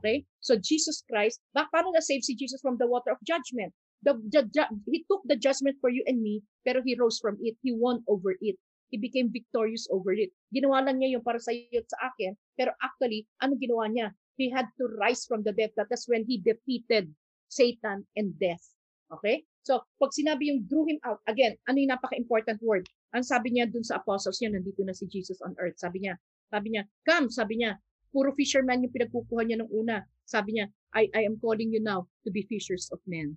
Okay? 0.00 0.24
So 0.40 0.56
Jesus 0.58 1.02
Christ, 1.06 1.40
ba, 1.54 1.66
paano 1.70 1.94
na-save 1.94 2.24
si 2.24 2.34
Jesus 2.34 2.60
from 2.60 2.76
the 2.76 2.86
water 2.86 3.14
of 3.14 3.20
judgment? 3.22 3.72
The, 4.04 4.20
the, 4.28 4.44
he 4.90 5.06
took 5.08 5.24
the 5.24 5.36
judgment 5.36 5.80
for 5.80 5.88
you 5.88 6.04
and 6.04 6.20
me, 6.20 6.44
pero 6.66 6.84
he 6.84 6.92
rose 6.92 7.16
from 7.18 7.40
it. 7.40 7.56
He 7.64 7.72
won 7.72 8.04
over 8.04 8.36
it. 8.36 8.60
He 8.92 9.00
became 9.00 9.32
victorious 9.32 9.88
over 9.88 10.12
it. 10.12 10.30
Ginawa 10.52 10.84
lang 10.84 11.00
niya 11.00 11.18
yung 11.18 11.24
para 11.24 11.40
sa 11.40 11.50
iyo 11.50 11.80
at 11.80 11.88
sa 11.88 12.12
akin, 12.12 12.36
pero 12.54 12.76
actually, 12.84 13.24
ano 13.40 13.56
ginawa 13.56 13.88
niya? 13.88 14.12
He 14.36 14.52
had 14.52 14.68
to 14.76 14.92
rise 15.00 15.24
from 15.24 15.42
the 15.42 15.56
dead. 15.56 15.72
That 15.74 15.88
is 15.90 16.04
when 16.06 16.28
he 16.28 16.38
defeated 16.38 17.10
Satan 17.48 18.04
and 18.14 18.36
death. 18.38 18.62
Okay? 19.10 19.46
So, 19.64 19.80
pag 19.96 20.12
sinabi 20.12 20.52
yung 20.52 20.68
drew 20.68 20.84
him 20.84 21.00
out, 21.08 21.24
again, 21.24 21.56
ano 21.64 21.80
yung 21.80 21.96
napaka-important 21.96 22.60
word? 22.60 22.84
Ang 23.16 23.24
sabi 23.24 23.56
niya 23.56 23.70
dun 23.70 23.86
sa 23.86 24.02
apostles 24.02 24.42
niya, 24.42 24.52
nandito 24.52 24.84
na 24.84 24.92
si 24.92 25.08
Jesus 25.08 25.40
on 25.40 25.56
earth. 25.56 25.80
Sabi 25.80 26.04
niya, 26.04 26.20
sabi 26.52 26.76
niya, 26.76 26.82
come, 27.08 27.32
sabi 27.32 27.62
niya, 27.62 27.80
puro 28.14 28.30
fisherman 28.38 28.86
yung 28.86 28.94
pinagkukuha 28.94 29.42
niya 29.42 29.58
nung 29.58 29.74
una. 29.74 30.06
Sabi 30.22 30.54
niya, 30.54 30.70
I, 30.94 31.10
I 31.10 31.26
am 31.26 31.42
calling 31.42 31.74
you 31.74 31.82
now 31.82 32.06
to 32.22 32.30
be 32.30 32.46
fishers 32.46 32.86
of 32.94 33.02
men. 33.10 33.34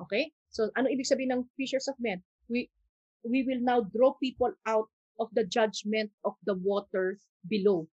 Okay? 0.00 0.32
So, 0.48 0.72
ano 0.80 0.88
ibig 0.88 1.04
sabihin 1.04 1.36
ng 1.36 1.44
fishers 1.60 1.84
of 1.92 2.00
men? 2.00 2.24
We, 2.48 2.72
we 3.20 3.44
will 3.44 3.60
now 3.60 3.84
draw 3.84 4.16
people 4.16 4.56
out 4.64 4.88
of 5.20 5.28
the 5.36 5.44
judgment 5.44 6.08
of 6.24 6.32
the 6.48 6.56
waters 6.56 7.20
below. 7.52 7.84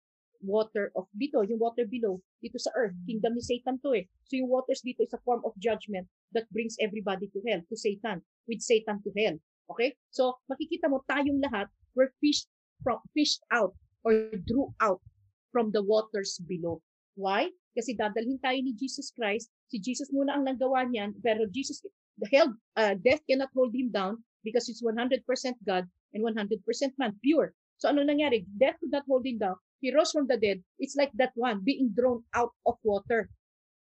Water 0.40 0.95
of 0.97 1.05
dito, 1.12 1.45
yung 1.45 1.61
water 1.61 1.85
below, 1.85 2.23
dito 2.40 2.57
sa 2.57 2.73
earth. 2.79 2.97
Kingdom 3.05 3.37
ni 3.37 3.45
Satan 3.45 3.77
to 3.85 3.93
eh. 3.93 4.07
So 4.25 4.38
yung 4.38 4.49
waters 4.49 4.81
dito 4.81 5.05
is 5.05 5.12
a 5.12 5.21
form 5.27 5.45
of 5.45 5.53
judgment 5.61 6.09
that 6.33 6.49
brings 6.55 6.79
everybody 6.81 7.29
to 7.35 7.43
hell, 7.45 7.61
to 7.61 7.77
Satan, 7.77 8.23
with 8.49 8.62
Satan 8.62 9.03
to 9.05 9.11
hell. 9.19 9.37
Okay? 9.69 9.99
So 10.14 10.40
makikita 10.49 10.88
mo 10.88 11.05
tayong 11.11 11.45
lahat 11.45 11.69
were 11.93 12.09
fished 12.23 12.49
from 12.81 13.03
fished 13.12 13.45
out 13.53 13.77
or 14.01 14.33
drew 14.49 14.73
out 14.81 15.05
from 15.52 15.70
the 15.70 15.82
waters 15.82 16.38
below. 16.46 16.82
Why? 17.18 17.50
Kasi 17.76 17.94
dadalhin 17.94 18.40
tayo 18.42 18.58
ni 18.62 18.74
Jesus 18.74 19.14
Christ. 19.14 19.50
Si 19.70 19.78
Jesus 19.78 20.10
muna 20.10 20.34
ang 20.34 20.46
nagawa 20.46 20.86
niyan, 20.86 21.14
pero 21.22 21.46
Jesus, 21.50 21.82
the 22.18 22.28
hell, 22.30 22.50
uh, 22.74 22.94
death 22.98 23.22
cannot 23.26 23.50
hold 23.54 23.74
him 23.74 23.90
down 23.94 24.18
because 24.42 24.66
he's 24.66 24.82
100% 24.82 25.22
God 25.62 25.86
and 26.14 26.20
100% 26.22 26.58
man, 26.98 27.14
pure. 27.22 27.54
So 27.78 27.88
ano 27.88 28.02
nangyari? 28.02 28.44
Death 28.58 28.76
could 28.82 28.92
not 28.92 29.06
hold 29.06 29.24
him 29.24 29.38
down. 29.38 29.56
He 29.80 29.94
rose 29.94 30.12
from 30.12 30.28
the 30.28 30.36
dead. 30.36 30.60
It's 30.76 30.98
like 30.98 31.14
that 31.16 31.32
one 31.38 31.64
being 31.64 31.94
drawn 31.96 32.20
out 32.36 32.52
of 32.66 32.76
water. 32.84 33.30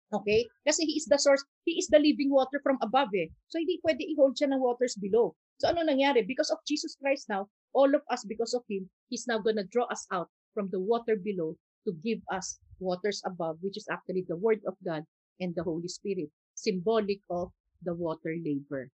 Okay? 0.09 0.47
Kasi 0.65 0.85
he 0.85 0.97
is 0.97 1.05
the 1.05 1.21
source. 1.21 1.43
He 1.67 1.77
is 1.77 1.91
the 1.91 2.01
living 2.01 2.33
water 2.33 2.57
from 2.63 2.81
above 2.81 3.13
eh. 3.13 3.29
So 3.51 3.61
hindi 3.61 3.77
pwede 3.85 4.01
i-hold 4.01 4.39
siya 4.39 4.49
ng 4.49 4.61
waters 4.63 4.97
below. 4.97 5.37
So 5.61 5.69
ano 5.69 5.85
nangyari? 5.85 6.25
Because 6.25 6.49
of 6.49 6.63
Jesus 6.65 6.97
Christ 6.97 7.29
now, 7.29 7.51
all 7.75 7.91
of 7.93 8.01
us, 8.09 8.25
because 8.25 8.57
of 8.57 8.65
Him, 8.65 8.89
He's 9.11 9.29
now 9.29 9.37
gonna 9.37 9.67
draw 9.69 9.85
us 9.93 10.09
out 10.09 10.31
from 10.55 10.71
the 10.71 10.79
water 10.79 11.19
below 11.19 11.59
to 11.83 11.91
give 11.99 12.23
us 12.31 12.57
waters 12.79 13.21
above, 13.27 13.59
which 13.59 13.75
is 13.75 13.85
actually 13.91 14.23
the 14.25 14.39
Word 14.39 14.63
of 14.65 14.73
God 14.79 15.03
and 15.43 15.51
the 15.53 15.63
Holy 15.63 15.91
Spirit, 15.91 16.31
symbolic 16.55 17.19
of 17.29 17.51
the 17.83 17.93
water 17.93 18.33
labor. 18.39 18.89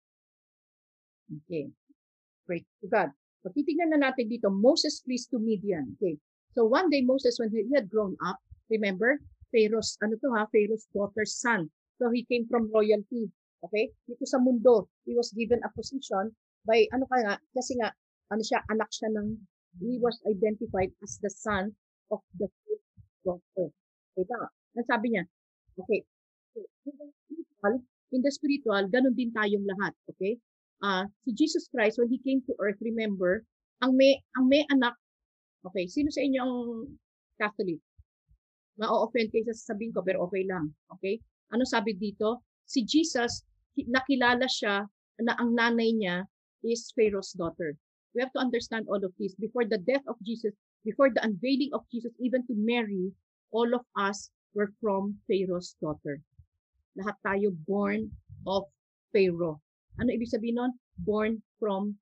Okay. 1.27 1.67
Great 2.45 2.63
to 2.79 2.87
God. 2.87 3.09
So, 3.43 3.51
titignan 3.51 3.91
na 3.91 3.99
natin 3.99 4.31
dito, 4.31 4.47
Moses 4.47 5.03
flees 5.03 5.27
to 5.33 5.41
Midian. 5.41 5.97
Okay. 5.99 6.15
So, 6.55 6.63
one 6.63 6.87
day, 6.87 7.03
Moses, 7.03 7.35
when 7.41 7.51
he 7.51 7.67
had 7.75 7.91
grown 7.91 8.15
up, 8.23 8.39
remember, 8.71 9.19
Pharaoh's, 9.51 9.99
ano 9.99 10.15
to 10.21 10.29
ha, 10.37 10.47
Pharaoh's 10.53 10.87
daughter's 10.95 11.35
son. 11.35 11.67
So, 11.99 12.07
he 12.13 12.23
came 12.25 12.47
from 12.47 12.71
royalty. 12.71 13.27
Okay? 13.65 13.91
Dito 14.07 14.23
sa 14.23 14.39
mundo, 14.39 14.87
he 15.03 15.17
was 15.17 15.33
given 15.33 15.59
a 15.65 15.73
position 15.75 16.31
by, 16.63 16.87
ano 16.93 17.09
kaya, 17.09 17.35
kasi 17.51 17.75
nga, 17.81 17.91
ano 18.31 18.41
siya, 18.41 18.63
anak 18.69 18.89
siya 18.93 19.11
ng, 19.11 19.37
he 19.79 19.97
was 20.01 20.17
identified 20.25 20.91
as 21.03 21.19
the 21.21 21.29
son 21.29 21.73
of 22.09 22.21
the 22.37 22.47
daughter. 23.25 23.69
Okay, 24.15 24.25
tama. 24.25 24.47
Sabi 24.85 25.17
niya, 25.17 25.23
okay, 25.81 26.05
in 28.13 28.21
the 28.21 28.31
spiritual, 28.31 28.85
ganun 28.89 29.17
din 29.17 29.33
tayong 29.33 29.65
lahat. 29.65 29.93
Okay? 30.13 30.37
uh, 30.83 31.05
si 31.25 31.33
Jesus 31.33 31.69
Christ, 31.69 31.97
when 31.97 32.09
He 32.09 32.19
came 32.21 32.41
to 32.45 32.53
earth, 32.61 32.77
remember, 32.81 33.45
ang 33.81 33.97
may, 33.97 34.17
ang 34.37 34.49
may 34.49 34.65
anak, 34.69 34.93
okay, 35.65 35.85
sino 35.89 36.09
sa 36.09 36.21
inyo 36.21 36.39
ang 36.41 36.55
Catholic? 37.37 37.81
Ma-offend 38.77 39.33
kayo 39.33 39.45
sa 39.49 39.57
sasabihin 39.57 39.93
ko, 39.93 40.05
pero 40.05 40.25
okay 40.29 40.45
lang. 40.45 40.69
Okay? 40.97 41.17
Ano 41.53 41.65
sabi 41.65 41.97
dito? 41.97 42.45
Si 42.67 42.85
Jesus, 42.85 43.41
nakilala 43.89 44.45
siya 44.45 44.85
na 45.21 45.33
ang 45.41 45.57
nanay 45.57 45.93
niya 45.97 46.25
is 46.61 46.93
Pharaoh's 46.93 47.33
daughter. 47.33 47.73
We 48.17 48.25
have 48.25 48.33
to 48.33 48.41
understand 48.41 48.89
all 48.89 48.97
of 48.97 49.13
this. 49.21 49.37
Before 49.37 49.61
the 49.61 49.77
death 49.77 50.01
of 50.09 50.17
Jesus, 50.25 50.57
before 50.81 51.13
the 51.13 51.21
unveiling 51.21 51.69
of 51.69 51.85
Jesus, 51.93 52.09
even 52.17 52.41
to 52.49 52.57
Mary, 52.57 53.13
all 53.53 53.69
of 53.77 53.85
us 53.93 54.33
were 54.57 54.73
from 54.81 55.21
Pharaoh's 55.29 55.77
daughter. 55.77 56.17
Lahat 56.97 57.13
tayo 57.21 57.53
born 57.69 58.09
of 58.49 58.65
Pharaoh. 59.13 59.61
Ano 60.01 60.09
ibig 60.09 60.33
sabihin 60.33 60.57
nun? 60.57 60.73
Born 60.97 61.45
from, 61.61 61.93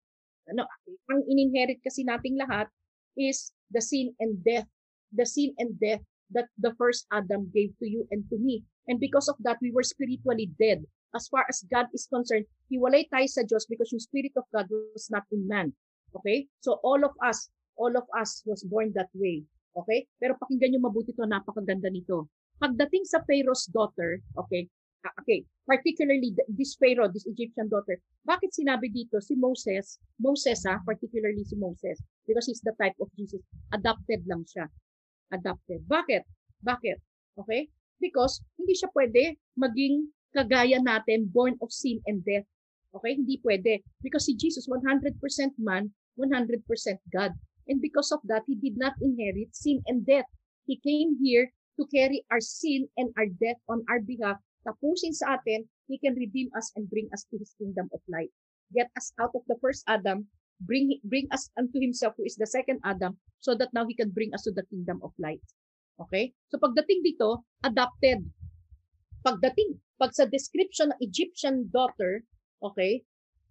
ano, 0.48 0.64
ang 1.12 1.28
ininherit 1.28 1.84
kasi 1.84 2.08
nating 2.08 2.40
lahat 2.40 2.72
is 3.20 3.52
the 3.76 3.84
sin 3.84 4.16
and 4.24 4.40
death. 4.48 4.72
The 5.12 5.28
sin 5.28 5.52
and 5.60 5.76
death 5.84 6.00
that 6.32 6.48
the 6.64 6.72
first 6.80 7.12
Adam 7.12 7.52
gave 7.52 7.76
to 7.84 7.92
you 7.92 8.08
and 8.16 8.24
to 8.32 8.40
me. 8.40 8.64
And 8.88 9.04
because 9.04 9.28
of 9.28 9.36
that, 9.44 9.60
we 9.60 9.76
were 9.76 9.84
spiritually 9.84 10.48
dead. 10.56 10.88
As 11.12 11.28
far 11.28 11.44
as 11.52 11.68
God 11.68 11.92
is 11.92 12.08
concerned, 12.08 12.48
hiwalay 12.72 13.12
tayo 13.12 13.28
sa 13.28 13.44
Diyos 13.44 13.68
because 13.68 13.92
yung 13.92 14.04
Spirit 14.04 14.36
of 14.40 14.48
God 14.56 14.72
was 14.72 15.12
not 15.12 15.28
in 15.36 15.44
man. 15.44 15.76
Okay? 16.16 16.48
So 16.64 16.80
all 16.82 17.04
of 17.04 17.14
us, 17.24 17.52
all 17.76 17.94
of 17.96 18.08
us 18.16 18.42
was 18.48 18.64
born 18.64 18.96
that 18.96 19.12
way. 19.14 19.44
Okay? 19.76 20.08
Pero 20.18 20.40
pakinggan 20.40 20.76
nyo 20.76 20.88
mabuti 20.88 21.12
to, 21.16 21.28
napakaganda 21.28 21.92
nito. 21.92 22.32
Pagdating 22.58 23.04
sa 23.04 23.20
Pharaoh's 23.28 23.68
daughter, 23.68 24.24
okay, 24.40 24.72
Ah, 25.06 25.14
okay, 25.22 25.46
particularly 25.70 26.34
this 26.50 26.74
Pharaoh, 26.82 27.06
this 27.06 27.30
Egyptian 27.30 27.70
daughter, 27.70 28.02
bakit 28.26 28.50
sinabi 28.58 28.90
dito 28.90 29.22
si 29.22 29.38
Moses, 29.38 30.02
Moses 30.18 30.66
ah, 30.66 30.82
particularly 30.82 31.46
si 31.46 31.54
Moses, 31.62 32.02
because 32.26 32.50
he's 32.50 32.66
the 32.66 32.74
type 32.82 32.98
of 32.98 33.14
Jesus, 33.14 33.38
adopted 33.70 34.26
lang 34.26 34.42
siya. 34.50 34.66
Adopted. 35.30 35.86
Bakit? 35.86 36.26
Bakit? 36.66 36.98
Okay? 37.38 37.70
Because 38.02 38.42
hindi 38.58 38.74
siya 38.74 38.90
pwede 38.98 39.38
maging 39.54 40.10
kagaya 40.34 40.82
natin, 40.82 41.30
born 41.30 41.54
of 41.62 41.70
sin 41.70 42.02
and 42.10 42.26
death. 42.26 42.50
Okay? 42.98 43.14
Hindi 43.14 43.38
pwede. 43.46 43.86
Because 44.02 44.26
si 44.26 44.34
Jesus, 44.34 44.66
100% 44.66 45.22
man, 45.62 45.94
100% 46.20 46.64
God. 47.12 47.32
And 47.68 47.82
because 47.82 48.12
of 48.12 48.20
that, 48.26 48.44
he 48.48 48.56
did 48.56 48.78
not 48.78 48.94
inherit 49.02 49.56
sin 49.56 49.82
and 49.88 50.06
death. 50.06 50.30
He 50.66 50.80
came 50.80 51.18
here 51.22 51.52
to 51.78 51.86
carry 51.94 52.26
our 52.32 52.42
sin 52.42 52.88
and 52.98 53.14
our 53.18 53.28
death 53.28 53.60
on 53.68 53.84
our 53.90 54.00
behalf 54.00 54.38
tapusin 54.66 55.14
sa 55.14 55.38
atin, 55.38 55.70
He 55.86 56.02
can 56.02 56.18
redeem 56.18 56.50
us 56.58 56.74
and 56.74 56.90
bring 56.90 57.08
us 57.14 57.30
to 57.30 57.38
His 57.38 57.54
kingdom 57.62 57.88
of 57.94 58.02
light. 58.10 58.34
Get 58.74 58.90
us 58.98 59.14
out 59.22 59.38
of 59.38 59.46
the 59.46 59.62
first 59.62 59.86
Adam, 59.86 60.26
bring, 60.66 60.98
bring 61.06 61.30
us 61.30 61.54
unto 61.54 61.78
Himself 61.78 62.18
who 62.18 62.26
is 62.26 62.36
the 62.36 62.50
second 62.50 62.82
Adam, 62.82 63.22
so 63.40 63.54
that 63.54 63.70
now 63.78 63.86
He 63.86 63.94
can 63.94 64.10
bring 64.10 64.34
us 64.34 64.44
to 64.50 64.52
the 64.52 64.66
kingdom 64.74 65.00
of 65.06 65.14
light. 65.22 65.46
Okay? 66.02 66.34
So 66.50 66.58
pagdating 66.58 67.06
dito, 67.06 67.46
adopted. 67.62 68.26
Pagdating, 69.22 69.78
pag 70.02 70.18
sa 70.18 70.26
description 70.26 70.90
ng 70.92 71.00
Egyptian 71.06 71.70
daughter, 71.70 72.26
okay, 72.62 73.06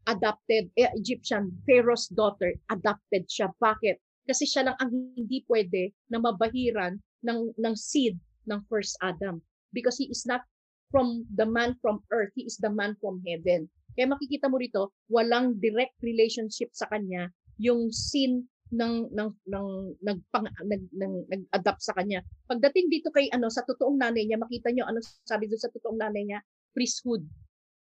adopted, 0.07 0.69
eh, 0.77 0.91
Egyptian, 0.97 1.53
Pharaoh's 1.65 2.09
daughter, 2.13 2.53
adopted 2.71 3.29
siya. 3.29 3.53
Bakit? 3.57 4.01
Kasi 4.25 4.49
siya 4.49 4.69
lang 4.69 4.77
ang 4.81 4.91
hindi 4.93 5.45
pwede 5.49 5.93
na 6.09 6.21
mabahiran 6.21 6.97
ng, 7.25 7.41
ng 7.57 7.75
seed 7.77 8.17
ng 8.49 8.61
first 8.69 8.97
Adam. 9.05 9.41
Because 9.73 10.01
he 10.01 10.09
is 10.09 10.25
not 10.25 10.45
from 10.89 11.27
the 11.35 11.45
man 11.45 11.75
from 11.83 12.01
earth, 12.15 12.31
he 12.39 12.47
is 12.47 12.57
the 12.61 12.71
man 12.71 12.95
from 13.03 13.21
heaven. 13.27 13.67
Kaya 13.95 14.11
makikita 14.11 14.47
mo 14.47 14.59
rito, 14.59 14.95
walang 15.11 15.59
direct 15.59 15.95
relationship 16.03 16.71
sa 16.73 16.87
kanya 16.91 17.31
yung 17.59 17.91
sin 17.95 18.47
ng 18.75 19.07
ng 19.15 19.31
ng 19.31 19.69
nagpang 20.03 20.51
nag, 20.67 20.83
nag, 20.91 21.15
nag-adapt 21.31 21.83
sa 21.85 21.95
kanya. 21.95 22.27
Pagdating 22.51 22.91
dito 22.91 23.13
kay 23.15 23.31
ano 23.31 23.47
sa 23.47 23.63
totoong 23.63 24.01
nanay 24.01 24.27
niya, 24.27 24.41
makita 24.41 24.75
niyo 24.75 24.89
ano 24.89 24.99
sabi 25.23 25.47
doon 25.47 25.63
sa 25.63 25.71
totoong 25.71 26.01
nanay 26.01 26.27
niya, 26.27 26.41
priesthood. 26.75 27.23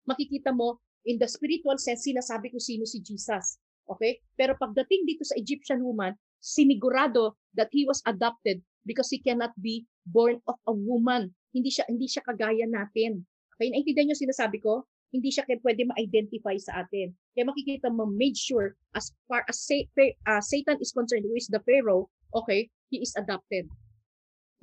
Makikita 0.05 0.53
mo 0.53 0.83
in 1.07 1.19
the 1.19 1.29
spiritual 1.29 1.79
sense 1.79 2.07
sinasabi 2.07 2.53
ko 2.53 2.59
sino 2.59 2.87
si 2.87 3.03
Jesus. 3.03 3.59
Okay? 3.87 4.23
Pero 4.39 4.55
pagdating 4.59 5.07
dito 5.07 5.27
sa 5.27 5.35
Egyptian 5.39 5.83
woman, 5.83 6.15
sinigurado 6.43 7.39
that 7.55 7.71
he 7.71 7.87
was 7.87 8.03
adopted 8.07 8.63
because 8.83 9.11
he 9.11 9.23
cannot 9.23 9.55
be 9.59 9.87
born 10.07 10.43
of 10.51 10.59
a 10.67 10.75
woman 10.75 11.31
hindi 11.53 11.69
siya 11.69 11.85
hindi 11.87 12.09
siya 12.09 12.25
kagaya 12.25 12.65
natin. 12.65 13.23
Okay, 13.57 13.69
naintindihan 13.69 14.09
niyo 14.11 14.19
sinasabi 14.19 14.59
ko? 14.59 14.89
Hindi 15.13 15.29
siya 15.29 15.45
pwede 15.45 15.85
ma-identify 15.85 16.57
sa 16.57 16.81
atin. 16.81 17.13
Kaya 17.37 17.45
makikita 17.45 17.93
mo, 17.93 18.09
made 18.09 18.33
sure, 18.33 18.73
as 18.97 19.13
far 19.29 19.45
as 19.45 19.61
uh, 19.69 20.41
Satan 20.41 20.81
is 20.81 20.89
concerned, 20.89 21.29
who 21.29 21.37
is 21.37 21.53
the 21.53 21.61
Pharaoh, 21.69 22.09
okay, 22.33 22.73
he 22.89 23.05
is 23.05 23.13
adopted. 23.21 23.69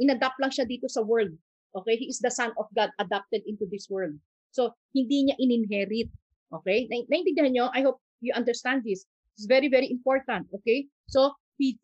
Inadapt 0.01 0.41
lang 0.41 0.49
siya 0.49 0.65
dito 0.65 0.89
sa 0.89 1.05
world. 1.05 1.37
Okay, 1.77 2.01
he 2.01 2.09
is 2.09 2.17
the 2.17 2.33
son 2.33 2.49
of 2.57 2.65
God 2.73 2.89
adopted 2.97 3.45
into 3.45 3.69
this 3.69 3.85
world. 3.93 4.17
So, 4.49 4.73
hindi 4.89 5.29
niya 5.29 5.37
ininherit. 5.37 6.09
Okay? 6.53 6.87
Na- 6.89 7.07
naintindihan 7.09 7.53
niyo? 7.53 7.69
I 7.73 7.81
hope 7.85 8.01
you 8.21 8.33
understand 8.33 8.83
this. 8.83 9.05
It's 9.37 9.45
very, 9.45 9.69
very 9.69 9.89
important. 9.89 10.49
Okay? 10.53 10.89
So, 11.07 11.33
he 11.57 11.79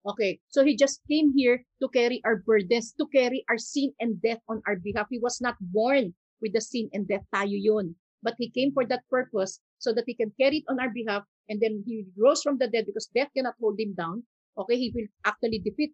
Okay, 0.00 0.40
so 0.48 0.64
he 0.64 0.76
just 0.80 1.04
came 1.12 1.36
here 1.36 1.60
to 1.82 1.88
carry 1.92 2.24
our 2.24 2.40
burdens, 2.40 2.96
to 2.96 3.04
carry 3.12 3.44
our 3.52 3.58
sin 3.60 3.92
and 4.00 4.16
death 4.22 4.40
on 4.48 4.64
our 4.66 4.80
behalf. 4.80 5.12
He 5.12 5.20
was 5.20 5.44
not 5.44 5.60
born 5.60 6.16
with 6.40 6.56
the 6.56 6.60
sin 6.64 6.88
and 6.96 7.04
death 7.06 7.28
tayo 7.28 7.52
yun. 7.52 7.96
But 8.24 8.40
He 8.40 8.48
came 8.48 8.72
for 8.72 8.88
that 8.88 9.04
purpose 9.12 9.60
so 9.76 9.92
that 9.92 10.08
He 10.08 10.16
can 10.16 10.32
carry 10.40 10.64
it 10.64 10.68
on 10.72 10.80
our 10.80 10.88
behalf 10.88 11.28
and 11.52 11.60
then 11.60 11.84
He 11.84 12.08
rose 12.16 12.40
from 12.40 12.56
the 12.56 12.68
dead 12.68 12.88
because 12.88 13.12
death 13.12 13.28
cannot 13.36 13.60
hold 13.60 13.76
Him 13.76 13.92
down. 13.92 14.24
Okay, 14.56 14.80
He 14.80 14.88
will 14.96 15.08
actually 15.28 15.60
defeat 15.60 15.92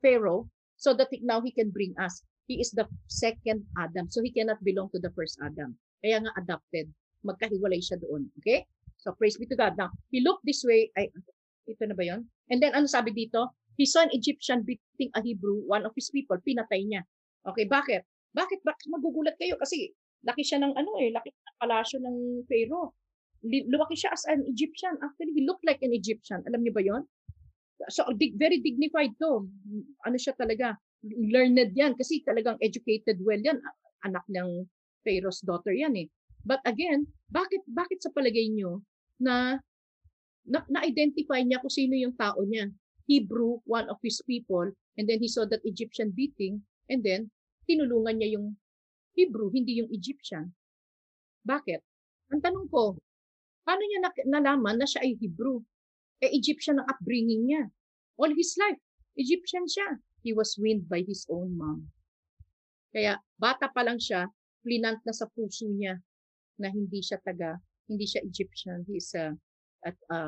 Pharaoh 0.00 0.48
so 0.80 0.96
that 0.96 1.12
now 1.20 1.44
He 1.44 1.52
can 1.52 1.68
bring 1.68 1.92
us. 2.00 2.24
He 2.48 2.60
is 2.64 2.72
the 2.72 2.88
second 3.08 3.68
Adam. 3.76 4.08
So 4.08 4.24
He 4.24 4.32
cannot 4.32 4.64
belong 4.64 4.88
to 4.96 5.00
the 5.00 5.12
first 5.12 5.36
Adam. 5.44 5.76
Kaya 6.04 6.20
nga 6.20 6.36
adopted. 6.36 6.92
Magkahiwalay 7.24 7.80
siya 7.80 7.96
doon. 7.96 8.28
Okay? 8.44 8.68
So 9.00 9.16
praise 9.16 9.40
be 9.40 9.48
to 9.48 9.56
God. 9.56 9.80
Now, 9.80 9.88
He 10.12 10.20
looked 10.20 10.44
this 10.44 10.60
way. 10.68 10.92
Ay, 10.92 11.08
ito 11.64 11.80
na 11.88 11.96
ba 11.96 12.04
yon? 12.04 12.28
And 12.52 12.60
then 12.60 12.76
ano 12.76 12.84
sabi 12.84 13.16
dito? 13.16 13.56
He 13.80 13.88
saw 13.88 14.04
an 14.04 14.12
Egyptian 14.12 14.62
beating 14.62 15.10
a 15.16 15.20
Hebrew, 15.24 15.64
one 15.66 15.82
of 15.82 15.96
his 15.96 16.12
people, 16.12 16.38
pinatay 16.38 16.86
niya. 16.86 17.02
Okay, 17.42 17.66
bakit? 17.66 18.06
Bakit? 18.30 18.62
Bakit 18.62 18.86
magugulat 18.92 19.34
kayo? 19.40 19.58
Kasi 19.58 19.90
laki 20.22 20.46
siya 20.46 20.62
ng 20.62 20.76
ano 20.76 20.90
eh, 21.02 21.10
laki 21.10 21.32
ng 21.32 21.58
palasyo 21.58 21.98
ng 22.04 22.16
Pharaoh. 22.46 22.94
Lumaki 23.44 23.98
siya 23.98 24.14
as 24.14 24.24
an 24.30 24.46
Egyptian. 24.46 24.94
Actually, 25.02 25.34
he 25.36 25.42
looked 25.44 25.66
like 25.66 25.82
an 25.82 25.92
Egyptian. 25.92 26.40
Alam 26.46 26.64
niyo 26.64 26.72
ba 26.72 26.82
yon? 26.84 27.02
So, 27.92 28.06
very 28.16 28.62
dignified 28.62 29.12
to. 29.20 29.44
Ano 30.06 30.16
siya 30.16 30.32
talaga? 30.38 30.78
Learned 31.04 31.76
yan. 31.76 31.98
Kasi 31.98 32.24
talagang 32.24 32.56
educated 32.62 33.20
well 33.20 33.40
yan. 33.40 33.60
Anak 34.06 34.24
ng 34.30 34.64
Pharaoh's 35.04 35.44
daughter 35.44 35.70
yan 35.70 35.94
eh. 36.00 36.08
But 36.44 36.64
again, 36.64 37.08
bakit 37.28 37.64
bakit 37.68 38.04
sa 38.04 38.12
palagay 38.12 38.52
niyo 38.52 38.84
na 39.20 39.60
na-identify 40.44 41.40
niya 41.40 41.60
kung 41.60 41.72
sino 41.72 41.96
yung 41.96 42.16
tao 42.16 42.40
niya? 42.44 42.68
Hebrew, 43.04 43.60
one 43.68 43.88
of 43.92 44.00
his 44.00 44.20
people, 44.24 44.64
and 44.96 45.04
then 45.04 45.20
he 45.20 45.28
saw 45.28 45.44
that 45.48 45.64
Egyptian 45.64 46.12
beating, 46.12 46.64
and 46.88 47.04
then 47.04 47.28
tinulungan 47.68 48.20
niya 48.20 48.40
yung 48.40 48.56
Hebrew, 49.16 49.52
hindi 49.52 49.80
yung 49.80 49.92
Egyptian. 49.92 50.52
Bakit? 51.44 51.80
Ang 52.32 52.40
tanong 52.40 52.66
ko, 52.72 52.96
paano 53.62 53.82
niya 53.84 54.08
nalaman 54.26 54.80
na 54.80 54.88
siya 54.88 55.04
ay 55.04 55.20
Hebrew? 55.20 55.60
Eh, 56.24 56.32
Egyptian 56.32 56.80
ang 56.80 56.88
upbringing 56.88 57.44
niya. 57.44 57.68
All 58.16 58.32
his 58.32 58.56
life, 58.56 58.80
Egyptian 59.14 59.68
siya. 59.68 60.00
He 60.24 60.32
was 60.32 60.56
weaned 60.56 60.88
by 60.88 61.04
his 61.04 61.28
own 61.28 61.52
mom. 61.52 61.92
Kaya, 62.94 63.20
bata 63.36 63.68
pa 63.68 63.84
lang 63.84 64.00
siya, 64.00 64.32
plinant 64.64 64.98
na 65.04 65.12
sa 65.12 65.28
puso 65.36 65.68
niya 65.68 66.00
na 66.58 66.72
hindi 66.72 67.04
siya 67.04 67.20
taga, 67.20 67.60
hindi 67.86 68.08
siya 68.08 68.24
Egyptian. 68.24 68.82
He 68.88 68.98
is 68.98 69.12
a, 69.12 69.36
a, 69.84 69.90
a 70.10 70.18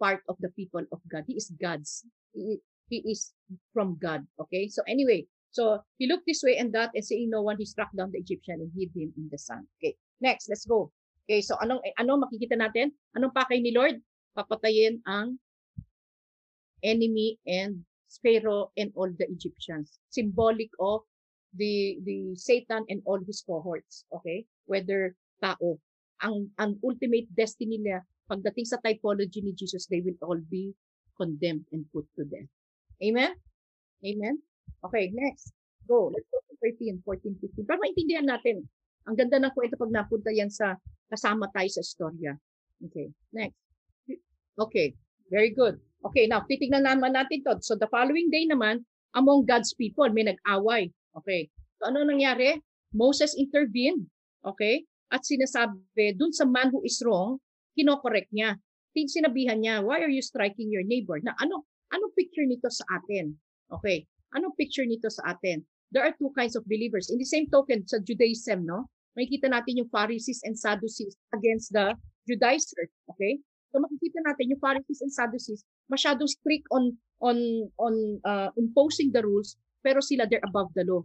part 0.00 0.24
of 0.26 0.40
the 0.40 0.50
people 0.56 0.82
of 0.90 1.00
God. 1.06 1.28
He 1.28 1.36
is 1.36 1.52
God's. 1.60 2.08
He, 2.32 2.58
he 2.88 3.04
is 3.04 3.36
from 3.76 4.00
God. 4.00 4.24
Okay? 4.40 4.68
So 4.72 4.82
anyway, 4.88 5.28
so 5.52 5.84
he 6.00 6.08
looked 6.08 6.26
this 6.26 6.42
way 6.42 6.56
and 6.56 6.72
that 6.74 6.96
and 6.96 7.04
seeing 7.04 7.30
no 7.30 7.42
one, 7.44 7.60
he 7.60 7.68
struck 7.68 7.92
down 7.92 8.10
the 8.10 8.18
Egyptian 8.18 8.64
and 8.64 8.72
hid 8.72 8.90
him 8.96 9.12
in 9.16 9.28
the 9.30 9.38
sand. 9.38 9.68
Okay. 9.78 9.94
Next, 10.20 10.48
let's 10.48 10.64
go. 10.64 10.90
Okay, 11.24 11.40
so 11.40 11.56
anong 11.56 11.80
ano 11.96 12.20
makikita 12.20 12.52
natin? 12.52 12.92
Anong 13.16 13.32
pakay 13.32 13.56
ni 13.60 13.72
Lord? 13.72 13.96
Papatayin 14.36 15.00
ang 15.08 15.40
enemy 16.84 17.40
and 17.48 17.80
Pharaoh 18.20 18.68
and 18.76 18.92
all 18.92 19.08
the 19.08 19.24
Egyptians. 19.32 19.96
Symbolic 20.12 20.68
of 20.76 21.00
the 21.54 21.98
the 22.02 22.34
Satan 22.34 22.84
and 22.90 23.00
all 23.06 23.22
his 23.22 23.42
cohorts, 23.46 24.04
okay? 24.10 24.44
Whether 24.66 25.14
tao. 25.38 25.78
Ang 26.22 26.50
ang 26.58 26.78
ultimate 26.82 27.30
destiny 27.34 27.78
nila 27.78 28.02
pagdating 28.30 28.66
sa 28.66 28.80
typology 28.80 29.44
ni 29.44 29.52
Jesus, 29.52 29.86
they 29.86 30.00
will 30.00 30.16
all 30.24 30.40
be 30.48 30.72
condemned 31.14 31.68
and 31.70 31.84
put 31.92 32.08
to 32.16 32.24
death. 32.24 32.48
Amen? 33.02 33.36
Amen? 34.00 34.34
Okay, 34.80 35.12
next. 35.12 35.52
Go. 35.84 36.08
Let's 36.08 36.28
go 36.32 36.40
to 36.40 36.54
13, 36.64 37.04
14, 37.04 37.36
15. 37.60 37.68
Para 37.68 37.78
maintindihan 37.80 38.24
natin. 38.24 38.64
Ang 39.04 39.16
ganda 39.20 39.36
ng 39.36 39.52
kwento 39.52 39.76
pag 39.76 39.92
napunta 39.92 40.32
yan 40.32 40.48
sa 40.48 40.80
kasama 41.12 41.52
tayo 41.52 41.68
sa 41.68 41.84
istorya. 41.84 42.32
Okay, 42.88 43.12
next. 43.36 43.60
Okay, 44.56 44.96
very 45.28 45.52
good. 45.52 45.76
Okay, 46.04 46.24
now, 46.24 46.44
titignan 46.44 46.84
naman 46.84 47.12
natin 47.12 47.44
to. 47.44 47.60
So, 47.60 47.76
the 47.76 47.88
following 47.88 48.32
day 48.32 48.48
naman, 48.48 48.84
among 49.12 49.44
God's 49.48 49.72
people, 49.76 50.08
may 50.12 50.24
nag-away. 50.24 50.92
Okay. 51.14 51.50
So, 51.78 51.90
ano 51.90 52.02
nangyari? 52.02 52.58
Moses 52.94 53.34
intervened. 53.34 54.06
Okay? 54.42 54.86
At 55.10 55.22
sinasabi, 55.22 56.18
dun 56.18 56.34
sa 56.34 56.46
man 56.46 56.74
who 56.74 56.82
is 56.82 56.98
wrong, 57.06 57.38
kinokorek 57.78 58.30
niya. 58.34 58.58
Sinabihan 58.94 59.58
niya, 59.58 59.82
why 59.82 60.02
are 60.02 60.10
you 60.10 60.22
striking 60.22 60.70
your 60.70 60.86
neighbor? 60.86 61.18
Na 61.18 61.34
ano, 61.42 61.66
anong 61.90 62.14
picture 62.14 62.46
nito 62.46 62.70
sa 62.70 62.86
atin? 62.98 63.34
Okay, 63.66 64.06
anong 64.38 64.54
picture 64.54 64.86
nito 64.86 65.10
sa 65.10 65.34
atin? 65.34 65.66
There 65.90 66.02
are 66.06 66.14
two 66.14 66.30
kinds 66.34 66.54
of 66.54 66.62
believers. 66.66 67.10
In 67.10 67.18
the 67.18 67.26
same 67.26 67.50
token, 67.50 67.82
sa 67.90 67.98
Judaism, 67.98 68.62
no? 68.62 68.86
Makikita 69.18 69.50
natin 69.50 69.82
yung 69.82 69.90
Pharisees 69.90 70.42
and 70.46 70.54
Sadducees 70.54 71.14
against 71.34 71.74
the 71.74 71.94
Judaizers. 72.26 72.90
Okay? 73.14 73.42
So 73.74 73.82
makikita 73.82 74.22
natin 74.22 74.54
yung 74.54 74.62
Pharisees 74.62 75.02
and 75.02 75.10
Sadducees 75.10 75.66
masyadong 75.90 76.30
strict 76.30 76.64
on 76.70 76.96
on 77.20 77.36
on 77.82 77.94
uh, 78.24 78.50
imposing 78.56 79.10
the 79.10 79.22
rules 79.22 79.58
pero 79.84 80.00
sila 80.00 80.24
they're 80.24 80.42
above 80.48 80.72
the 80.72 80.88
law. 80.88 81.04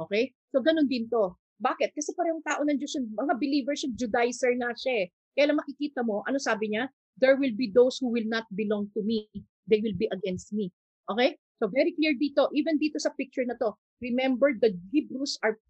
Okay? 0.00 0.32
So 0.48 0.64
ganun 0.64 0.88
din 0.88 1.12
to. 1.12 1.36
Bakit? 1.60 1.92
Kasi 1.92 2.16
parehong 2.16 2.42
tao 2.42 2.64
ng 2.64 2.80
Diyos, 2.80 2.96
mga 2.98 3.34
believers 3.36 3.84
yung 3.84 3.94
Judaizer 3.94 4.56
nga 4.56 4.72
siya 4.72 5.04
eh. 5.04 5.06
Kaya 5.36 5.52
lang 5.52 5.60
makikita 5.60 6.00
mo, 6.00 6.24
ano 6.24 6.40
sabi 6.40 6.72
niya? 6.72 6.88
There 7.20 7.36
will 7.36 7.54
be 7.54 7.70
those 7.70 8.00
who 8.00 8.10
will 8.10 8.26
not 8.26 8.48
belong 8.50 8.90
to 8.96 9.04
me. 9.06 9.28
They 9.70 9.78
will 9.84 9.94
be 9.94 10.10
against 10.10 10.50
me. 10.50 10.72
Okay? 11.12 11.36
So 11.60 11.70
very 11.70 11.94
clear 11.94 12.16
dito, 12.18 12.50
even 12.56 12.80
dito 12.80 12.98
sa 12.98 13.14
picture 13.14 13.46
na 13.46 13.54
to, 13.62 13.76
remember 14.02 14.50
the 14.56 14.74
Hebrews 14.90 15.38
are 15.44 15.60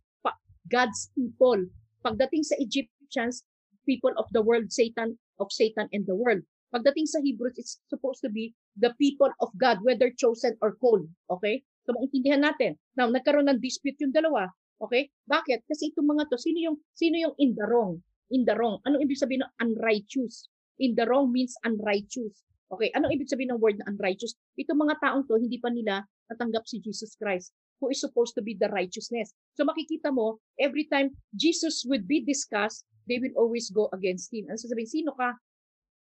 God's 0.72 1.12
people. 1.12 1.60
Pagdating 2.00 2.48
sa 2.48 2.56
Egyptians, 2.56 3.44
people 3.84 4.16
of 4.16 4.24
the 4.32 4.40
world, 4.40 4.72
Satan, 4.72 5.20
of 5.36 5.52
Satan 5.52 5.92
and 5.92 6.08
the 6.08 6.16
world. 6.16 6.40
Pagdating 6.72 7.04
sa 7.04 7.20
Hebrews, 7.20 7.60
it's 7.60 7.76
supposed 7.92 8.24
to 8.24 8.32
be 8.32 8.56
the 8.80 8.96
people 8.96 9.28
of 9.44 9.52
God, 9.60 9.84
whether 9.84 10.08
chosen 10.16 10.56
or 10.64 10.74
called. 10.80 11.04
Okay? 11.28 11.62
So 11.84 11.92
maintindihan 11.92 12.40
natin. 12.40 12.80
Now, 12.96 13.12
nagkaroon 13.12 13.48
ng 13.48 13.60
dispute 13.60 14.00
yung 14.00 14.12
dalawa. 14.12 14.48
Okay? 14.80 15.12
Bakit? 15.28 15.68
Kasi 15.68 15.92
itong 15.92 16.08
mga 16.08 16.32
to, 16.32 16.40
sino 16.40 16.58
yung, 16.60 16.76
sino 16.96 17.16
yung 17.20 17.34
in 17.36 17.52
the 17.52 17.64
wrong? 17.68 18.00
in 18.32 18.42
the 18.42 18.54
wrong. 18.56 18.80
Anong 18.88 19.04
ibig 19.04 19.20
sabihin 19.20 19.44
ng 19.44 19.52
unrighteous? 19.60 20.48
In 20.80 20.96
the 20.96 21.04
wrong 21.04 21.28
means 21.28 21.54
unrighteous. 21.66 22.42
Okay, 22.72 22.88
anong 22.96 23.12
ibig 23.12 23.28
sabihin 23.28 23.52
ng 23.54 23.60
word 23.60 23.76
na 23.78 23.86
unrighteous? 23.92 24.34
Itong 24.56 24.80
mga 24.80 24.98
taong 24.98 25.22
to, 25.28 25.36
hindi 25.36 25.60
pa 25.60 25.68
nila 25.68 26.02
natanggap 26.32 26.64
si 26.64 26.80
Jesus 26.80 27.14
Christ, 27.14 27.52
who 27.78 27.92
is 27.92 28.00
supposed 28.00 28.32
to 28.34 28.42
be 28.42 28.56
the 28.56 28.66
righteousness. 28.72 29.36
So 29.54 29.62
makikita 29.62 30.10
mo, 30.10 30.42
every 30.56 30.88
time 30.88 31.14
Jesus 31.36 31.84
would 31.86 32.08
be 32.08 32.24
discussed, 32.24 32.82
they 33.04 33.20
will 33.20 33.36
always 33.36 33.68
go 33.68 33.92
against 33.92 34.32
him. 34.32 34.48
Ano 34.48 34.56
sasabihin, 34.56 34.90
sino 34.90 35.12
ka? 35.12 35.36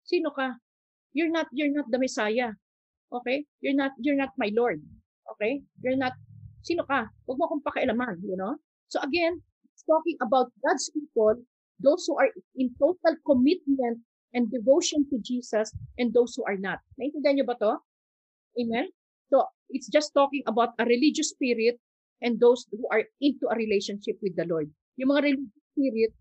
Sino 0.04 0.30
ka? 0.36 0.60
You're 1.16 1.32
not, 1.32 1.48
you're 1.56 1.72
not 1.72 1.88
the 1.90 1.98
Messiah. 1.98 2.54
Okay? 3.10 3.48
You're 3.64 3.78
not, 3.80 3.96
you're 3.98 4.20
not 4.20 4.36
my 4.36 4.52
Lord. 4.52 4.84
Okay? 5.42 5.66
You're 5.82 5.98
not, 5.98 6.14
sino 6.62 6.86
ka? 6.86 7.10
Huwag 7.26 7.38
mo 7.42 7.50
akong 7.50 7.66
pakialaman, 7.66 8.22
you 8.22 8.38
know? 8.38 8.62
So 8.94 9.02
again, 9.02 9.42
talking 9.90 10.22
about 10.22 10.54
God's 10.62 10.94
people 10.94 11.42
those 11.82 12.06
who 12.06 12.16
are 12.18 12.30
in 12.56 12.70
total 12.78 13.18
commitment 13.26 14.00
and 14.32 14.48
devotion 14.48 15.04
to 15.10 15.18
Jesus 15.20 15.74
and 15.98 16.14
those 16.14 16.38
who 16.38 16.46
are 16.46 16.56
not. 16.56 16.80
Naintindihan 16.96 17.42
niyo 17.42 17.46
ba 17.50 17.58
to? 17.60 17.82
Amen? 18.56 18.88
So, 19.28 19.44
it's 19.74 19.90
just 19.90 20.14
talking 20.14 20.46
about 20.46 20.78
a 20.80 20.86
religious 20.86 21.34
spirit 21.34 21.82
and 22.22 22.40
those 22.40 22.70
who 22.72 22.86
are 22.94 23.04
into 23.20 23.50
a 23.50 23.58
relationship 23.58 24.22
with 24.22 24.38
the 24.38 24.48
Lord. 24.48 24.70
Yung 24.96 25.12
mga 25.12 25.34
religious 25.34 25.66
spirit, 25.74 26.12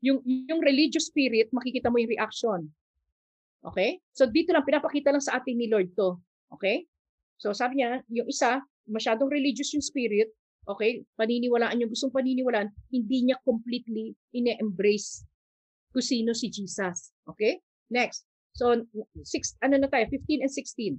yung, 0.00 0.18
yung 0.24 0.60
religious 0.62 1.06
spirit, 1.10 1.50
makikita 1.52 1.90
mo 1.92 1.98
yung 2.00 2.14
reaction. 2.14 2.70
Okay? 3.66 4.00
So, 4.14 4.30
dito 4.30 4.54
lang, 4.54 4.64
pinapakita 4.64 5.12
lang 5.12 5.24
sa 5.24 5.42
atin 5.42 5.58
ni 5.58 5.68
Lord 5.68 5.92
to. 5.98 6.16
Okay? 6.56 6.88
So, 7.38 7.54
sabi 7.54 7.80
niya, 7.80 8.02
yung 8.10 8.26
isa, 8.26 8.58
masyadong 8.90 9.30
religious 9.30 9.70
yung 9.72 9.84
spirit, 9.84 10.28
okay, 10.66 11.06
paniniwalaan 11.16 11.80
yung 11.80 11.90
gustong 11.90 12.12
paniniwalaan, 12.12 12.68
hindi 12.90 13.30
niya 13.30 13.38
completely 13.46 14.12
ine-embrace 14.34 15.24
kung 15.94 16.04
sino 16.04 16.34
si 16.36 16.52
Jesus. 16.52 17.14
Okay? 17.24 17.62
Next. 17.88 18.28
So, 18.52 18.74
six, 19.22 19.54
ano 19.62 19.78
na 19.78 19.88
tayo? 19.88 20.04
15 20.10 20.44
and 20.44 20.52
16. 20.52 20.98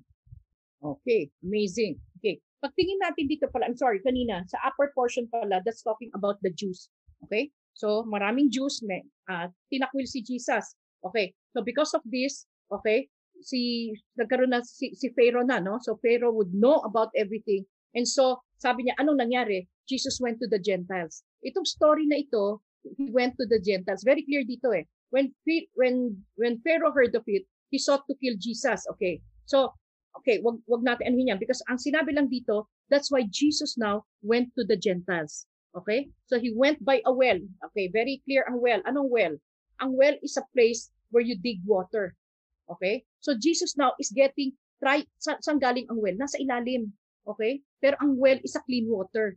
Okay. 0.80 1.28
Amazing. 1.44 2.00
Okay. 2.18 2.40
Pagtingin 2.64 3.00
natin 3.04 3.28
dito 3.28 3.52
pala, 3.52 3.68
I'm 3.68 3.76
sorry, 3.76 4.00
kanina, 4.00 4.48
sa 4.48 4.60
upper 4.64 4.92
portion 4.96 5.28
pala, 5.28 5.60
that's 5.64 5.84
talking 5.84 6.12
about 6.16 6.40
the 6.40 6.52
Jews. 6.56 6.88
Okay? 7.28 7.52
So, 7.76 8.08
maraming 8.08 8.52
Jews, 8.52 8.80
may, 8.84 9.04
uh, 9.28 9.52
tinakwil 9.72 10.08
si 10.08 10.24
Jesus. 10.24 10.76
Okay. 11.04 11.36
So, 11.52 11.64
because 11.64 11.92
of 11.96 12.04
this, 12.08 12.48
okay, 12.72 13.08
si, 13.42 13.94
nagkaroon 14.18 14.52
na 14.52 14.62
si, 14.62 14.96
si 14.96 15.10
Pharaoh 15.16 15.46
na, 15.46 15.60
no? 15.60 15.80
So, 15.82 16.00
Pharaoh 16.04 16.34
would 16.34 16.54
know 16.54 16.80
about 16.86 17.10
everything. 17.16 17.66
And 17.96 18.08
so, 18.08 18.42
sabi 18.58 18.86
niya, 18.86 19.00
anong 19.00 19.20
nangyari? 19.20 19.68
Jesus 19.90 20.22
went 20.22 20.38
to 20.40 20.48
the 20.48 20.62
Gentiles. 20.62 21.26
Itong 21.42 21.66
story 21.66 22.06
na 22.06 22.22
ito, 22.22 22.62
he 22.98 23.10
went 23.10 23.34
to 23.42 23.46
the 23.50 23.58
Gentiles. 23.58 24.06
Very 24.06 24.22
clear 24.22 24.46
dito 24.46 24.70
eh. 24.76 24.86
When, 25.10 25.34
when, 25.74 26.22
when 26.38 26.62
Pharaoh 26.62 26.94
heard 26.94 27.16
of 27.18 27.26
it, 27.26 27.50
he 27.74 27.82
sought 27.82 28.06
to 28.06 28.16
kill 28.22 28.38
Jesus. 28.38 28.86
Okay. 28.94 29.22
So, 29.50 29.74
okay, 30.22 30.40
wag, 30.46 30.62
wag 30.70 30.86
natin 30.86 31.14
anuhin 31.14 31.34
yan. 31.34 31.40
Because 31.42 31.64
ang 31.66 31.82
sinabi 31.82 32.14
lang 32.14 32.30
dito, 32.30 32.70
that's 32.90 33.10
why 33.10 33.26
Jesus 33.30 33.78
now 33.78 34.06
went 34.22 34.54
to 34.58 34.64
the 34.66 34.78
Gentiles. 34.78 35.50
Okay? 35.76 36.10
So 36.26 36.40
he 36.40 36.54
went 36.54 36.84
by 36.84 37.02
a 37.06 37.14
well. 37.14 37.38
Okay, 37.72 37.90
very 37.90 38.22
clear 38.26 38.46
ang 38.50 38.62
well. 38.62 38.82
Anong 38.86 39.10
well? 39.10 39.36
Ang 39.82 39.96
well 39.96 40.16
is 40.22 40.38
a 40.38 40.46
place 40.54 40.90
where 41.10 41.24
you 41.24 41.38
dig 41.38 41.62
water. 41.66 42.16
Okay? 42.70 43.06
So 43.20 43.36
Jesus 43.36 43.76
now 43.76 43.94
is 44.00 44.12
getting 44.16 44.56
try 44.80 45.04
sa, 45.20 45.36
saan 45.44 45.60
galing 45.60 45.86
ang 45.92 46.00
well? 46.00 46.16
Nasa 46.16 46.40
ilalim. 46.40 46.92
Okay? 47.28 47.62
Pero 47.84 48.00
ang 48.00 48.16
well 48.16 48.40
is 48.42 48.56
a 48.56 48.64
clean 48.64 48.88
water. 48.88 49.36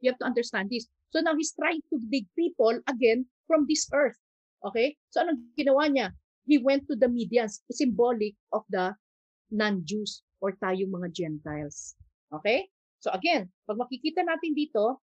You 0.00 0.10
have 0.10 0.20
to 0.24 0.28
understand 0.28 0.72
this. 0.72 0.88
So 1.12 1.20
now 1.20 1.36
he's 1.36 1.52
trying 1.52 1.84
to 1.92 1.96
dig 2.08 2.28
people 2.36 2.80
again 2.88 3.28
from 3.46 3.68
this 3.68 3.86
earth. 3.92 4.16
Okay? 4.64 4.96
So 5.12 5.22
anong 5.22 5.54
ginawa 5.54 5.92
niya? 5.92 6.16
He 6.48 6.56
went 6.56 6.88
to 6.88 6.96
the 6.96 7.12
Medians, 7.12 7.60
symbolic 7.68 8.32
of 8.56 8.64
the 8.72 8.96
non-Jews 9.52 10.24
or 10.40 10.56
tayong 10.56 10.92
mga 10.92 11.12
Gentiles. 11.12 11.92
Okay? 12.32 12.72
So 13.04 13.12
again, 13.12 13.52
pag 13.68 13.76
makikita 13.76 14.24
natin 14.24 14.56
dito, 14.56 15.04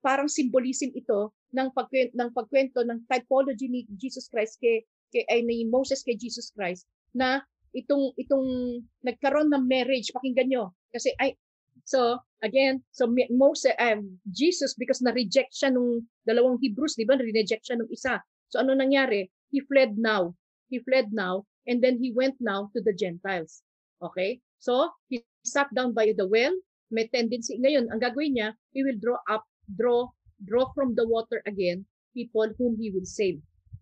parang 0.00 0.30
symbolism 0.30 0.94
ito 0.96 1.34
ng 1.52 1.68
pagkwento 1.76 2.16
ng 2.16 2.30
pagkwento 2.32 2.80
ng 2.86 3.04
typology 3.04 3.68
ni 3.68 3.84
Jesus 4.00 4.30
Christ 4.32 4.56
kay, 4.56 4.80
kay 5.12 5.28
ay 5.28 5.44
ni 5.44 5.68
Moses 5.68 6.00
kay 6.00 6.16
Jesus 6.16 6.48
Christ 6.56 6.88
na 7.14 7.42
itong 7.74 8.14
itong 8.18 8.80
nagkaroon 9.06 9.50
ng 9.50 9.64
marriage 9.66 10.10
pakinggan 10.10 10.50
nyo. 10.50 10.64
Kasi 10.90 11.14
ay 11.22 11.38
so 11.86 12.18
again 12.42 12.82
so 12.90 13.06
Moses 13.30 13.74
um, 13.78 14.18
Jesus 14.26 14.74
because 14.74 15.00
na 15.02 15.14
reject 15.14 15.54
siya 15.54 15.70
nung 15.70 16.06
dalawang 16.26 16.58
Hebrews 16.58 16.98
di 16.98 17.06
ba? 17.06 17.18
Reject 17.18 17.66
siya 17.66 17.78
nung 17.78 17.90
isa. 17.90 18.18
So 18.50 18.62
ano 18.62 18.74
nangyari? 18.74 19.30
He 19.54 19.62
fled 19.62 19.98
now. 19.98 20.34
He 20.70 20.82
fled 20.82 21.10
now 21.14 21.46
and 21.66 21.82
then 21.82 21.98
he 21.98 22.10
went 22.14 22.38
now 22.42 22.70
to 22.74 22.82
the 22.82 22.94
Gentiles. 22.94 23.62
Okay? 24.02 24.42
So 24.58 24.90
he 25.06 25.22
sat 25.46 25.70
down 25.74 25.94
by 25.94 26.14
the 26.14 26.26
well. 26.26 26.54
May 26.90 27.06
tendency 27.06 27.54
ngayon. 27.62 27.86
Ang 27.94 28.02
gagawin 28.02 28.34
niya 28.34 28.48
he 28.74 28.82
will 28.82 28.98
draw 28.98 29.22
up 29.30 29.46
draw 29.70 30.10
draw 30.42 30.66
from 30.74 30.98
the 30.98 31.06
water 31.06 31.38
again 31.46 31.86
people 32.14 32.50
whom 32.58 32.74
he 32.78 32.90
will 32.90 33.06
save. 33.06 33.38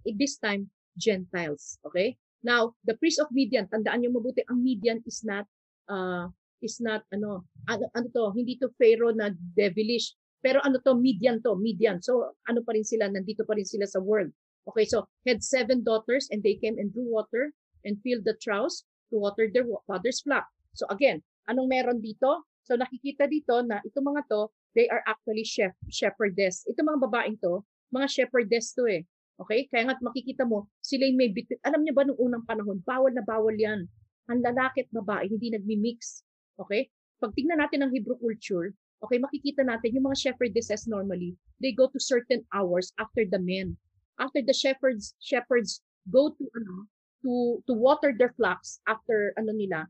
At 0.06 0.16
this 0.20 0.36
time, 0.36 0.70
Gentiles. 0.96 1.78
Okay? 1.86 2.16
Now, 2.43 2.78
the 2.86 2.95
priest 2.95 3.18
of 3.18 3.30
Midian, 3.34 3.66
tandaan 3.66 4.03
niyo 4.03 4.14
mabuti, 4.14 4.47
ang 4.47 4.62
Midian 4.62 5.03
is 5.03 5.26
not, 5.26 5.47
uh, 5.91 6.30
is 6.62 6.78
not, 6.78 7.03
ano, 7.11 7.43
ano, 7.66 7.91
ano 7.95 8.07
to, 8.14 8.30
hindi 8.34 8.55
to 8.62 8.70
Pharaoh 8.78 9.14
na 9.14 9.34
devilish, 9.34 10.14
pero 10.39 10.62
ano 10.62 10.78
to, 10.86 10.95
Midian 10.95 11.43
to, 11.43 11.59
Midian. 11.59 11.99
So, 11.99 12.39
ano 12.47 12.62
pa 12.62 12.78
rin 12.78 12.86
sila, 12.86 13.11
nandito 13.11 13.43
pa 13.43 13.59
rin 13.59 13.66
sila 13.66 13.91
sa 13.91 13.99
world. 13.99 14.30
Okay, 14.70 14.86
so, 14.86 15.11
had 15.26 15.43
seven 15.43 15.82
daughters 15.82 16.30
and 16.30 16.43
they 16.45 16.55
came 16.61 16.78
and 16.78 16.95
drew 16.95 17.11
water 17.11 17.51
and 17.82 17.99
filled 18.07 18.22
the 18.22 18.39
troughs 18.39 18.86
to 19.11 19.18
water 19.18 19.51
their 19.51 19.66
father's 19.91 20.22
flock. 20.22 20.47
So, 20.78 20.86
again, 20.95 21.26
anong 21.51 21.72
meron 21.72 21.99
dito? 21.99 22.47
So, 22.62 22.78
nakikita 22.78 23.26
dito 23.26 23.64
na 23.66 23.82
itong 23.82 24.14
mga 24.14 24.30
to, 24.30 24.53
they 24.78 24.86
are 24.93 25.03
actually 25.11 25.43
chef, 25.43 25.74
shepherdess. 25.91 26.68
Ito 26.70 26.86
mga 26.86 27.03
babaeng 27.03 27.41
to, 27.43 27.66
mga 27.91 28.07
shepherdess 28.07 28.76
to 28.78 28.86
eh. 28.86 29.03
Okay? 29.39 29.70
Kaya 29.70 29.89
nga 29.89 29.97
makikita 30.03 30.45
mo, 30.45 30.66
sila 30.82 31.07
yung 31.07 31.18
may 31.18 31.30
bit- 31.30 31.62
Alam 31.62 31.86
niyo 31.86 31.95
ba 31.95 32.05
nung 32.05 32.18
unang 32.18 32.45
panahon, 32.45 32.82
bawal 32.82 33.14
na 33.14 33.22
bawal 33.22 33.55
yan. 33.55 33.86
Ang 34.28 34.41
lalaki 34.45 34.84
at 34.84 34.91
babae, 34.93 35.30
hindi 35.30 35.55
nagmi-mix. 35.55 36.26
Okay? 36.59 36.91
Pag 37.22 37.34
tingnan 37.34 37.62
natin 37.62 37.82
ang 37.82 37.91
Hebrew 37.95 38.18
culture, 38.18 38.74
okay, 39.03 39.18
makikita 39.18 39.62
natin 39.62 39.95
yung 39.95 40.11
mga 40.11 40.18
shepherdesses 40.18 40.86
normally, 40.91 41.34
they 41.62 41.70
go 41.70 41.86
to 41.91 41.99
certain 42.03 42.43
hours 42.51 42.91
after 42.99 43.26
the 43.26 43.39
men. 43.39 43.74
After 44.18 44.43
the 44.43 44.55
shepherds, 44.55 45.14
shepherds 45.22 45.82
go 46.11 46.34
to 46.34 46.45
ano, 46.59 46.86
to 47.22 47.62
to 47.66 47.74
water 47.74 48.11
their 48.14 48.34
flocks 48.34 48.82
after 48.91 49.34
ano 49.39 49.55
nila, 49.55 49.86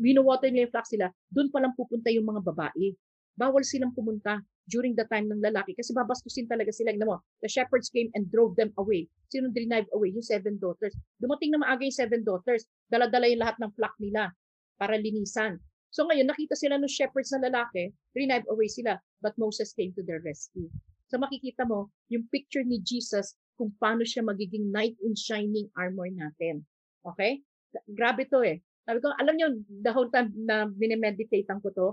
wino-water 0.00 0.48
nila 0.48 0.68
yung 0.68 0.72
flocks 0.72 0.92
nila, 0.92 1.12
doon 1.28 1.48
pa 1.52 1.60
lang 1.60 1.76
pupunta 1.76 2.08
yung 2.08 2.28
mga 2.28 2.44
babae 2.44 2.96
bawal 3.36 3.62
silang 3.62 3.92
pumunta 3.92 4.40
during 4.66 4.98
the 4.98 5.06
time 5.06 5.30
ng 5.30 5.38
lalaki 5.38 5.74
kasi 5.78 5.94
babastusin 5.94 6.50
talaga 6.50 6.74
sila. 6.74 6.90
Mo, 7.06 7.22
the 7.42 7.50
shepherds 7.50 7.90
came 7.90 8.10
and 8.18 8.26
drove 8.34 8.58
them 8.58 8.74
away. 8.82 9.06
Sino 9.30 9.50
drive 9.50 9.86
away? 9.94 10.10
Yung 10.10 10.26
seven 10.26 10.58
daughters. 10.58 10.94
Dumating 11.22 11.54
na 11.54 11.62
maaga 11.62 11.86
yung 11.86 11.94
seven 11.94 12.26
daughters. 12.26 12.66
Dala-dala 12.90 13.30
yung 13.30 13.42
lahat 13.42 13.56
ng 13.62 13.70
flock 13.78 13.94
nila 14.02 14.34
para 14.76 14.98
linisan. 14.98 15.62
So 15.94 16.04
ngayon, 16.04 16.28
nakita 16.28 16.58
sila 16.58 16.76
ng 16.76 16.90
shepherds 16.90 17.32
na 17.32 17.46
lalaki, 17.46 17.94
drive 18.12 18.44
away 18.50 18.68
sila. 18.68 18.98
But 19.22 19.38
Moses 19.40 19.72
came 19.72 19.94
to 19.96 20.02
their 20.04 20.20
rescue. 20.20 20.68
So 21.06 21.16
makikita 21.22 21.64
mo, 21.64 21.88
yung 22.10 22.26
picture 22.34 22.66
ni 22.66 22.82
Jesus 22.82 23.38
kung 23.56 23.72
paano 23.80 24.02
siya 24.04 24.26
magiging 24.26 24.68
knight 24.74 24.98
in 25.00 25.16
shining 25.16 25.70
armor 25.78 26.10
natin. 26.10 26.66
Okay? 27.06 27.40
Grabe 27.94 28.26
to 28.28 28.42
eh. 28.42 28.60
Sabi 28.86 28.98
ko, 29.02 29.10
alam 29.18 29.34
niyo, 29.34 29.48
the 29.82 29.90
whole 29.90 30.10
time 30.10 30.30
na 30.36 30.70
minimeditate 30.70 31.48
ko 31.48 31.70
to, 31.74 31.88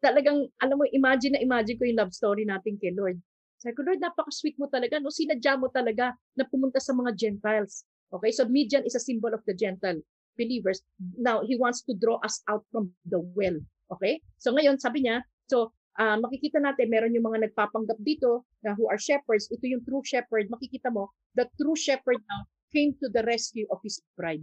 talagang, 0.00 0.48
alam 0.58 0.76
mo, 0.80 0.84
imagine 0.90 1.36
na 1.36 1.44
imagine 1.44 1.76
ko 1.76 1.84
yung 1.86 2.00
love 2.00 2.12
story 2.16 2.44
natin 2.48 2.80
kay 2.80 2.92
Lord. 2.96 3.20
Sabi 3.60 3.76
ko, 3.76 3.84
Lord, 3.84 4.00
napaka-sweet 4.00 4.56
mo 4.56 4.72
talaga. 4.72 4.96
No? 4.98 5.12
Sinadya 5.12 5.60
mo 5.60 5.68
talaga 5.68 6.16
na 6.32 6.48
pumunta 6.48 6.80
sa 6.80 6.96
mga 6.96 7.12
Gentiles. 7.12 7.84
Okay, 8.10 8.32
so 8.34 8.48
Midian 8.48 8.82
is 8.82 8.98
a 8.98 9.02
symbol 9.02 9.30
of 9.30 9.44
the 9.46 9.54
Gentile 9.54 10.00
believers. 10.34 10.80
Now, 11.20 11.44
He 11.44 11.54
wants 11.54 11.84
to 11.86 11.92
draw 11.94 12.18
us 12.24 12.40
out 12.48 12.64
from 12.72 12.96
the 13.04 13.20
well. 13.36 13.60
Okay? 13.92 14.24
So 14.40 14.56
ngayon, 14.56 14.80
sabi 14.80 15.04
niya, 15.04 15.22
so 15.46 15.76
uh, 16.00 16.16
makikita 16.16 16.58
natin, 16.58 16.88
meron 16.88 17.12
yung 17.12 17.28
mga 17.28 17.52
nagpapanggap 17.52 18.00
dito 18.00 18.48
na 18.64 18.72
who 18.72 18.88
are 18.88 18.98
shepherds. 18.98 19.46
Ito 19.52 19.64
yung 19.68 19.84
true 19.84 20.02
shepherd. 20.02 20.48
Makikita 20.48 20.88
mo, 20.88 21.12
the 21.36 21.44
true 21.60 21.76
shepherd 21.76 22.18
now 22.24 22.48
came 22.72 22.96
to 23.02 23.12
the 23.12 23.20
rescue 23.28 23.68
of 23.68 23.82
his 23.84 24.00
bride. 24.16 24.42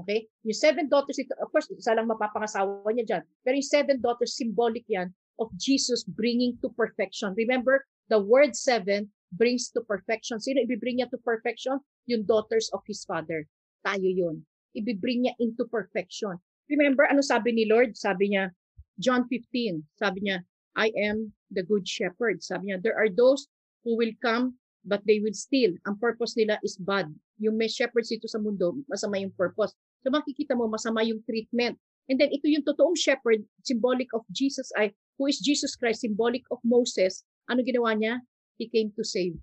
Okay? 0.00 0.24
Yung 0.46 0.56
seven 0.56 0.88
daughters, 0.88 1.20
ito, 1.20 1.36
of 1.40 1.52
course, 1.52 1.68
isa 1.68 1.92
lang 1.92 2.08
mapapangasawa 2.08 2.88
niya 2.96 3.04
dyan. 3.04 3.22
Pero 3.44 3.54
yung 3.60 3.70
seven 3.70 3.96
daughters, 4.00 4.38
symbolic 4.38 4.84
yan 4.88 5.12
of 5.40 5.52
Jesus 5.56 6.04
bringing 6.04 6.56
to 6.64 6.72
perfection. 6.72 7.36
Remember, 7.36 7.84
the 8.08 8.20
word 8.20 8.56
seven 8.56 9.08
brings 9.32 9.72
to 9.72 9.80
perfection. 9.84 10.40
Sino 10.40 10.60
ibibring 10.64 11.00
niya 11.00 11.08
to 11.12 11.20
perfection? 11.20 11.80
Yung 12.08 12.24
daughters 12.24 12.68
of 12.72 12.84
his 12.84 13.04
father. 13.04 13.44
Tayo 13.84 14.08
yun. 14.08 14.44
Ibibring 14.76 15.28
niya 15.28 15.34
into 15.40 15.64
perfection. 15.68 16.36
Remember, 16.68 17.04
ano 17.08 17.20
sabi 17.20 17.52
ni 17.52 17.64
Lord? 17.68 17.96
Sabi 17.96 18.32
niya, 18.32 18.52
John 19.00 19.28
15, 19.28 19.82
sabi 19.96 20.18
niya, 20.24 20.44
I 20.76 20.88
am 20.96 21.32
the 21.52 21.64
good 21.64 21.84
shepherd. 21.84 22.40
Sabi 22.40 22.72
niya, 22.72 22.80
there 22.80 22.96
are 22.96 23.12
those 23.12 23.48
who 23.84 23.96
will 23.96 24.12
come 24.24 24.56
but 24.84 25.02
they 25.06 25.22
will 25.22 25.34
steal. 25.34 25.74
Ang 25.86 25.98
purpose 25.98 26.34
nila 26.34 26.58
is 26.62 26.74
bad. 26.78 27.06
Yung 27.38 27.58
may 27.58 27.70
shepherds 27.70 28.10
dito 28.10 28.26
sa 28.26 28.38
mundo, 28.42 28.74
masama 28.90 29.18
yung 29.18 29.34
purpose. 29.34 29.74
So 30.02 30.10
makikita 30.10 30.58
mo, 30.58 30.66
masama 30.66 31.06
yung 31.06 31.22
treatment. 31.26 31.78
And 32.10 32.18
then 32.18 32.34
ito 32.34 32.50
yung 32.50 32.66
totoong 32.66 32.98
shepherd, 32.98 33.46
symbolic 33.62 34.10
of 34.10 34.26
Jesus, 34.34 34.70
ay, 34.74 34.90
who 35.18 35.30
is 35.30 35.38
Jesus 35.38 35.78
Christ, 35.78 36.02
symbolic 36.02 36.42
of 36.50 36.58
Moses. 36.66 37.22
Ano 37.46 37.62
ginawa 37.62 37.94
niya? 37.94 38.22
He 38.58 38.66
came 38.66 38.90
to 38.98 39.06
save. 39.06 39.38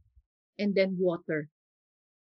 And 0.59 0.75
then 0.75 0.99
water. 0.99 1.47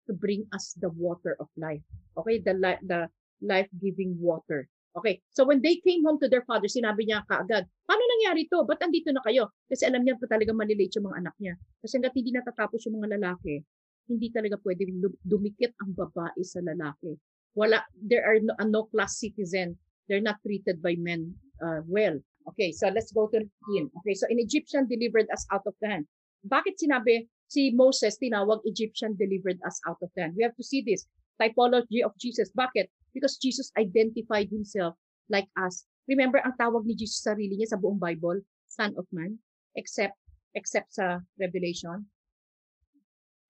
To 0.06 0.12
bring 0.12 0.44
us 0.52 0.76
the 0.76 0.92
water 0.92 1.34
of 1.40 1.48
life. 1.56 1.82
Okay? 2.20 2.38
The, 2.44 2.78
the 2.84 3.08
life-giving 3.40 4.20
water. 4.20 4.68
Okay, 4.96 5.20
so 5.28 5.44
when 5.44 5.60
they 5.60 5.76
came 5.84 6.00
home 6.08 6.16
to 6.16 6.28
their 6.28 6.40
father, 6.48 6.72
sinabi 6.72 7.04
niya 7.04 7.20
kaagad, 7.28 7.68
paano 7.84 8.00
nangyari 8.00 8.48
to? 8.48 8.64
Ba't 8.64 8.80
andito 8.80 9.12
na 9.12 9.20
kayo? 9.20 9.52
Kasi 9.68 9.84
alam 9.84 10.00
niya 10.00 10.16
pa 10.16 10.24
talaga 10.24 10.56
malilate 10.56 10.96
yung 10.96 11.12
mga 11.12 11.20
anak 11.20 11.36
niya. 11.36 11.54
Kasi 11.84 12.00
hanggat 12.00 12.16
hindi 12.16 12.32
natatapos 12.32 12.80
yung 12.88 12.96
mga 13.04 13.20
lalaki, 13.20 13.60
hindi 14.08 14.32
talaga 14.32 14.56
pwede 14.64 14.88
dumikit 15.20 15.76
ang 15.84 15.92
babae 15.92 16.40
sa 16.40 16.64
lalaki. 16.64 17.12
Wala, 17.52 17.84
there 17.92 18.24
are 18.24 18.40
no, 18.40 18.56
uh, 18.56 18.64
no 18.64 18.88
class 18.88 19.20
citizen. 19.20 19.76
They're 20.08 20.24
not 20.24 20.40
treated 20.40 20.80
by 20.80 20.96
men 20.96 21.36
uh, 21.60 21.84
well. 21.84 22.16
Okay, 22.54 22.72
so 22.72 22.88
let's 22.88 23.12
go 23.12 23.28
to 23.36 23.44
19. 23.68 23.90
Okay, 24.00 24.14
so 24.16 24.24
in 24.32 24.40
Egyptian 24.40 24.88
delivered 24.88 25.28
us 25.28 25.44
out 25.52 25.68
of 25.68 25.76
the 25.84 25.92
hand. 25.92 26.08
Bakit 26.46 26.78
sinabi 26.78 27.28
si 27.50 27.74
Moses 27.74 28.16
tinawag 28.16 28.64
Egyptian 28.64 29.18
delivered 29.18 29.58
us 29.66 29.76
out 29.84 29.98
of 30.00 30.08
the 30.16 30.24
hand? 30.24 30.38
We 30.38 30.46
have 30.46 30.56
to 30.56 30.64
see 30.64 30.80
this 30.80 31.04
typology 31.36 32.00
of 32.06 32.14
Jesus. 32.16 32.48
Bakit? 32.54 32.86
Because 33.16 33.40
Jesus 33.40 33.72
identified 33.80 34.52
himself 34.52 34.92
like 35.32 35.48
us. 35.56 35.88
Remember, 36.04 36.36
ang 36.44 36.52
tawag 36.60 36.84
ni 36.84 36.92
Jesus 36.92 37.24
sa 37.24 37.32
sarili 37.32 37.56
niya 37.56 37.72
sa 37.72 37.80
buong 37.80 37.96
Bible, 37.96 38.44
Son 38.68 38.92
of 39.00 39.08
Man, 39.08 39.40
except, 39.72 40.20
except 40.52 40.92
sa 40.92 41.24
Revelation. 41.40 42.04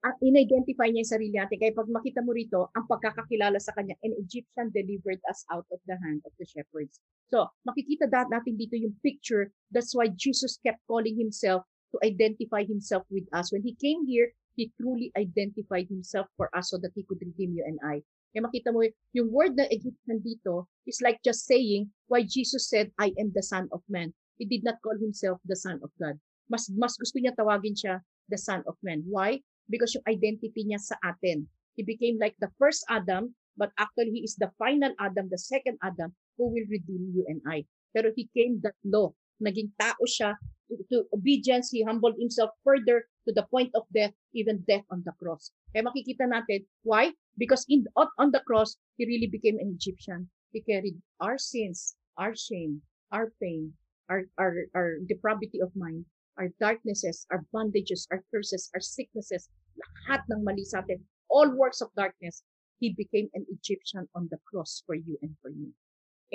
Ang 0.07 0.15
in-identify 0.23 0.87
niya 0.87 1.03
yung 1.03 1.15
sarili 1.19 1.35
natin. 1.35 1.59
Kaya 1.59 1.75
pag 1.75 1.91
makita 1.91 2.23
mo 2.23 2.31
rito, 2.31 2.71
ang 2.79 2.87
pagkakakilala 2.87 3.59
sa 3.59 3.75
kanya, 3.75 3.99
an 4.07 4.15
Egyptian 4.23 4.71
delivered 4.71 5.19
us 5.27 5.43
out 5.51 5.67
of 5.75 5.83
the 5.91 5.99
hand 5.99 6.23
of 6.23 6.31
the 6.39 6.47
shepherds. 6.47 7.03
So, 7.27 7.51
makikita 7.67 8.07
natin 8.07 8.55
dito 8.55 8.79
yung 8.79 8.95
picture. 9.03 9.51
That's 9.75 9.99
why 9.99 10.15
Jesus 10.15 10.63
kept 10.63 10.79
calling 10.87 11.19
himself 11.19 11.67
to 11.91 11.99
identify 12.07 12.63
himself 12.63 13.03
with 13.11 13.27
us. 13.35 13.51
When 13.51 13.67
he 13.67 13.75
came 13.75 14.07
here, 14.07 14.31
he 14.55 14.71
truly 14.79 15.11
identified 15.19 15.91
himself 15.91 16.31
for 16.39 16.55
us 16.55 16.71
so 16.71 16.79
that 16.87 16.95
he 16.95 17.03
could 17.03 17.19
redeem 17.19 17.59
you 17.59 17.67
and 17.67 17.83
I. 17.83 18.07
Kaya 18.37 18.53
makita 18.53 18.69
mo, 18.69 18.85
yung 19.17 19.33
word 19.33 19.57
na 19.57 19.65
Egyptian 19.73 20.21
dito 20.21 20.69
is 20.85 21.01
like 21.01 21.17
just 21.25 21.49
saying 21.49 21.89
why 22.13 22.21
Jesus 22.21 22.69
said, 22.69 22.93
I 23.01 23.09
am 23.17 23.33
the 23.33 23.41
Son 23.41 23.65
of 23.73 23.81
Man. 23.89 24.13
He 24.37 24.45
did 24.45 24.61
not 24.61 24.77
call 24.85 24.93
himself 25.01 25.41
the 25.49 25.57
Son 25.57 25.81
of 25.81 25.89
God. 25.97 26.21
Mas, 26.53 26.69
mas 26.69 27.01
gusto 27.01 27.17
niya 27.17 27.33
tawagin 27.33 27.73
siya 27.73 28.05
the 28.29 28.37
Son 28.37 28.61
of 28.69 28.77
Man. 28.85 29.09
Why? 29.09 29.41
Because 29.73 29.97
yung 29.97 30.05
identity 30.05 30.69
niya 30.69 30.85
sa 30.85 31.01
atin. 31.01 31.49
He 31.81 31.83
became 31.83 32.21
like 32.21 32.37
the 32.37 32.53
first 32.61 32.85
Adam, 32.93 33.33
but 33.57 33.73
actually 33.81 34.13
he 34.13 34.21
is 34.21 34.37
the 34.37 34.53
final 34.61 34.93
Adam, 35.01 35.33
the 35.33 35.41
second 35.41 35.81
Adam, 35.81 36.13
who 36.37 36.53
will 36.53 36.69
redeem 36.69 37.17
you 37.17 37.25
and 37.33 37.41
I. 37.49 37.65
Pero 37.97 38.13
he 38.13 38.29
came 38.37 38.61
that 38.69 38.77
law. 38.85 39.17
Naging 39.43 39.73
tao 39.79 39.99
siya, 40.07 40.35
to, 40.69 40.75
to 40.91 41.05
obedience, 41.15 41.71
he 41.71 41.83
humbled 41.83 42.15
himself 42.19 42.51
further 42.65 43.07
to 43.27 43.33
the 43.33 43.47
point 43.51 43.71
of 43.75 43.87
death, 43.95 44.13
even 44.35 44.65
death 44.67 44.85
on 44.91 45.03
the 45.07 45.13
cross. 45.23 45.51
Kaya 45.73 45.87
makikita 45.87 46.27
natin, 46.27 46.67
why? 46.83 47.13
Because 47.39 47.65
in 47.69 47.87
on, 47.97 48.31
the 48.33 48.43
cross, 48.47 48.77
he 48.97 49.07
really 49.07 49.29
became 49.31 49.59
an 49.61 49.71
Egyptian. 49.71 50.29
He 50.53 50.63
carried 50.63 50.97
our 51.21 51.39
sins, 51.39 51.95
our 52.17 52.35
shame, 52.35 52.83
our 53.13 53.33
pain, 53.43 53.73
our, 54.09 54.25
our, 54.39 54.67
our 54.75 54.99
depravity 55.07 55.61
of 55.61 55.71
mind, 55.77 56.07
our 56.39 56.49
darknesses, 56.59 57.27
our 57.31 57.45
bondages, 57.55 58.09
our 58.11 58.25
curses, 58.33 58.71
our 58.75 58.81
sicknesses, 58.81 59.49
lahat 59.77 60.25
ng 60.33 60.41
mali 60.43 60.65
sa 60.65 60.81
atin, 60.81 61.03
all 61.29 61.51
works 61.53 61.85
of 61.85 61.93
darkness, 61.95 62.43
He 62.79 62.93
became 62.93 63.29
an 63.33 63.47
Egyptian 63.49 64.09
on 64.15 64.29
the 64.31 64.39
cross 64.45 64.83
for 64.85 64.95
you 64.95 65.17
and 65.23 65.33
for 65.41 65.51
me. 65.51 65.73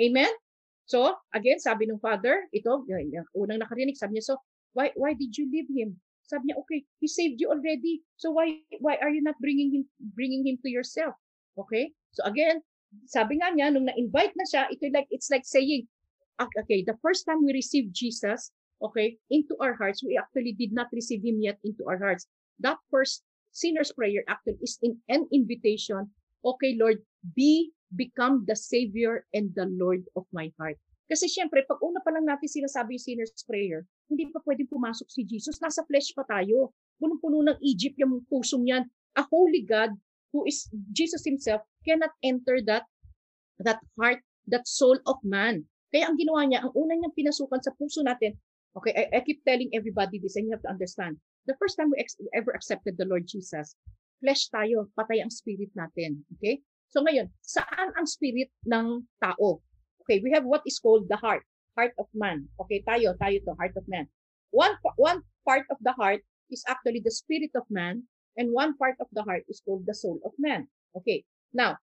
Amen? 0.00 0.30
So, 0.86 1.14
again, 1.32 1.62
sabi 1.62 1.86
ng 1.88 2.02
father, 2.02 2.48
ito, 2.50 2.84
unang 3.36 3.62
nakarinig, 3.62 3.96
sabi 3.96 4.18
niya, 4.18 4.34
so, 4.34 4.36
why, 4.72 4.90
why 4.96 5.14
did 5.14 5.36
you 5.36 5.46
leave 5.48 5.70
him? 5.70 6.00
Sabi 6.26 6.50
niya, 6.50 6.58
okay, 6.64 6.84
he 7.00 7.06
saved 7.06 7.40
you 7.40 7.52
already. 7.52 8.00
So 8.16 8.32
why, 8.32 8.64
why 8.80 8.96
are 9.00 9.10
you 9.12 9.20
not 9.20 9.36
bringing 9.38 9.72
him, 9.72 9.84
bringing 10.16 10.46
him 10.46 10.56
to 10.64 10.70
yourself? 10.70 11.14
Okay? 11.58 11.92
So 12.16 12.24
again, 12.24 12.64
sabi 13.04 13.36
nga 13.36 13.52
niya, 13.52 13.72
nung 13.72 13.84
na-invite 13.84 14.32
na 14.36 14.46
siya, 14.48 14.62
ito 14.72 14.88
like, 14.92 15.08
it's 15.12 15.28
like 15.28 15.44
saying, 15.44 15.88
ah, 16.40 16.48
okay, 16.64 16.80
the 16.84 16.96
first 17.04 17.28
time 17.28 17.44
we 17.44 17.52
received 17.52 17.92
Jesus, 17.92 18.50
okay, 18.80 19.20
into 19.28 19.54
our 19.60 19.76
hearts, 19.76 20.00
we 20.00 20.16
actually 20.16 20.56
did 20.56 20.72
not 20.72 20.88
receive 20.92 21.20
him 21.20 21.40
yet 21.40 21.60
into 21.68 21.84
our 21.84 22.00
hearts. 22.00 22.24
That 22.64 22.80
first 22.88 23.22
sinner's 23.52 23.92
prayer 23.92 24.24
actually 24.24 24.56
is 24.64 24.80
in 24.80 24.96
an 25.12 25.28
invitation 25.28 26.08
okay, 26.44 26.76
Lord, 26.78 26.98
be, 27.34 27.70
become 27.94 28.44
the 28.48 28.56
Savior 28.56 29.24
and 29.32 29.52
the 29.52 29.68
Lord 29.68 30.04
of 30.16 30.24
my 30.32 30.48
heart. 30.56 30.80
Kasi 31.12 31.28
syempre, 31.28 31.60
pag 31.68 31.76
una 31.84 32.00
pa 32.00 32.08
lang 32.08 32.24
natin 32.24 32.48
sinasabi 32.48 32.96
yung 32.96 33.04
sinner's 33.04 33.36
prayer, 33.44 33.84
hindi 34.08 34.32
pa 34.32 34.40
pwedeng 34.48 34.70
pumasok 34.70 35.08
si 35.12 35.28
Jesus. 35.28 35.60
Nasa 35.60 35.84
flesh 35.84 36.16
pa 36.16 36.24
tayo. 36.24 36.72
Punong-puno 36.96 37.44
ng 37.52 37.58
Egypt 37.60 38.00
yung 38.00 38.24
pusong 38.32 38.64
yan. 38.64 38.88
A 39.20 39.22
holy 39.28 39.60
God 39.60 39.92
who 40.32 40.48
is 40.48 40.72
Jesus 40.88 41.20
himself 41.28 41.60
cannot 41.84 42.16
enter 42.24 42.64
that 42.64 42.88
that 43.60 43.84
heart, 44.00 44.24
that 44.48 44.64
soul 44.64 44.96
of 45.04 45.20
man. 45.20 45.68
Kaya 45.92 46.08
ang 46.08 46.16
ginawa 46.16 46.48
niya, 46.48 46.64
ang 46.64 46.72
una 46.72 46.96
niyang 46.96 47.12
pinasukan 47.12 47.60
sa 47.60 47.76
puso 47.76 48.00
natin, 48.00 48.32
okay, 48.72 48.96
I, 48.96 49.04
I 49.12 49.20
keep 49.20 49.44
telling 49.44 49.68
everybody 49.76 50.16
this 50.16 50.40
and 50.40 50.48
you 50.48 50.56
have 50.56 50.64
to 50.64 50.72
understand. 50.72 51.20
The 51.44 51.56
first 51.60 51.76
time 51.76 51.92
we 51.92 52.00
ex- 52.00 52.16
ever 52.32 52.56
accepted 52.56 52.96
the 52.96 53.04
Lord 53.04 53.28
Jesus, 53.28 53.76
flesh 54.24 54.48
tayo, 54.48 54.88
patay 54.96 55.20
ang 55.20 55.28
spirit 55.28 55.68
natin. 55.76 56.24
Okay? 56.40 56.64
So 56.92 57.00
ngayon, 57.00 57.32
saan 57.40 57.96
ang 57.96 58.04
spirit 58.04 58.52
ng 58.68 59.00
tao? 59.16 59.64
Okay, 60.04 60.20
we 60.20 60.28
have 60.36 60.44
what 60.44 60.60
is 60.68 60.76
called 60.76 61.08
the 61.08 61.16
heart, 61.16 61.40
heart 61.72 61.96
of 61.96 62.04
man. 62.12 62.44
Okay, 62.60 62.84
tayo, 62.84 63.16
tayo 63.16 63.40
to, 63.48 63.56
heart 63.56 63.72
of 63.80 63.88
man. 63.88 64.04
One, 64.52 64.76
one 65.00 65.24
part 65.48 65.64
of 65.72 65.80
the 65.80 65.96
heart 65.96 66.20
is 66.52 66.60
actually 66.68 67.00
the 67.00 67.14
spirit 67.14 67.56
of 67.56 67.64
man, 67.72 68.04
and 68.36 68.52
one 68.52 68.76
part 68.76 69.00
of 69.00 69.08
the 69.16 69.24
heart 69.24 69.48
is 69.48 69.64
called 69.64 69.88
the 69.88 69.96
soul 69.96 70.20
of 70.20 70.36
man. 70.36 70.68
Okay, 70.92 71.24
now, 71.56 71.80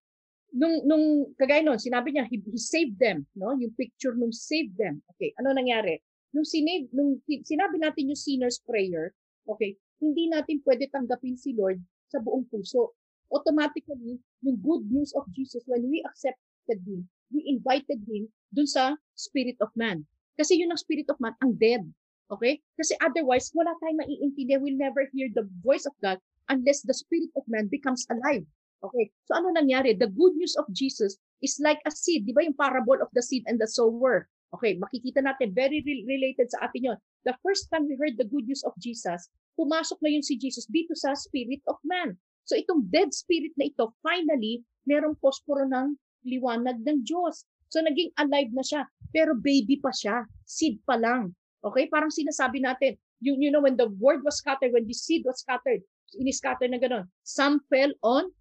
nung, 0.53 0.85
nung 0.85 1.33
kagaya 1.41 1.65
nun, 1.65 1.81
sinabi 1.81 2.13
niya, 2.13 2.29
he, 2.29 2.37
he 2.45 2.61
saved 2.61 3.01
them, 3.01 3.25
no? 3.33 3.57
Yung 3.57 3.73
picture 3.73 4.13
nung 4.13 4.29
saved 4.29 4.77
them. 4.77 5.01
Okay, 5.17 5.33
ano 5.41 5.57
nangyari? 5.57 5.97
Nung, 6.37 6.45
sinave, 6.45 6.85
nung 6.93 7.17
sinabi 7.25 7.81
natin 7.81 8.13
yung 8.13 8.19
sinner's 8.19 8.61
prayer, 8.61 9.17
okay, 9.49 9.73
hindi 9.97 10.29
natin 10.29 10.61
pwede 10.61 10.85
tanggapin 10.93 11.33
si 11.33 11.57
Lord 11.57 11.81
sa 12.13 12.21
buong 12.21 12.45
puso. 12.45 12.93
Automatically, 13.29 14.17
yung 14.41 14.57
good 14.59 14.83
news 14.89 15.13
of 15.13 15.25
Jesus, 15.33 15.63
when 15.69 15.85
we 15.89 16.01
accepted 16.05 16.79
Him, 16.85 17.05
we 17.29 17.45
invited 17.45 18.01
Him 18.09 18.29
dun 18.49 18.65
sa 18.65 18.97
spirit 19.13 19.57
of 19.61 19.69
man. 19.77 20.05
Kasi 20.33 20.57
yun 20.57 20.73
ang 20.73 20.81
spirit 20.81 21.05
of 21.13 21.21
man, 21.21 21.37
ang 21.41 21.53
dead. 21.57 21.85
Okay? 22.29 22.61
Kasi 22.77 22.97
otherwise, 23.01 23.49
wala 23.53 23.73
tayong 23.81 24.01
maiintindihan. 24.05 24.61
We'll 24.61 24.79
never 24.79 25.05
hear 25.13 25.29
the 25.33 25.45
voice 25.61 25.85
of 25.85 25.93
God 26.01 26.21
unless 26.49 26.81
the 26.81 26.93
spirit 26.93 27.29
of 27.37 27.45
man 27.45 27.69
becomes 27.69 28.05
alive. 28.09 28.45
Okay? 28.81 29.11
So 29.27 29.37
ano 29.37 29.53
nangyari? 29.53 29.97
The 29.97 30.09
good 30.09 30.37
news 30.37 30.55
of 30.55 30.65
Jesus 30.71 31.19
is 31.43 31.59
like 31.59 31.81
a 31.85 31.91
seed. 31.91 32.25
Di 32.25 32.33
ba 32.33 32.45
yung 32.45 32.57
parable 32.57 32.97
of 33.01 33.11
the 33.11 33.21
seed 33.21 33.43
and 33.45 33.59
the 33.59 33.67
sower? 33.67 34.29
Okay, 34.49 34.81
makikita 34.81 35.21
natin, 35.21 35.53
very 35.53 35.85
re- 35.85 36.05
related 36.09 36.49
sa 36.49 36.65
atin 36.65 36.89
yon. 36.93 36.97
The 37.21 37.37
first 37.45 37.69
time 37.69 37.85
we 37.85 37.93
heard 38.01 38.17
the 38.17 38.25
good 38.25 38.49
news 38.49 38.65
of 38.65 38.73
Jesus, 38.81 39.29
pumasok 39.53 40.01
na 40.01 40.09
yun 40.09 40.25
si 40.25 40.41
Jesus 40.41 40.65
dito 40.65 40.97
sa 40.97 41.13
spirit 41.13 41.61
of 41.69 41.77
man. 41.85 42.17
So 42.49 42.57
itong 42.57 42.89
dead 42.89 43.13
spirit 43.13 43.53
na 43.61 43.69
ito, 43.69 43.93
finally, 44.01 44.65
merong 44.89 45.13
posporo 45.21 45.69
ng 45.69 45.93
liwanag 46.25 46.81
ng 46.81 47.05
Diyos. 47.05 47.45
So 47.69 47.77
naging 47.85 48.09
alive 48.17 48.49
na 48.49 48.65
siya. 48.65 48.89
Pero 49.13 49.37
baby 49.37 49.77
pa 49.77 49.93
siya. 49.93 50.25
Seed 50.49 50.81
pa 50.81 50.97
lang. 50.97 51.37
Okay? 51.61 51.85
Parang 51.93 52.09
sinasabi 52.09 52.65
natin, 52.65 52.97
you, 53.21 53.37
you 53.37 53.53
know, 53.53 53.61
when 53.61 53.77
the 53.77 53.93
word 54.01 54.25
was 54.25 54.41
scattered, 54.41 54.73
when 54.73 54.89
the 54.89 54.97
seed 54.97 55.21
was 55.29 55.45
scattered, 55.45 55.85
ini-scatter 56.17 56.65
na 56.65 56.81
gano'n. 56.81 57.05
Some 57.21 57.61
fell 57.69 57.93
on 58.01 58.33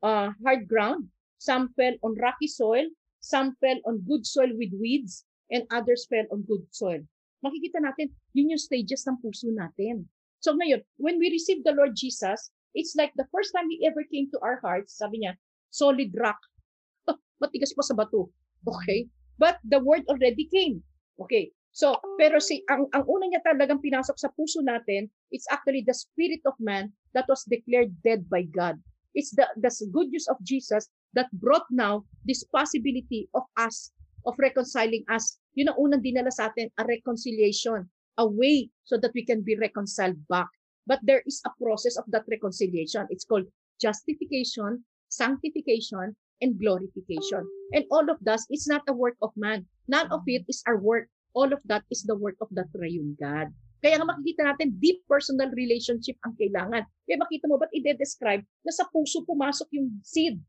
uh, 0.00 0.32
hard 0.40 0.64
ground, 0.64 1.12
some 1.36 1.68
fell 1.76 1.92
on 2.00 2.16
rocky 2.16 2.48
soil, 2.48 2.88
some 3.20 3.52
fell 3.60 3.76
on 3.84 4.00
good 4.08 4.24
soil 4.24 4.48
with 4.56 4.72
weeds, 4.80 5.28
and 5.52 5.68
others 5.68 6.08
fell 6.08 6.24
on 6.32 6.48
good 6.48 6.64
soil. 6.72 7.04
Makikita 7.44 7.84
natin, 7.84 8.08
yun 8.32 8.56
yung 8.56 8.62
stages 8.62 9.04
ng 9.04 9.20
puso 9.20 9.52
natin. 9.52 10.08
So 10.40 10.56
ngayon, 10.56 10.80
when 10.96 11.20
we 11.20 11.28
receive 11.28 11.60
the 11.60 11.76
Lord 11.76 11.92
Jesus, 11.92 12.48
it's 12.74 12.94
like 12.98 13.14
the 13.16 13.26
first 13.30 13.54
time 13.54 13.70
He 13.70 13.86
ever 13.86 14.02
came 14.10 14.28
to 14.34 14.38
our 14.42 14.58
hearts, 14.60 14.98
sabi 14.98 15.22
niya, 15.22 15.38
solid 15.70 16.10
rock. 16.18 16.38
Matigas 17.42 17.74
pa 17.74 17.82
sa 17.82 17.94
bato. 17.94 18.28
Okay? 18.66 19.08
But 19.38 19.58
the 19.66 19.82
word 19.82 20.06
already 20.06 20.46
came. 20.50 20.82
Okay. 21.18 21.50
So, 21.74 21.98
pero 22.22 22.38
si 22.38 22.62
ang 22.70 22.86
ang 22.94 23.02
una 23.10 23.26
niya 23.26 23.42
talagang 23.42 23.82
pinasok 23.82 24.14
sa 24.14 24.30
puso 24.38 24.62
natin, 24.62 25.10
it's 25.34 25.50
actually 25.50 25.82
the 25.82 25.94
spirit 25.94 26.38
of 26.46 26.54
man 26.62 26.94
that 27.18 27.26
was 27.26 27.42
declared 27.50 27.90
dead 28.06 28.30
by 28.30 28.46
God. 28.46 28.78
It's 29.14 29.34
the 29.34 29.46
the 29.58 29.70
good 29.90 30.14
news 30.14 30.30
of 30.30 30.38
Jesus 30.46 30.86
that 31.18 31.30
brought 31.34 31.66
now 31.74 32.06
this 32.22 32.46
possibility 32.46 33.26
of 33.34 33.42
us 33.58 33.90
of 34.22 34.38
reconciling 34.38 35.02
us. 35.10 35.42
Yun 35.58 35.74
ang 35.74 35.78
unang 35.82 36.02
dinala 36.02 36.30
sa 36.30 36.50
atin, 36.50 36.70
a 36.78 36.86
reconciliation 36.86 37.90
a 38.18 38.26
way 38.26 38.70
so 38.84 38.96
that 38.98 39.12
we 39.14 39.24
can 39.24 39.42
be 39.42 39.56
reconciled 39.58 40.18
back. 40.28 40.48
But 40.86 41.00
there 41.02 41.22
is 41.24 41.40
a 41.44 41.52
process 41.56 41.96
of 41.96 42.04
that 42.12 42.28
reconciliation. 42.28 43.08
It's 43.08 43.24
called 43.24 43.48
justification, 43.80 44.84
sanctification, 45.08 46.16
and 46.42 46.60
glorification. 46.60 47.44
And 47.72 47.84
all 47.90 48.04
of 48.10 48.20
that 48.28 48.40
is 48.50 48.68
not 48.68 48.84
a 48.88 48.94
work 48.94 49.16
of 49.22 49.32
man. 49.36 49.64
None 49.88 50.12
of 50.12 50.22
it 50.26 50.44
is 50.48 50.62
our 50.68 50.76
work. 50.76 51.08
All 51.32 51.50
of 51.52 51.60
that 51.66 51.82
is 51.90 52.04
the 52.04 52.14
work 52.14 52.36
of 52.40 52.48
the 52.52 52.68
triune 52.70 53.16
God. 53.18 53.48
Kaya 53.84 54.00
nga 54.00 54.08
makikita 54.08 54.42
natin, 54.48 54.80
deep 54.80 55.04
personal 55.04 55.52
relationship 55.52 56.16
ang 56.24 56.32
kailangan. 56.40 56.88
Kaya 57.04 57.16
makita 57.20 57.44
mo, 57.48 57.60
ba't 57.60 57.72
i-describe 57.74 58.40
na 58.64 58.72
sa 58.72 58.88
puso 58.88 59.20
pumasok 59.28 59.68
yung 59.76 60.00
seed? 60.00 60.40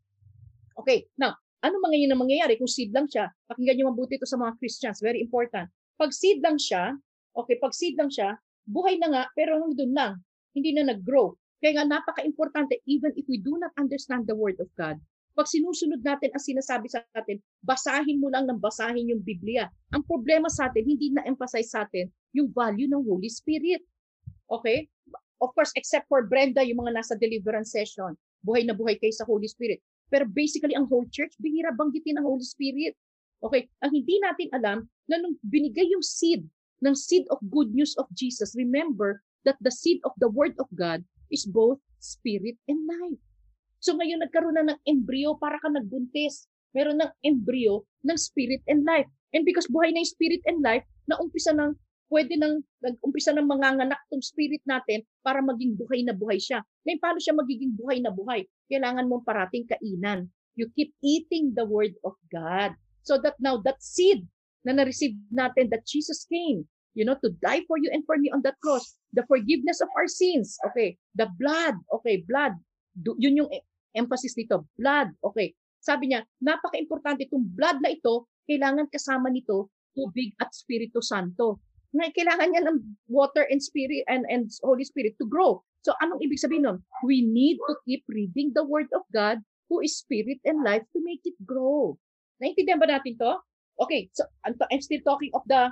Okay, 0.79 1.07
now, 1.19 1.35
ano 1.59 1.75
mga 1.83 1.95
yun 1.99 2.11
ang 2.15 2.21
mangyayari 2.23 2.55
kung 2.55 2.69
seed 2.69 2.95
lang 2.95 3.11
siya? 3.11 3.27
Pakinggan 3.51 3.75
nyo 3.75 3.91
mabuti 3.91 4.15
ito 4.15 4.27
sa 4.27 4.39
mga 4.39 4.55
Christians. 4.55 5.03
Very 5.03 5.19
important. 5.19 5.67
Pag 5.99 6.15
seed 6.15 6.39
lang 6.39 6.55
siya, 6.55 6.95
Okay, 7.35 7.59
pag 7.59 7.75
seed 7.75 7.99
lang 7.99 8.07
siya, 8.07 8.39
buhay 8.65 8.97
na 8.97 9.07
nga, 9.13 9.23
pero 9.37 9.57
nandun 9.61 9.93
lang. 9.93 10.13
Hindi 10.57 10.73
na 10.75 10.93
nag-grow. 10.93 11.37
Kaya 11.61 11.81
nga 11.81 11.85
napaka-importante, 11.97 12.81
even 12.85 13.13
if 13.15 13.25
we 13.29 13.39
do 13.41 13.57
not 13.57 13.71
understand 13.79 14.27
the 14.27 14.35
Word 14.35 14.57
of 14.61 14.69
God, 14.77 14.99
pag 15.35 15.51
sinusunod 15.51 15.99
natin 15.99 16.31
ang 16.31 16.43
sinasabi 16.43 16.87
sa 16.87 17.03
atin, 17.11 17.43
basahin 17.59 18.23
mo 18.23 18.31
lang 18.31 18.47
ng 18.47 18.55
basahin 18.55 19.11
yung 19.11 19.19
Biblia. 19.19 19.67
Ang 19.91 20.07
problema 20.07 20.47
sa 20.47 20.71
atin, 20.71 20.87
hindi 20.87 21.11
na-emphasize 21.11 21.75
sa 21.75 21.83
atin 21.83 22.07
yung 22.31 22.55
value 22.55 22.87
ng 22.87 23.03
Holy 23.03 23.27
Spirit. 23.27 23.83
Okay? 24.47 24.87
Of 25.43 25.51
course, 25.51 25.75
except 25.75 26.07
for 26.07 26.23
Brenda, 26.23 26.63
yung 26.63 26.79
mga 26.87 26.95
nasa 26.95 27.19
deliverance 27.19 27.75
session, 27.75 28.15
buhay 28.47 28.63
na 28.63 28.71
buhay 28.71 28.95
kayo 28.95 29.11
sa 29.11 29.27
Holy 29.27 29.51
Spirit. 29.51 29.83
Pero 30.07 30.23
basically, 30.23 30.71
ang 30.71 30.87
whole 30.87 31.07
church, 31.11 31.35
bihira 31.43 31.75
banggitin 31.75 32.15
ang 32.15 32.23
Holy 32.23 32.45
Spirit. 32.47 32.95
Okay? 33.43 33.67
Ang 33.83 33.91
hindi 33.91 34.15
natin 34.23 34.47
alam, 34.55 34.87
na 35.05 35.21
nung 35.21 35.37
binigay 35.45 35.85
yung 35.91 36.01
seed 36.01 36.47
ng 36.83 36.95
seed 36.95 37.23
of 37.31 37.39
good 37.53 37.71
news 37.71 37.95
of 37.95 38.09
Jesus, 38.11 38.57
remember 38.57 39.23
that 39.47 39.55
the 39.61 39.71
seed 39.71 40.01
of 40.03 40.11
the 40.19 40.27
Word 40.27 40.57
of 40.57 40.67
God 40.75 41.05
is 41.31 41.45
both 41.45 41.79
spirit 42.01 42.57
and 42.67 42.81
life. 42.87 43.21
So 43.79 43.93
ngayon 43.93 44.25
nagkaroon 44.25 44.57
na 44.57 44.73
ng 44.73 44.81
embryo 44.89 45.37
para 45.37 45.61
ka 45.61 45.69
nagbuntis. 45.69 46.49
Meron 46.75 46.99
ng 46.99 47.11
embryo 47.23 47.85
ng 48.03 48.17
spirit 48.19 48.59
and 48.67 48.83
life. 48.83 49.07
And 49.31 49.45
because 49.47 49.69
buhay 49.69 49.93
na 49.93 50.03
yung 50.03 50.11
spirit 50.11 50.43
and 50.49 50.59
life, 50.59 50.83
na 51.05 51.15
umpisa 51.21 51.53
ng 51.53 51.77
pwede 52.09 52.37
nang 52.37 52.61
nag-umpisa 52.85 53.33
ng 53.33 53.45
manganganak 53.49 53.97
tong 54.09 54.21
spirit 54.21 54.61
natin 54.69 55.01
para 55.25 55.41
maging 55.41 55.73
buhay 55.77 56.05
na 56.05 56.13
buhay 56.13 56.37
siya. 56.37 56.61
Ngayon, 56.85 57.01
paano 57.01 57.19
siya 57.21 57.33
magiging 57.33 57.73
buhay 57.73 57.97
na 58.01 58.13
buhay? 58.13 58.45
Kailangan 58.69 59.09
mong 59.09 59.25
parating 59.25 59.65
kainan. 59.65 60.29
You 60.55 60.69
keep 60.73 60.93
eating 61.01 61.57
the 61.57 61.65
word 61.65 61.97
of 62.05 62.15
God. 62.29 62.77
So 63.05 63.21
that 63.21 63.37
now, 63.37 63.61
that 63.65 63.81
seed 63.81 64.25
na 64.65 64.73
na-receive 64.73 65.13
natin 65.29 65.69
that 65.69 65.85
Jesus 65.85 66.25
came, 66.25 66.65
you 66.97 67.05
know, 67.05 67.15
to 67.21 67.29
die 67.39 67.61
for 67.69 67.77
you 67.77 67.87
and 67.93 68.01
for 68.09 68.17
me 68.17 68.33
on 68.33 68.41
that 68.41 68.57
cross. 68.59 68.97
The 69.13 69.23
forgiveness 69.29 69.79
of 69.79 69.87
our 69.93 70.09
sins. 70.09 70.57
Okay. 70.73 70.97
The 71.13 71.29
blood. 71.37 71.77
Okay, 72.01 72.25
blood. 72.25 72.57
Yun 72.97 73.45
yung 73.45 73.49
emphasis 73.93 74.33
dito. 74.33 74.65
Blood. 74.75 75.13
Okay. 75.21 75.53
Sabi 75.79 76.11
niya, 76.11 76.25
napaka-importante 76.41 77.29
itong 77.29 77.45
blood 77.53 77.77
na 77.85 77.93
ito, 77.93 78.25
kailangan 78.49 78.89
kasama 78.89 79.29
nito 79.29 79.69
tubig 79.93 80.33
at 80.41 80.49
Espiritu 80.49 80.99
Santo. 80.99 81.61
May 81.95 82.11
kailangan 82.11 82.51
niya 82.51 82.67
ng 82.67 82.77
water 83.07 83.47
and 83.47 83.61
spirit 83.63 84.03
and, 84.11 84.27
and 84.27 84.51
Holy 84.65 84.83
Spirit 84.83 85.15
to 85.21 85.29
grow. 85.29 85.63
So 85.85 85.93
anong 86.01 86.25
ibig 86.25 86.41
sabihin 86.41 86.65
nun? 86.65 86.77
We 87.05 87.23
need 87.23 87.61
to 87.61 87.77
keep 87.85 88.03
reading 88.09 88.51
the 88.51 88.65
Word 88.65 88.89
of 88.91 89.05
God 89.13 89.39
who 89.69 89.79
is 89.85 90.01
spirit 90.01 90.41
and 90.43 90.65
life 90.65 90.83
to 90.91 90.99
make 91.05 91.21
it 91.23 91.37
grow. 91.45 91.95
Naintindihan 92.41 92.81
ba 92.81 92.89
natin 92.89 93.15
to? 93.21 93.39
Okay, 93.75 94.07
so 94.15 94.23
I'm 94.45 94.81
still 94.81 95.03
talking 95.03 95.31
of 95.35 95.43
the 95.47 95.71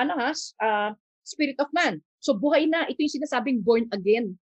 ano 0.00 0.12
ha, 0.16 0.32
uh, 0.64 0.90
spirit 1.24 1.60
of 1.60 1.68
man. 1.76 2.00
So 2.22 2.32
buhay 2.38 2.70
na, 2.70 2.88
ito 2.88 3.02
yung 3.02 3.16
sinasabing 3.20 3.60
born 3.66 3.90
again. 3.92 4.38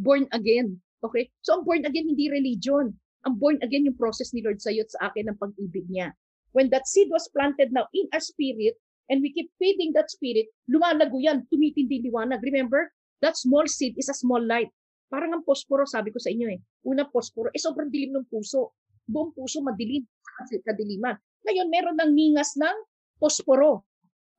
Born 0.00 0.26
again. 0.32 0.80
Okay? 1.04 1.28
So 1.44 1.60
ang 1.60 1.68
born 1.68 1.84
again 1.84 2.08
hindi 2.08 2.32
religion. 2.32 2.96
Ang 3.28 3.34
born 3.36 3.60
again 3.60 3.84
yung 3.84 3.98
process 4.00 4.32
ni 4.32 4.40
Lord 4.40 4.60
sa 4.60 4.72
iyo 4.72 4.84
sa 4.88 5.12
akin 5.12 5.28
ng 5.28 5.38
pag-ibig 5.40 5.88
niya. 5.92 6.12
When 6.54 6.70
that 6.70 6.86
seed 6.86 7.10
was 7.10 7.28
planted 7.34 7.74
now 7.74 7.90
in 7.92 8.06
our 8.14 8.22
spirit, 8.22 8.78
and 9.10 9.20
we 9.20 9.32
keep 9.32 9.50
feeding 9.60 9.92
that 9.92 10.08
spirit, 10.08 10.48
lumalago 10.70 11.20
yan, 11.20 11.44
tumitindi 11.52 12.00
liwanag. 12.08 12.40
Remember, 12.40 12.88
that 13.20 13.36
small 13.36 13.66
seed 13.68 13.96
is 14.00 14.08
a 14.08 14.16
small 14.16 14.40
light. 14.40 14.70
Parang 15.12 15.34
ang 15.36 15.44
posporo, 15.44 15.84
sabi 15.84 16.08
ko 16.10 16.18
sa 16.22 16.32
inyo 16.32 16.48
eh. 16.48 16.60
Una 16.88 17.04
posporo, 17.04 17.52
eh 17.52 17.60
sobrang 17.60 17.92
dilim 17.92 18.16
ng 18.16 18.26
puso. 18.30 18.72
Buong 19.04 19.32
puso 19.36 19.60
madilim, 19.60 20.04
kasi 20.40 20.60
kadiliman. 20.64 21.16
Ngayon, 21.44 21.68
meron 21.68 21.96
ng 22.00 22.12
ningas 22.12 22.56
ng 22.56 22.76
posporo. 23.20 23.84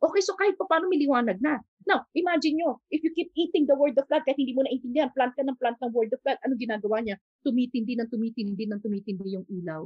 Okay, 0.02 0.22
so 0.22 0.36
kahit 0.36 0.54
pa 0.60 0.68
paano 0.68 0.92
may 0.92 1.02
na. 1.40 1.62
Now, 1.86 2.02
imagine 2.18 2.58
nyo, 2.58 2.82
if 2.90 3.06
you 3.06 3.14
keep 3.14 3.30
eating 3.38 3.70
the 3.70 3.78
word 3.78 3.94
of 3.98 4.10
God, 4.10 4.26
kahit 4.26 4.42
hindi 4.42 4.58
mo 4.58 4.66
naintindihan, 4.66 5.14
plant 5.14 5.38
ka 5.38 5.46
ng 5.46 5.58
plant 5.62 5.78
ng 5.82 5.94
word 5.94 6.10
of 6.14 6.22
God, 6.26 6.42
anong 6.42 6.58
ginagawa 6.58 6.98
niya? 7.02 7.16
Tumitindi 7.46 7.94
ng 7.94 8.10
tumitindi 8.10 8.66
ng 8.66 8.82
tumitindi 8.82 9.38
yung 9.38 9.46
ilaw. 9.46 9.86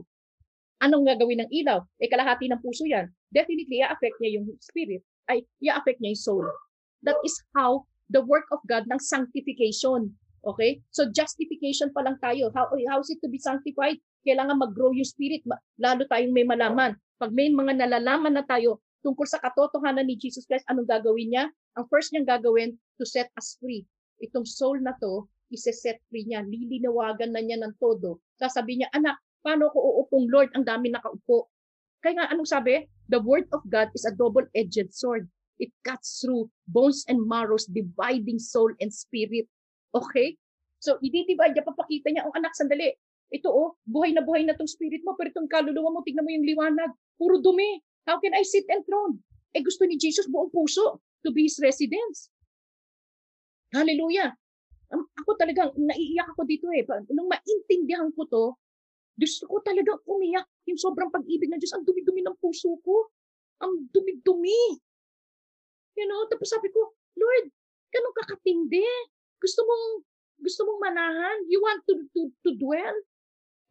Anong 0.79 1.03
gagawin 1.03 1.43
ng 1.43 1.51
ilaw? 1.51 1.83
Eh, 1.99 2.07
kalahati 2.07 2.47
ng 2.47 2.63
puso 2.63 2.87
yan. 2.87 3.11
Definitely, 3.35 3.83
i-affect 3.83 4.15
niya 4.23 4.39
yung 4.39 4.47
spirit. 4.63 5.03
Ay, 5.27 5.43
i-affect 5.59 5.99
niya 5.99 6.15
yung 6.15 6.23
soul. 6.23 6.47
That 7.03 7.19
is 7.27 7.35
how 7.51 7.83
the 8.07 8.23
work 8.23 8.47
of 8.55 8.63
God 8.63 8.87
ng 8.87 8.99
sanctification. 9.03 10.15
Okay? 10.47 10.79
So, 10.95 11.11
justification 11.11 11.91
pa 11.91 12.07
lang 12.07 12.15
tayo. 12.23 12.47
How, 12.55 12.71
how 12.87 13.03
is 13.03 13.11
it 13.11 13.19
to 13.23 13.27
be 13.27 13.43
sanctified? 13.43 13.99
Kailangan 14.23 14.59
mag-grow 14.59 14.91
yung 14.95 15.07
spirit. 15.07 15.43
Lalo 15.79 16.03
tayong 16.07 16.33
may 16.33 16.45
malaman. 16.47 16.95
Pag 17.19 17.31
may 17.31 17.51
mga 17.51 17.75
nalalaman 17.85 18.35
na 18.35 18.45
tayo 18.47 18.79
tungkol 18.99 19.27
sa 19.27 19.39
katotohanan 19.39 20.07
ni 20.07 20.19
Jesus 20.19 20.43
Christ, 20.43 20.67
anong 20.67 20.87
gagawin 20.87 21.31
niya? 21.31 21.45
Ang 21.79 21.85
first 21.87 22.11
niyang 22.11 22.27
gagawin, 22.27 22.75
to 22.99 23.07
set 23.07 23.31
us 23.39 23.55
free. 23.63 23.87
Itong 24.19 24.43
soul 24.43 24.83
na 24.83 24.91
to, 24.99 25.27
ise-set 25.47 26.03
free 26.11 26.27
niya. 26.27 26.43
Lilinawagan 26.43 27.31
na 27.31 27.39
niya 27.39 27.59
ng 27.63 27.79
todo. 27.79 28.19
Sasabihin 28.35 28.83
niya, 28.83 28.91
anak, 28.91 29.15
Paano 29.39 29.71
ko 29.71 29.79
uupong 29.79 30.27
Lord? 30.27 30.51
Ang 30.55 30.67
dami 30.67 30.91
nakaupo. 30.91 31.47
Kaya 32.03 32.19
nga, 32.19 32.27
anong 32.31 32.47
sabi? 32.47 32.87
The 33.11 33.19
word 33.19 33.47
of 33.55 33.63
God 33.67 33.91
is 33.95 34.03
a 34.03 34.15
double-edged 34.15 34.91
sword. 34.91 35.27
It 35.59 35.71
cuts 35.83 36.23
through 36.23 36.47
bones 36.67 37.03
and 37.07 37.19
marrows, 37.27 37.67
dividing 37.67 38.39
soul 38.39 38.71
and 38.79 38.91
spirit. 38.91 39.47
Okay? 39.91 40.39
So, 40.79 40.95
i-divide 41.03 41.55
niya, 41.55 41.67
papakita 41.67 42.07
niya, 42.11 42.23
oh, 42.27 42.35
anak, 42.35 42.55
sandali. 42.55 42.95
Ito 43.29 43.47
oh, 43.49 43.77
buhay 43.85 44.13
na 44.17 44.25
buhay 44.25 44.41
na 44.45 44.57
tong 44.57 44.69
spirit 44.69 45.05
mo, 45.05 45.13
pero 45.13 45.29
itong 45.29 45.49
kaluluwa 45.49 45.93
mo, 45.93 45.99
tignan 46.01 46.25
mo 46.25 46.33
yung 46.33 46.45
liwanag. 46.45 46.91
Puro 47.15 47.37
dumi. 47.37 47.77
How 48.09 48.17
can 48.17 48.33
I 48.33 48.41
sit 48.41 48.65
enthroned? 48.69 49.21
Eh 49.53 49.61
gusto 49.61 49.85
ni 49.85 49.97
Jesus 49.97 50.29
buong 50.29 50.49
puso 50.49 51.01
to 51.21 51.29
be 51.29 51.45
his 51.45 51.61
residence. 51.61 52.33
Hallelujah. 53.69 54.33
Um, 54.89 55.05
ako 55.21 55.37
talagang 55.37 55.69
naiiyak 55.77 56.33
ako 56.33 56.41
dito 56.49 56.65
eh. 56.73 56.81
Nung 57.13 57.29
maintindihan 57.29 58.09
ko 58.17 58.25
to, 58.25 58.45
gusto 59.13 59.45
ko 59.45 59.61
talaga 59.61 59.93
umiyak. 60.09 60.49
Yung 60.65 60.79
sobrang 60.79 61.13
pag-ibig 61.13 61.49
ng 61.49 61.61
Diyos, 61.61 61.77
ang 61.77 61.85
dumi-dumi 61.85 62.25
ng 62.25 62.37
puso 62.41 62.73
ko. 62.81 63.13
Ang 63.61 63.91
dumi-dumi. 63.93 64.61
You 65.99 66.07
know, 66.09 66.25
tapos 66.31 66.49
sabi 66.49 66.73
ko, 66.73 66.97
Lord, 67.19 67.45
ganun 67.93 68.15
kakatindi. 68.17 68.85
Gusto 69.37 69.61
mong, 69.67 69.85
gusto 70.41 70.61
mong 70.65 70.79
manahan. 70.81 71.37
You 71.45 71.61
want 71.61 71.85
to, 71.85 71.93
to, 72.15 72.21
to 72.47 72.49
dwell. 72.57 72.97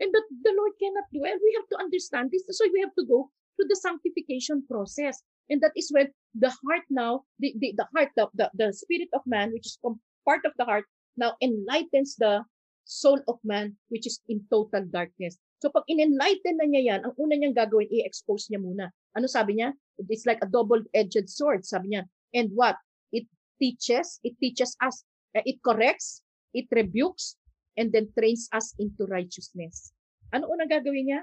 And 0.01 0.15
that 0.15 0.27
the 0.31 0.55
Lord 0.55 0.73
cannot 0.79 1.11
dwell. 1.11 1.39
We 1.43 1.53
have 1.59 1.69
to 1.75 1.79
understand 1.83 2.31
this. 2.31 2.47
So 2.51 2.65
we 2.73 2.81
have 2.81 2.95
to 2.95 3.05
go 3.05 3.31
through 3.57 3.69
the 3.69 3.77
sanctification 3.77 4.63
process. 4.71 5.23
And 5.51 5.61
that 5.63 5.73
is 5.75 5.91
when 5.91 6.13
the 6.35 6.51
heart 6.51 6.87
now, 6.91 7.25
the, 7.41 7.55
the, 7.59 7.75
the 7.77 7.87
heart, 7.95 8.11
the, 8.17 8.29
the, 8.35 8.51
the 8.55 8.73
spirit 8.73 9.09
of 9.15 9.23
man, 9.27 9.51
which 9.53 9.67
is 9.67 9.79
part 10.25 10.45
of 10.45 10.53
the 10.59 10.65
heart, 10.65 10.85
now 11.17 11.35
enlightens 11.43 12.15
the 12.15 12.45
soul 12.85 13.21
of 13.29 13.37
man 13.45 13.77
which 13.89 14.07
is 14.07 14.21
in 14.29 14.41
total 14.51 14.85
darkness. 14.87 15.37
So 15.59 15.69
pag 15.75 15.83
in-enlighten 15.91 16.57
na 16.57 16.71
niya 16.71 16.83
yan, 16.95 17.01
ang 17.03 17.19
una 17.19 17.35
niyang 17.35 17.57
gagawin, 17.57 17.91
i-expose 17.91 18.47
niya 18.47 18.63
muna. 18.63 18.95
Ano 19.19 19.27
sabi 19.27 19.59
niya? 19.59 19.75
It's 20.07 20.23
like 20.23 20.39
a 20.39 20.47
double-edged 20.47 21.27
sword, 21.27 21.67
sabi 21.67 21.99
niya. 21.99 22.07
And 22.31 22.55
what? 22.55 22.79
It 23.11 23.27
teaches, 23.59 24.23
it 24.23 24.39
teaches 24.39 24.79
us, 24.79 25.03
uh, 25.35 25.43
it 25.43 25.59
corrects, 25.67 26.23
it 26.55 26.71
rebukes, 26.71 27.35
and 27.79 27.95
then 27.95 28.11
trains 28.19 28.51
us 28.51 28.75
into 28.83 29.07
righteousness. 29.07 29.95
Ano 30.35 30.51
unang 30.51 30.69
gagawin 30.69 31.07
niya? 31.07 31.21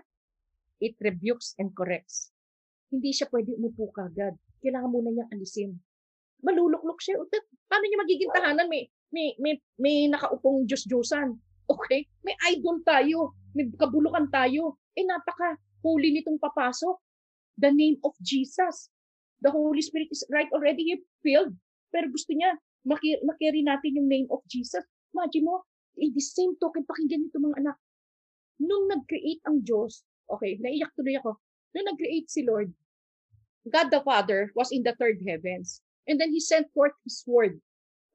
It 0.80 0.96
rebukes 1.04 1.54
and 1.60 1.76
corrects. 1.76 2.32
Hindi 2.90 3.12
siya 3.12 3.28
pwede 3.28 3.52
umupo 3.60 3.92
kagad. 3.92 4.40
Kailangan 4.64 4.90
muna 4.90 5.12
niya 5.12 5.28
alisin. 5.36 5.76
Maluluklok 6.42 7.04
siya. 7.04 7.20
Paano 7.68 7.84
niya 7.86 8.00
magiging 8.00 8.32
tahanan? 8.32 8.68
May, 8.72 8.88
may, 9.12 9.36
may, 9.38 9.60
may 9.76 10.08
nakaupong 10.08 10.64
Diyos-Diyosan. 10.64 11.36
Okay? 11.68 12.08
May 12.24 12.36
idol 12.56 12.80
tayo. 12.88 13.36
May 13.52 13.68
kabulukan 13.76 14.32
tayo. 14.32 14.80
Eh, 14.96 15.04
napaka 15.04 15.60
holy 15.84 16.16
nitong 16.16 16.40
papasok. 16.40 16.98
The 17.60 17.72
name 17.72 18.00
of 18.04 18.16
Jesus. 18.24 18.90
The 19.44 19.52
Holy 19.52 19.84
Spirit 19.84 20.10
is 20.12 20.24
right 20.32 20.50
already 20.56 21.04
filled. 21.20 21.56
Pero 21.92 22.12
gusto 22.12 22.32
niya, 22.36 22.56
makiri 22.88 23.62
natin 23.64 23.96
yung 24.02 24.08
name 24.10 24.28
of 24.32 24.44
Jesus. 24.50 24.84
Imagine 25.16 25.48
mo, 25.48 25.64
in 25.98 26.12
the 26.14 26.24
same 26.24 26.56
token, 26.60 26.84
pakinggan 26.88 27.28
nito 27.28 27.40
mga 27.40 27.60
anak. 27.64 27.78
Nung 28.62 28.88
nag-create 28.88 29.44
ang 29.48 29.64
Diyos, 29.64 30.04
okay, 30.32 30.60
naiyak 30.60 30.96
tuloy 30.96 31.20
ako. 31.20 31.40
Nung 31.76 31.88
nag-create 31.92 32.32
si 32.32 32.48
Lord, 32.48 32.72
God 33.68 33.90
the 33.92 34.00
Father 34.06 34.54
was 34.56 34.72
in 34.72 34.86
the 34.86 34.96
third 34.96 35.20
heavens. 35.26 35.82
And 36.06 36.22
then 36.22 36.32
He 36.32 36.40
sent 36.40 36.72
forth 36.72 36.96
His 37.04 37.26
word. 37.26 37.60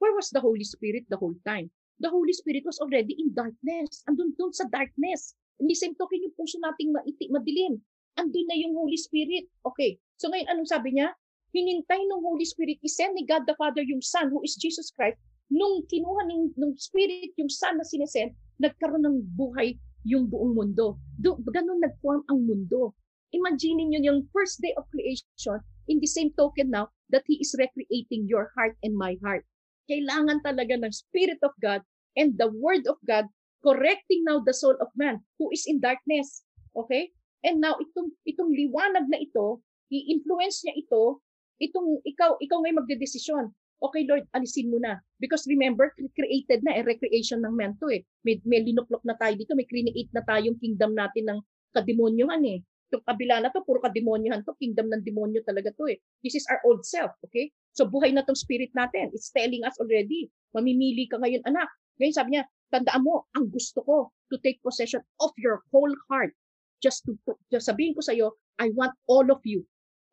Where 0.01 0.17
was 0.17 0.33
the 0.33 0.41
Holy 0.41 0.65
Spirit 0.65 1.11
the 1.11 1.21
whole 1.21 1.37
time? 1.45 1.69
the 2.01 2.09
Holy 2.09 2.33
Spirit 2.33 2.65
was 2.65 2.81
already 2.81 3.15
in 3.21 3.37
darkness. 3.37 4.03
Andun 4.09 4.33
doon 4.41 4.51
sa 4.57 4.65
darkness. 4.73 5.37
Hindi 5.61 5.77
same 5.77 5.93
token 6.01 6.25
yung 6.25 6.35
puso 6.35 6.57
nating 6.57 6.97
maiti, 6.97 7.29
madilim. 7.29 7.77
Andun 8.17 8.49
na 8.49 8.57
yung 8.57 8.73
Holy 8.73 8.97
Spirit. 8.97 9.47
Okay. 9.69 10.01
So 10.17 10.33
ngayon, 10.33 10.49
anong 10.49 10.73
sabi 10.73 10.97
niya? 10.97 11.13
Hinintay 11.53 12.01
ng 12.09 12.25
Holy 12.25 12.49
Spirit, 12.49 12.81
isend 12.81 13.13
ni 13.13 13.29
God 13.29 13.45
the 13.45 13.53
Father 13.61 13.85
yung 13.85 14.01
Son, 14.01 14.33
who 14.33 14.41
is 14.41 14.57
Jesus 14.57 14.89
Christ. 14.97 15.21
Nung 15.51 15.83
kinuha 15.91 16.31
ng, 16.31 16.55
ng 16.55 16.73
Spirit 16.79 17.35
yung 17.37 17.51
Son 17.51 17.77
na 17.77 17.85
sinesend, 17.85 18.33
nagkaroon 18.63 19.03
ng 19.03 19.19
buhay 19.35 19.77
yung 20.07 20.31
buong 20.31 20.55
mundo. 20.55 20.97
Do, 21.19 21.37
ganun 21.51 21.83
nag-form 21.83 22.25
ang 22.31 22.47
mundo. 22.47 22.95
Imagine 23.35 23.91
niyo 23.91 24.01
yung 24.11 24.21
first 24.31 24.63
day 24.63 24.75
of 24.79 24.87
creation, 24.91 25.59
in 25.91 25.99
the 25.99 26.09
same 26.09 26.31
token 26.39 26.71
now, 26.71 26.89
that 27.11 27.27
He 27.27 27.39
is 27.43 27.55
recreating 27.59 28.31
your 28.31 28.55
heart 28.55 28.79
and 28.83 28.95
my 28.95 29.19
heart 29.21 29.45
kailangan 29.91 30.39
talaga 30.47 30.79
ng 30.79 30.95
Spirit 30.95 31.43
of 31.43 31.51
God 31.59 31.83
and 32.15 32.39
the 32.39 32.47
Word 32.47 32.87
of 32.87 33.03
God 33.03 33.27
correcting 33.67 34.23
now 34.23 34.39
the 34.39 34.55
soul 34.55 34.79
of 34.79 34.95
man 34.95 35.27
who 35.43 35.51
is 35.51 35.67
in 35.67 35.83
darkness. 35.83 36.47
Okay? 36.79 37.11
And 37.43 37.59
now, 37.59 37.75
itong, 37.83 38.15
itong 38.23 38.55
liwanag 38.55 39.11
na 39.11 39.19
ito, 39.19 39.59
i-influence 39.91 40.63
niya 40.63 40.79
ito, 40.79 41.19
itong 41.59 41.99
ikaw, 42.07 42.39
ikaw 42.39 42.63
ngay 42.63 42.79
magdedesisyon. 42.79 43.51
Okay, 43.81 44.05
Lord, 44.05 44.29
alisin 44.37 44.69
mo 44.69 44.77
na. 44.77 45.01
Because 45.17 45.49
remember, 45.49 45.89
created 46.13 46.61
na, 46.61 46.77
eh, 46.77 46.85
recreation 46.85 47.41
ng 47.41 47.57
man 47.57 47.81
to 47.81 47.89
eh. 47.89 48.05
May, 48.21 48.37
may 48.45 48.61
linuklok 48.61 49.01
na 49.09 49.17
tayo 49.17 49.33
dito, 49.41 49.57
may 49.57 49.65
create 49.65 50.13
na 50.13 50.21
tayong 50.21 50.61
kingdom 50.61 50.93
natin 50.93 51.33
ng 51.33 51.41
kademonyohan 51.73 52.45
eh. 52.45 52.61
Itong 52.93 53.07
kabila 53.09 53.41
na 53.41 53.49
to, 53.49 53.65
puro 53.65 53.81
kademonyohan 53.81 54.45
to, 54.45 54.53
kingdom 54.61 54.93
ng 54.93 55.01
demonyo 55.01 55.41
talaga 55.49 55.73
to 55.81 55.89
eh. 55.89 55.97
This 56.21 56.37
is 56.37 56.45
our 56.53 56.61
old 56.69 56.85
self, 56.85 57.17
okay? 57.25 57.49
So 57.73 57.89
buhay 57.89 58.13
na 58.13 58.21
tong 58.21 58.37
spirit 58.37 58.69
natin. 58.77 59.17
It's 59.17 59.33
telling 59.33 59.65
us 59.65 59.81
already. 59.81 60.29
Mamimili 60.53 61.09
ka 61.09 61.17
ngayon, 61.17 61.41
anak. 61.49 61.73
Ngayon 61.97 62.17
sabi 62.17 62.29
niya, 62.37 62.45
tandaan 62.69 63.01
mo, 63.01 63.25
ang 63.33 63.49
gusto 63.49 63.81
ko 63.81 64.13
to 64.29 64.37
take 64.45 64.61
possession 64.61 65.01
of 65.25 65.33
your 65.41 65.65
whole 65.73 65.95
heart. 66.13 66.37
Just 66.85 67.09
to, 67.09 67.17
just 67.49 67.65
sabihin 67.65 67.97
ko 67.97 68.05
sa 68.05 68.13
iyo, 68.13 68.37
I 68.61 68.75
want 68.77 68.93
all 69.09 69.25
of 69.33 69.41
you. 69.49 69.65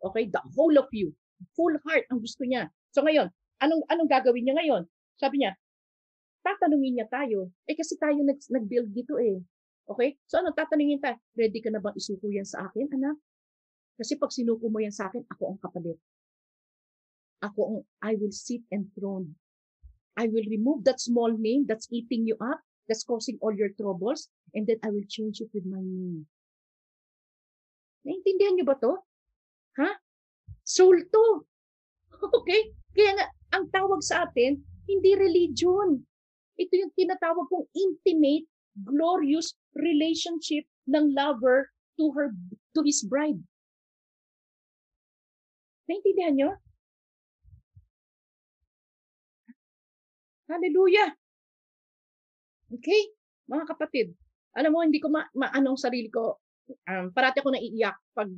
Okay? 0.08 0.32
The 0.32 0.44
whole 0.56 0.76
of 0.80 0.88
you. 0.96 1.12
Full 1.60 1.76
heart 1.84 2.08
ang 2.08 2.24
gusto 2.24 2.48
niya. 2.48 2.72
So 2.96 3.04
ngayon, 3.04 3.34
anong 3.62 3.84
anong 3.90 4.10
gagawin 4.10 4.44
niya 4.46 4.56
ngayon? 4.58 4.84
Sabi 5.18 5.42
niya, 5.42 5.58
tatanungin 6.46 6.94
niya 7.02 7.08
tayo. 7.10 7.52
Eh 7.68 7.76
kasi 7.76 7.98
tayo 7.98 8.18
nag, 8.22 8.40
nag-build 8.40 8.90
dito 8.94 9.18
eh. 9.20 9.42
Okay? 9.88 10.16
So 10.30 10.40
ano 10.40 10.54
tatanungin 10.54 11.02
tayo? 11.02 11.18
Ready 11.34 11.60
ka 11.60 11.70
na 11.74 11.82
bang 11.82 11.98
isuko 11.98 12.30
yan 12.30 12.48
sa 12.48 12.70
akin, 12.70 12.88
anak? 12.94 13.18
Kasi 13.98 14.16
pag 14.16 14.30
sinuko 14.30 14.70
mo 14.70 14.78
yan 14.78 14.94
sa 14.94 15.10
akin, 15.10 15.26
ako 15.26 15.58
ang 15.58 15.60
kapalit. 15.60 16.00
Ako 17.42 17.60
ang, 17.66 17.78
I 18.06 18.14
will 18.18 18.34
sit 18.34 18.62
enthroned. 18.70 19.34
I 20.18 20.30
will 20.30 20.46
remove 20.50 20.86
that 20.86 21.02
small 21.02 21.30
name 21.30 21.66
that's 21.70 21.90
eating 21.94 22.26
you 22.26 22.38
up, 22.42 22.62
that's 22.90 23.06
causing 23.06 23.38
all 23.42 23.54
your 23.54 23.74
troubles, 23.78 24.30
and 24.54 24.66
then 24.66 24.82
I 24.82 24.90
will 24.90 25.06
change 25.06 25.42
it 25.42 25.50
with 25.54 25.66
my 25.66 25.82
name. 25.82 26.26
Naintindihan 28.06 28.58
niyo 28.58 28.66
ba 28.66 28.78
to? 28.82 28.98
Ha? 29.82 29.90
Soul 30.66 31.02
to. 31.10 31.26
Okay? 32.42 32.74
Kaya 32.98 33.14
nga, 33.14 33.26
ang 33.54 33.72
tawag 33.72 34.02
sa 34.04 34.28
atin, 34.28 34.60
hindi 34.88 35.12
religion. 35.16 36.04
Ito 36.58 36.74
yung 36.74 36.94
tinatawag 36.98 37.48
kong 37.52 37.68
intimate, 37.76 38.48
glorious 38.82 39.56
relationship 39.78 40.66
ng 40.90 41.14
lover 41.14 41.70
to 41.98 42.14
her 42.14 42.34
to 42.78 42.82
his 42.86 43.04
bride. 43.06 43.42
Naintindihan 45.88 46.36
nyo? 46.36 46.52
Hallelujah! 50.48 51.12
Okay? 52.72 53.12
Mga 53.48 53.66
kapatid, 53.68 54.08
alam 54.56 54.72
mo, 54.72 54.84
hindi 54.84 55.00
ko 55.00 55.12
ma, 55.12 55.24
maanong 55.36 55.80
sarili 55.80 56.12
ko, 56.12 56.40
um, 56.88 57.12
parati 57.12 57.40
ako 57.40 57.56
naiiyak 57.56 57.96
pag, 58.16 58.32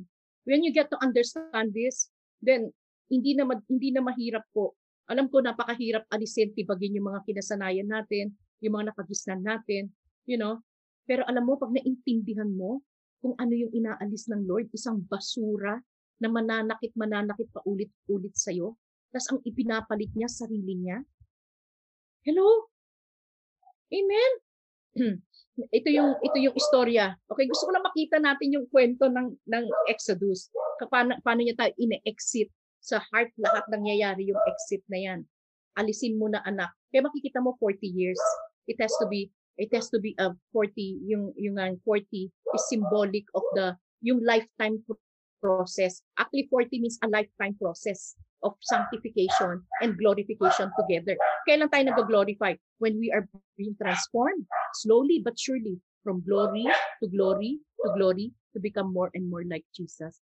when 0.46 0.62
you 0.62 0.70
get 0.70 0.90
to 0.90 0.98
understand 1.02 1.74
this, 1.74 2.10
then, 2.42 2.70
hindi 3.10 3.34
na, 3.34 3.42
hindi 3.66 3.90
na 3.90 4.02
mahirap 4.06 4.46
po. 4.54 4.78
Alam 5.10 5.26
ko, 5.26 5.42
napakahirap 5.42 6.06
alisin, 6.14 6.54
tibagin 6.54 6.94
yung 6.94 7.10
mga 7.10 7.26
kinasanayan 7.26 7.90
natin, 7.90 8.30
yung 8.62 8.78
mga 8.78 8.94
nakagisnan 8.94 9.42
natin, 9.42 9.90
you 10.24 10.38
know, 10.38 10.62
pero 11.02 11.26
alam 11.26 11.42
mo, 11.42 11.58
pag 11.58 11.74
naintindihan 11.74 12.46
mo 12.46 12.86
kung 13.18 13.34
ano 13.36 13.52
yung 13.52 13.74
inaalis 13.74 14.30
ng 14.30 14.46
Lord, 14.46 14.70
isang 14.70 15.02
basura 15.02 15.82
na 16.22 16.28
mananakit, 16.30 16.94
mananakit 16.94 17.50
pa 17.50 17.58
ulit-ulit 17.66 18.38
sa'yo, 18.38 18.78
tapos 19.10 19.26
ang 19.34 19.40
ipinapalit 19.42 20.14
niya, 20.14 20.30
sarili 20.30 20.78
niya. 20.78 21.02
Hello? 22.22 22.70
Amen? 23.90 24.32
ito 25.78 25.88
yung 25.90 26.14
ito 26.22 26.38
yung 26.38 26.54
istorya. 26.54 27.18
Okay, 27.26 27.50
gusto 27.50 27.66
ko 27.66 27.70
lang 27.74 27.86
makita 27.86 28.22
natin 28.22 28.54
yung 28.54 28.66
kwento 28.70 29.10
ng 29.10 29.34
ng 29.34 29.64
Exodus. 29.90 30.50
Paano, 30.86 31.18
paano 31.26 31.42
niya 31.42 31.58
tayo 31.58 31.74
ine-exit 31.74 32.50
sa 32.80 33.00
heart 33.12 33.30
lahat 33.36 33.64
nangyayari 33.68 34.28
yung 34.28 34.40
exit 34.48 34.82
na 34.88 34.98
yan. 34.98 35.20
Alisin 35.76 36.16
mo 36.16 36.26
na 36.26 36.42
anak. 36.44 36.72
Kaya 36.90 37.06
makikita 37.06 37.38
mo 37.44 37.54
40 37.60 37.86
years. 37.86 38.20
It 38.66 38.80
has 38.80 38.92
to 38.98 39.06
be 39.06 39.30
it 39.60 39.70
has 39.76 39.92
to 39.92 40.00
be 40.00 40.16
a 40.16 40.32
40 40.56 40.72
yung 41.04 41.36
yung 41.36 41.56
40 41.84 42.32
is 42.32 42.64
symbolic 42.72 43.28
of 43.36 43.44
the 43.54 43.76
yung 44.00 44.24
lifetime 44.24 44.80
process. 45.40 46.00
Actually 46.16 46.48
40 46.48 46.80
means 46.80 46.98
a 47.04 47.08
lifetime 47.08 47.54
process 47.60 48.16
of 48.40 48.56
sanctification 48.64 49.60
and 49.84 49.96
glorification 50.00 50.72
together. 50.80 51.16
Kailan 51.44 51.68
tayo 51.68 51.92
nag-glorify? 51.92 52.56
When 52.80 52.96
we 52.96 53.12
are 53.12 53.28
being 53.60 53.76
transformed, 53.76 54.48
slowly 54.80 55.20
but 55.20 55.36
surely, 55.36 55.76
from 56.00 56.24
glory 56.24 56.64
to 57.04 57.06
glory 57.12 57.60
to 57.84 57.86
glory 57.92 58.32
to 58.56 58.58
become 58.60 58.92
more 58.92 59.12
and 59.12 59.28
more 59.28 59.44
like 59.44 59.64
Jesus. 59.76 60.20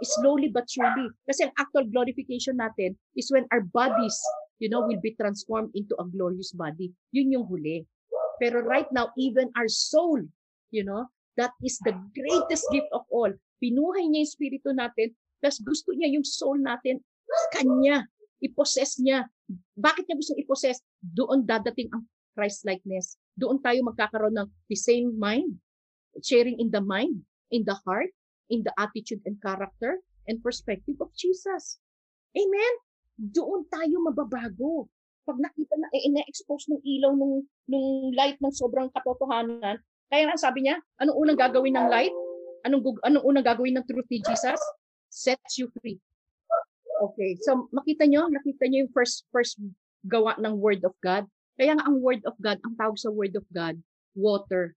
Slowly 0.00 0.48
but 0.48 0.64
surely. 0.64 1.12
Kasi 1.28 1.44
ang 1.44 1.54
actual 1.60 1.84
glorification 1.92 2.56
natin 2.56 2.96
is 3.16 3.28
when 3.28 3.44
our 3.52 3.60
bodies, 3.60 4.16
you 4.56 4.72
know, 4.72 4.80
will 4.80 5.00
be 5.00 5.12
transformed 5.20 5.70
into 5.76 5.92
a 6.00 6.08
glorious 6.08 6.56
body. 6.56 6.92
Yun 7.12 7.36
yung 7.36 7.46
huli. 7.46 7.84
Pero 8.40 8.64
right 8.64 8.88
now, 8.96 9.12
even 9.20 9.52
our 9.60 9.68
soul, 9.68 10.24
you 10.72 10.84
know, 10.84 11.04
that 11.36 11.52
is 11.60 11.76
the 11.84 11.92
greatest 12.16 12.64
gift 12.72 12.88
of 12.96 13.04
all. 13.12 13.28
Pinuhay 13.60 14.08
niya 14.08 14.24
yung 14.24 14.32
spirito 14.32 14.72
natin, 14.72 15.12
plus 15.44 15.60
gusto 15.60 15.92
niya 15.92 16.08
yung 16.08 16.24
soul 16.24 16.56
natin 16.56 17.04
kanya, 17.52 18.08
i-possess 18.40 18.96
niya. 19.04 19.28
Bakit 19.76 20.08
niya 20.08 20.16
gusto 20.16 20.32
i-possess? 20.40 20.80
Doon 21.00 21.44
dadating 21.44 21.92
ang 21.92 22.08
Christ-likeness. 22.32 23.20
Doon 23.36 23.60
tayo 23.60 23.84
magkakaroon 23.84 24.36
ng 24.40 24.48
the 24.72 24.78
same 24.78 25.12
mind, 25.20 25.60
sharing 26.24 26.56
in 26.56 26.72
the 26.72 26.80
mind, 26.80 27.20
in 27.52 27.68
the 27.68 27.76
heart, 27.84 28.08
in 28.50 28.66
the 28.66 28.74
attitude 28.76 29.22
and 29.24 29.38
character 29.40 30.02
and 30.26 30.42
perspective 30.42 30.98
of 31.00 31.10
Jesus. 31.14 31.78
Amen? 32.34 32.72
Doon 33.16 33.66
tayo 33.70 34.02
mababago. 34.04 34.90
Pag 35.24 35.38
nakita 35.38 35.78
na, 35.78 35.88
eh, 35.94 36.10
ina-expose 36.10 36.70
ng 36.74 36.82
ilaw 36.82 37.14
nung, 37.14 37.46
nung 37.70 38.10
light 38.14 38.36
ng 38.42 38.54
sobrang 38.54 38.90
katotohanan, 38.90 39.78
kaya 40.10 40.24
lang 40.26 40.38
sabi 40.38 40.66
niya, 40.66 40.82
anong 40.98 41.16
unang 41.16 41.38
gagawin 41.38 41.78
ng 41.78 41.86
light? 41.86 42.14
Anong, 42.66 42.82
anong 43.06 43.24
unang 43.24 43.46
gagawin 43.46 43.78
ng 43.78 43.86
truth 43.86 44.08
ni 44.10 44.18
Jesus? 44.26 44.58
Sets 45.06 45.58
you 45.58 45.70
free. 45.78 46.02
Okay. 47.00 47.38
So 47.40 47.70
makita 47.72 48.04
nyo, 48.04 48.28
nakita 48.28 48.68
nyo 48.68 48.84
yung 48.84 48.92
first 48.92 49.24
first 49.32 49.56
gawa 50.04 50.36
ng 50.36 50.60
Word 50.60 50.84
of 50.84 50.92
God. 51.00 51.24
Kaya 51.56 51.76
nga 51.76 51.88
ang 51.88 52.00
Word 52.00 52.24
of 52.28 52.36
God, 52.40 52.60
ang 52.64 52.76
tawag 52.76 53.00
sa 53.00 53.08
Word 53.08 53.36
of 53.36 53.44
God, 53.48 53.80
water. 54.12 54.76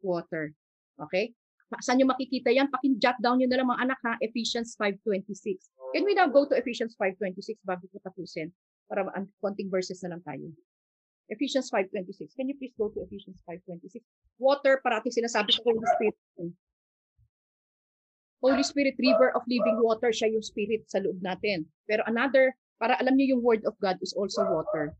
Water. 0.00 0.52
Okay? 1.00 1.36
Saan 1.80 1.98
nyo 1.98 2.10
makikita 2.10 2.52
yan? 2.52 2.70
Pakin-jot 2.70 3.18
down 3.22 3.40
nyo 3.40 3.48
na 3.48 3.58
lang 3.62 3.68
mga 3.70 3.82
anak 3.88 4.00
ha, 4.04 4.14
Ephesians 4.20 4.76
5.26. 4.76 5.70
Can 5.94 6.02
we 6.04 6.12
now 6.14 6.26
go 6.26 6.44
to 6.46 6.54
Ephesians 6.58 6.98
5.26 6.98 7.62
bago 7.64 7.86
ko 7.90 7.98
tapusin? 8.02 8.50
Para 8.90 9.06
konting 9.40 9.70
verses 9.72 10.02
na 10.04 10.14
lang 10.14 10.22
tayo. 10.26 10.50
Ephesians 11.32 11.72
5.26. 11.72 12.36
Can 12.36 12.52
you 12.52 12.56
please 12.60 12.76
go 12.76 12.92
to 12.92 13.00
Ephesians 13.06 13.40
5.26? 13.48 14.04
Water, 14.36 14.82
parati 14.84 15.08
sinasabi 15.08 15.56
sa 15.56 15.62
Holy 15.64 15.86
Spirit. 15.96 16.16
Holy 18.44 18.60
Spirit, 18.60 18.94
river 19.00 19.32
of 19.32 19.40
living 19.48 19.80
water, 19.80 20.12
siya 20.12 20.28
yung 20.28 20.44
spirit 20.44 20.84
sa 20.84 21.00
loob 21.00 21.16
natin. 21.24 21.64
Pero 21.88 22.04
another, 22.04 22.52
para 22.76 23.00
alam 23.00 23.16
niyo 23.16 23.38
yung 23.38 23.42
word 23.42 23.64
of 23.64 23.72
God 23.80 23.96
is 24.04 24.12
also 24.12 24.44
water. 24.44 24.92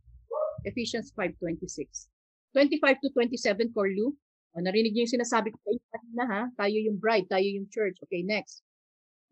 Ephesians 0.65 1.13
5.26. 1.13 2.09
25 2.57 3.05
to 3.05 3.09
27, 3.13 3.75
Corlu. 3.77 4.17
O, 4.55 4.63
narinig 4.63 4.95
niyo 4.95 5.03
yung 5.05 5.17
sinasabi 5.19 5.51
ko 5.51 5.59
kayo 5.67 5.83
kanina 5.91 6.25
ha. 6.31 6.43
Tayo 6.55 6.79
yung 6.79 6.99
bride, 6.99 7.27
tayo 7.27 7.43
yung 7.43 7.67
church. 7.67 7.99
Okay, 8.07 8.23
next. 8.23 8.63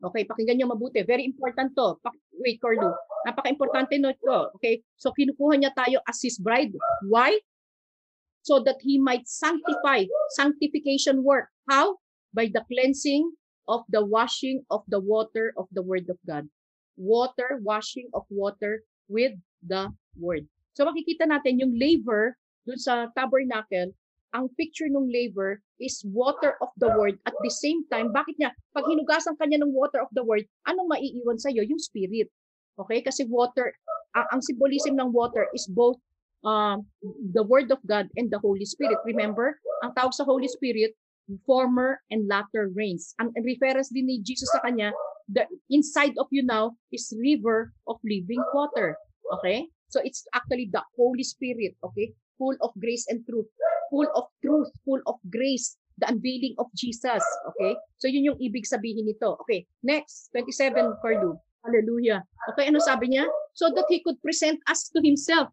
Okay, 0.03 0.27
pakinggan 0.27 0.59
niyo 0.59 0.66
mabuti. 0.66 0.99
Very 1.07 1.23
important 1.23 1.79
to. 1.79 1.95
Wait, 2.43 2.59
Corlu. 2.59 2.91
Napaka-importante 3.23 4.03
no 4.03 4.11
to. 4.18 4.51
Okay, 4.59 4.83
so 4.99 5.14
kinukuha 5.14 5.62
niya 5.62 5.70
tayo 5.79 6.03
as 6.11 6.18
his 6.18 6.43
bride. 6.43 6.75
Why? 7.07 7.39
So 8.43 8.59
that 8.66 8.83
he 8.83 8.99
might 8.99 9.31
sanctify, 9.31 10.11
sanctification 10.35 11.23
work. 11.23 11.47
How? 11.70 12.03
By 12.35 12.51
the 12.51 12.66
cleansing 12.66 13.31
of 13.70 13.87
the 13.95 14.03
washing 14.03 14.66
of 14.75 14.83
the 14.91 14.99
water 14.99 15.55
of 15.55 15.70
the 15.70 15.87
word 15.87 16.11
of 16.11 16.18
God. 16.27 16.51
Water, 16.99 17.62
washing 17.62 18.11
of 18.11 18.27
water 18.27 18.83
with 19.07 19.39
the 19.62 19.95
word. 20.18 20.51
So 20.75 20.83
makikita 20.83 21.31
natin 21.31 21.62
yung 21.62 21.79
laver 21.79 22.35
dun 22.66 22.79
sa 22.79 23.07
tabernacle, 23.14 23.95
ang 24.33 24.49
picture 24.57 24.89
ng 24.89 25.12
laver 25.12 25.61
is 25.76 26.01
water 26.09 26.57
of 26.64 26.72
the 26.80 26.89
word 26.97 27.20
at 27.28 27.37
the 27.45 27.53
same 27.53 27.85
time, 27.93 28.12
bakit 28.12 28.37
niya? 28.41 28.53
Pag 28.72 28.89
hinugasan 28.89 29.37
kanya 29.37 29.61
ng 29.61 29.72
water 29.72 30.01
of 30.01 30.09
the 30.16 30.24
word, 30.24 30.45
anong 30.64 30.89
maiiwan 30.89 31.37
sa 31.37 31.53
iyo? 31.53 31.64
Yung 31.64 31.80
spirit. 31.80 32.33
Okay? 32.80 33.05
Kasi 33.05 33.28
water, 33.28 33.76
ang, 34.16 34.26
ang 34.39 34.41
symbolism 34.41 34.97
ng 34.97 35.12
water 35.12 35.49
is 35.53 35.68
both 35.68 36.01
um, 36.45 36.85
the 37.37 37.45
word 37.45 37.68
of 37.68 37.80
God 37.85 38.09
and 38.16 38.33
the 38.33 38.41
Holy 38.41 38.64
Spirit. 38.64 38.99
Remember, 39.05 39.61
ang 39.85 39.93
tawag 39.93 40.16
sa 40.16 40.24
Holy 40.24 40.49
Spirit, 40.49 40.97
former 41.45 42.01
and 42.11 42.26
latter 42.26 42.72
rains. 42.74 43.14
Ang 43.20 43.37
reference 43.37 43.93
din 43.93 44.09
ni 44.09 44.24
Jesus 44.24 44.49
sa 44.51 44.64
kanya, 44.64 44.91
the 45.28 45.47
inside 45.70 46.16
of 46.18 46.26
you 46.33 46.43
now 46.43 46.74
is 46.91 47.12
river 47.20 47.72
of 47.87 48.01
living 48.03 48.43
water. 48.57 48.97
Okay? 49.39 49.68
So 49.93 50.01
it's 50.01 50.24
actually 50.33 50.72
the 50.72 50.80
Holy 50.97 51.22
Spirit, 51.22 51.76
okay? 51.85 52.16
Full 52.41 52.57
of 52.64 52.72
grace 52.80 53.05
and 53.12 53.20
truth. 53.28 53.47
Full 53.93 54.09
of 54.16 54.32
truth, 54.40 54.72
full 54.88 55.05
of 55.05 55.20
grace, 55.28 55.76
the 56.01 56.09
unveiling 56.09 56.57
of 56.57 56.72
Jesus, 56.72 57.20
okay? 57.53 57.76
So 58.01 58.09
yun 58.09 58.24
yung 58.24 58.40
ibig 58.40 58.64
sabihin 58.64 59.05
nito. 59.05 59.36
Okay, 59.45 59.68
next, 59.84 60.32
27, 60.32 60.97
Carlu. 61.05 61.36
Hallelujah. 61.62 62.26
Okay, 62.53 62.66
ano 62.66 62.82
sabi 62.82 63.14
niya? 63.14 63.28
So 63.55 63.70
that 63.70 63.86
he 63.86 64.03
could 64.03 64.18
present 64.18 64.59
us 64.66 64.90
to 64.90 64.99
himself. 64.99 65.53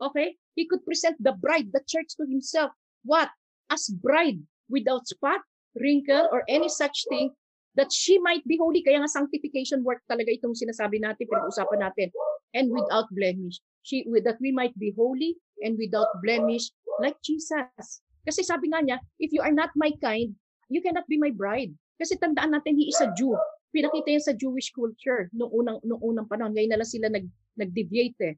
Okay? 0.00 0.34
He 0.56 0.64
could 0.64 0.80
present 0.84 1.20
the 1.20 1.36
bride, 1.36 1.68
the 1.76 1.84
church 1.84 2.16
to 2.16 2.24
himself. 2.24 2.72
What? 3.04 3.28
As 3.68 3.92
bride 3.92 4.40
without 4.72 5.04
spot, 5.04 5.44
wrinkle, 5.76 6.28
or 6.32 6.44
any 6.48 6.72
such 6.72 7.04
thing, 7.08 7.36
that 7.76 7.92
she 7.92 8.16
might 8.20 8.44
be 8.44 8.56
holy. 8.56 8.80
Kaya 8.84 9.00
nga 9.00 9.12
sanctification 9.12 9.84
work 9.84 10.04
talaga 10.08 10.32
itong 10.32 10.56
sinasabi 10.56 11.00
natin, 11.00 11.24
pinag-usapan 11.28 11.80
natin. 11.84 12.08
And 12.52 12.68
without 12.68 13.08
blemish. 13.12 13.60
She, 13.80 14.04
that 14.24 14.36
we 14.40 14.52
might 14.52 14.76
be 14.76 14.92
holy 14.92 15.40
and 15.64 15.74
without 15.80 16.08
blemish 16.20 16.68
like 17.00 17.16
Jesus. 17.24 18.02
Kasi 18.22 18.40
sabi 18.44 18.70
nga 18.70 18.82
niya, 18.84 18.98
if 19.18 19.32
you 19.32 19.42
are 19.42 19.54
not 19.54 19.72
my 19.74 19.90
kind, 20.02 20.34
you 20.68 20.80
cannot 20.84 21.06
be 21.08 21.18
my 21.18 21.32
bride. 21.32 21.72
Kasi 21.98 22.18
tandaan 22.18 22.54
natin, 22.54 22.74
he 22.74 22.90
is 22.90 22.98
a 23.00 23.10
Jew. 23.14 23.34
Pinakita 23.72 24.12
yan 24.12 24.24
sa 24.24 24.36
Jewish 24.36 24.74
culture 24.74 25.32
noong 25.32 25.52
unang, 25.52 25.78
noong 25.86 26.02
unang 26.02 26.26
panahon. 26.28 26.52
Ngayon 26.52 26.70
na 26.76 26.78
lang 26.82 26.90
sila 26.90 27.08
nag, 27.08 27.26
nag-deviate 27.56 28.20
eh. 28.20 28.34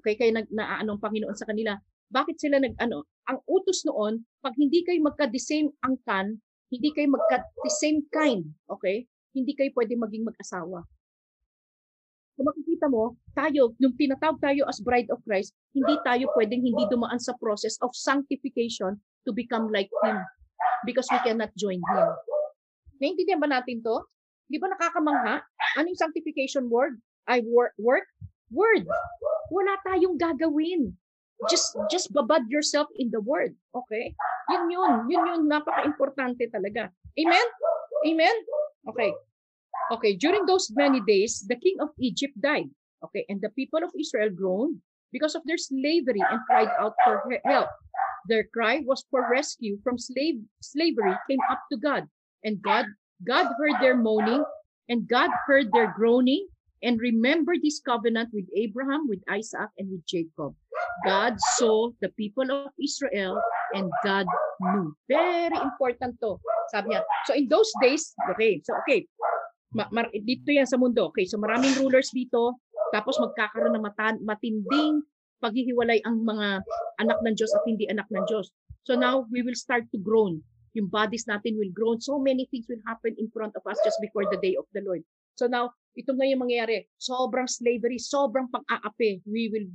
Okay, 0.00 0.16
kaya 0.18 0.32
nag, 0.34 0.48
naaanong 0.50 0.98
Panginoon 0.98 1.36
sa 1.36 1.46
kanila. 1.46 1.76
Bakit 2.12 2.36
sila 2.40 2.58
nag 2.58 2.74
ano? 2.82 3.06
Ang 3.30 3.38
utos 3.46 3.86
noon, 3.86 4.26
pag 4.42 4.52
hindi 4.58 4.82
kayo 4.82 4.98
magka 5.00 5.30
the 5.30 5.38
same 5.38 5.70
angkan, 5.86 6.40
hindi 6.72 6.90
kayo 6.92 7.08
magka 7.12 7.44
the 7.62 7.72
same 7.72 8.02
kind, 8.10 8.48
okay? 8.68 9.04
Hindi 9.36 9.52
kayo 9.52 9.70
pwede 9.76 9.94
maging 9.96 10.24
mag-asawa. 10.28 10.84
Kung 12.36 12.48
makikita 12.48 12.88
mo, 12.88 13.16
tayo, 13.36 13.76
nung 13.76 13.92
tinatawag 13.92 14.40
tayo 14.40 14.64
as 14.64 14.80
bride 14.80 15.08
of 15.12 15.20
Christ, 15.24 15.52
hindi 15.76 15.96
tayo 16.00 16.32
pwedeng 16.32 16.64
hindi 16.64 16.84
dumaan 16.88 17.20
sa 17.20 17.36
process 17.36 17.76
of 17.84 17.92
sanctification 17.92 18.96
to 19.28 19.30
become 19.36 19.68
like 19.68 19.92
Him 20.00 20.16
because 20.88 21.08
we 21.12 21.20
cannot 21.22 21.52
join 21.60 21.78
Him. 21.78 22.08
Naintindihan 23.02 23.42
ba 23.42 23.48
natin 23.50 23.84
to? 23.84 24.06
Di 24.48 24.56
ba 24.56 24.68
nakakamangha? 24.72 25.44
Anong 25.76 25.96
sanctification 25.96 26.68
word? 26.72 26.96
I 27.28 27.44
work, 27.44 27.76
work, 27.80 28.08
word. 28.52 28.84
Wala 29.52 29.76
tayong 29.84 30.16
gagawin. 30.16 30.96
Just, 31.50 31.74
just 31.90 32.12
babad 32.14 32.46
yourself 32.46 32.86
in 32.96 33.10
the 33.10 33.18
word. 33.18 33.56
Okay? 33.74 34.14
Yun 34.52 34.70
yun. 34.70 34.92
Yun 35.10 35.22
yun. 35.26 35.40
Napaka-importante 35.50 36.46
talaga. 36.48 36.92
Amen? 37.18 37.46
Amen? 38.06 38.36
Okay. 38.86 39.10
Okay. 39.90 40.16
During 40.16 40.46
those 40.46 40.70
many 40.74 41.00
days, 41.02 41.44
the 41.48 41.56
king 41.56 41.76
of 41.80 41.90
Egypt 41.98 42.38
died. 42.40 42.70
Okay. 43.04 43.24
And 43.28 43.40
the 43.40 43.50
people 43.50 43.82
of 43.82 43.90
Israel 43.98 44.30
groaned 44.30 44.78
because 45.12 45.34
of 45.34 45.42
their 45.44 45.58
slavery 45.58 46.22
and 46.22 46.40
cried 46.46 46.70
out 46.78 46.94
for 47.04 47.22
help. 47.44 47.68
Their 48.28 48.44
cry 48.54 48.80
was 48.86 49.04
for 49.10 49.26
rescue 49.30 49.78
from 49.82 49.98
slave 49.98 50.40
slavery 50.62 51.14
came 51.28 51.42
up 51.50 51.60
to 51.72 51.76
God. 51.78 52.06
And 52.44 52.62
God 52.62 52.86
God 53.26 53.50
heard 53.58 53.78
their 53.80 53.96
moaning 53.96 54.44
and 54.88 55.06
God 55.06 55.30
heard 55.46 55.70
their 55.72 55.92
groaning 55.94 56.46
and 56.82 56.98
remembered 56.98 57.62
his 57.62 57.80
covenant 57.84 58.30
with 58.32 58.46
Abraham, 58.56 59.06
with 59.06 59.22
Isaac, 59.30 59.70
and 59.78 59.90
with 59.90 60.04
Jacob. 60.06 60.54
God 61.06 61.38
saw 61.56 61.90
the 62.02 62.10
people 62.18 62.50
of 62.50 62.74
Israel 62.82 63.40
and 63.74 63.90
God 64.04 64.26
knew. 64.60 64.94
Very 65.08 65.54
important 65.54 66.18
to. 66.20 66.38
Sabi 66.74 66.94
niya. 66.94 67.02
So 67.26 67.34
in 67.34 67.46
those 67.48 67.70
days, 67.80 68.14
okay, 68.34 68.60
so 68.64 68.74
okay, 68.82 69.06
ma- 69.72 69.90
ma- 69.90 70.12
dito 70.12 70.48
yan 70.52 70.68
sa 70.68 70.76
mundo. 70.76 71.10
Okay, 71.12 71.24
so 71.24 71.40
maraming 71.40 71.72
rulers 71.80 72.12
dito, 72.12 72.60
tapos 72.92 73.16
magkakaroon 73.20 73.74
ng 73.76 73.84
mata- 73.84 74.22
matinding 74.22 75.02
paghihiwalay 75.42 75.98
ang 76.06 76.22
mga 76.22 76.62
anak 77.02 77.18
ng 77.26 77.34
Diyos 77.34 77.50
at 77.50 77.66
hindi 77.66 77.90
anak 77.90 78.06
ng 78.12 78.24
Diyos. 78.30 78.54
So 78.86 78.94
now 78.94 79.26
we 79.32 79.42
will 79.42 79.58
start 79.58 79.90
to 79.90 79.98
groan. 79.98 80.38
Yung 80.72 80.88
bodies 80.88 81.28
natin 81.28 81.58
will 81.58 81.72
groan. 81.74 82.00
So 82.00 82.16
many 82.16 82.48
things 82.48 82.64
will 82.70 82.80
happen 82.86 83.12
in 83.18 83.28
front 83.34 83.52
of 83.58 83.64
us 83.66 83.76
just 83.84 83.98
before 84.00 84.24
the 84.30 84.40
day 84.40 84.56
of 84.56 84.64
the 84.72 84.80
Lord. 84.80 85.04
So 85.36 85.50
now, 85.50 85.74
ito 85.92 86.16
na 86.16 86.28
yung 86.28 86.44
mangyayari. 86.46 86.88
Sobrang 86.96 87.48
slavery, 87.48 88.00
sobrang 88.00 88.48
pang-aapi. 88.48 89.20
We 89.28 89.52
will 89.52 89.68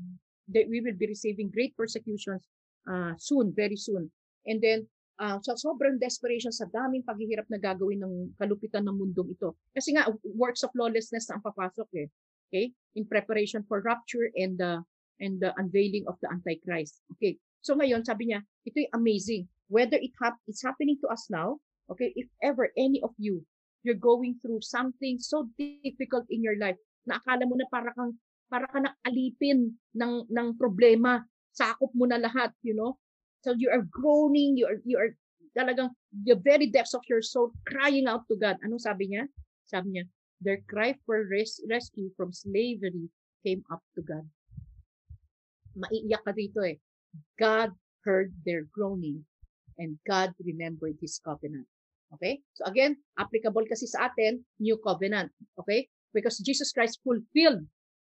we 0.50 0.80
will 0.80 0.96
be 0.96 1.12
receiving 1.12 1.52
great 1.52 1.76
persecutions 1.76 2.48
uh, 2.88 3.14
soon, 3.20 3.52
very 3.54 3.76
soon. 3.78 4.10
And 4.48 4.64
then, 4.64 4.88
uh, 5.20 5.38
so 5.42 5.58
sobrang 5.58 5.98
desperation 6.00 6.54
sa 6.54 6.70
daming 6.70 7.06
paghihirap 7.06 7.46
na 7.50 7.60
gagawin 7.62 8.02
ng 8.02 8.34
kalupitan 8.38 8.86
ng 8.86 8.96
mundong 8.96 9.34
ito. 9.34 9.58
Kasi 9.74 9.94
nga, 9.94 10.10
works 10.38 10.62
of 10.62 10.74
lawlessness 10.78 11.28
na 11.30 11.38
ang 11.38 11.44
papasok 11.46 11.90
eh. 11.98 12.08
Okay? 12.50 12.72
In 12.96 13.06
preparation 13.06 13.66
for 13.68 13.84
rapture 13.84 14.32
and 14.38 14.56
the 14.56 14.82
and 15.18 15.42
the 15.42 15.50
unveiling 15.58 16.06
of 16.06 16.16
the 16.22 16.30
Antichrist. 16.30 17.02
Okay. 17.18 17.42
So 17.66 17.74
ngayon, 17.74 18.06
sabi 18.06 18.32
niya, 18.32 18.46
ito 18.64 18.86
yung 18.86 18.96
amazing. 18.96 19.50
Whether 19.68 19.98
it 20.00 20.14
hap 20.22 20.38
it's 20.46 20.64
happening 20.64 21.02
to 21.04 21.10
us 21.10 21.28
now, 21.28 21.60
okay, 21.92 22.14
if 22.16 22.30
ever 22.40 22.70
any 22.78 23.02
of 23.04 23.12
you, 23.18 23.44
you're 23.82 24.00
going 24.00 24.40
through 24.40 24.62
something 24.64 25.20
so 25.20 25.50
difficult 25.58 26.30
in 26.30 26.46
your 26.46 26.56
life, 26.56 26.78
na 27.08 27.20
akala 27.20 27.48
mo 27.48 27.56
na 27.56 27.68
para 27.68 27.92
kang, 27.96 28.16
para 28.48 28.68
ka 28.68 28.80
alipin 29.08 29.76
ng, 29.96 30.14
ng 30.28 30.48
problema, 30.56 31.24
sakop 31.52 31.92
mo 31.96 32.08
na 32.08 32.20
lahat, 32.20 32.52
you 32.64 32.76
know? 32.76 32.96
So 33.42 33.54
you 33.58 33.70
are 33.70 33.86
groaning, 33.86 34.58
you 34.58 34.66
are, 34.68 34.80
you 34.84 34.98
are 34.98 35.12
talagang 35.58 35.94
the 36.14 36.38
very 36.38 36.70
depths 36.70 36.94
of 36.94 37.02
your 37.10 37.22
soul 37.22 37.54
crying 37.66 38.06
out 38.06 38.30
to 38.30 38.36
God. 38.38 38.58
Anong 38.62 38.82
sabi 38.82 39.10
niya? 39.10 39.26
Sabi 39.66 39.98
niya, 39.98 40.06
their 40.42 40.62
cry 40.70 40.94
for 41.06 41.26
res- 41.26 41.62
rescue 41.66 42.14
from 42.14 42.30
slavery 42.30 43.10
came 43.42 43.66
up 43.74 43.82
to 43.98 44.02
God. 44.06 44.26
Maiiyak 45.78 46.26
ka 46.26 46.34
dito 46.34 46.62
eh. 46.66 46.78
God 47.38 47.74
heard 48.06 48.34
their 48.46 48.66
groaning 48.70 49.26
and 49.78 49.98
God 50.06 50.34
remembered 50.42 50.98
His 51.02 51.18
covenant. 51.22 51.66
Okay? 52.18 52.42
So 52.54 52.66
again, 52.66 52.98
applicable 53.18 53.66
kasi 53.70 53.86
sa 53.90 54.10
atin, 54.10 54.42
new 54.62 54.78
covenant. 54.82 55.34
Okay? 55.60 55.90
Because 56.14 56.40
Jesus 56.42 56.74
Christ 56.74 57.02
fulfilled 57.04 57.66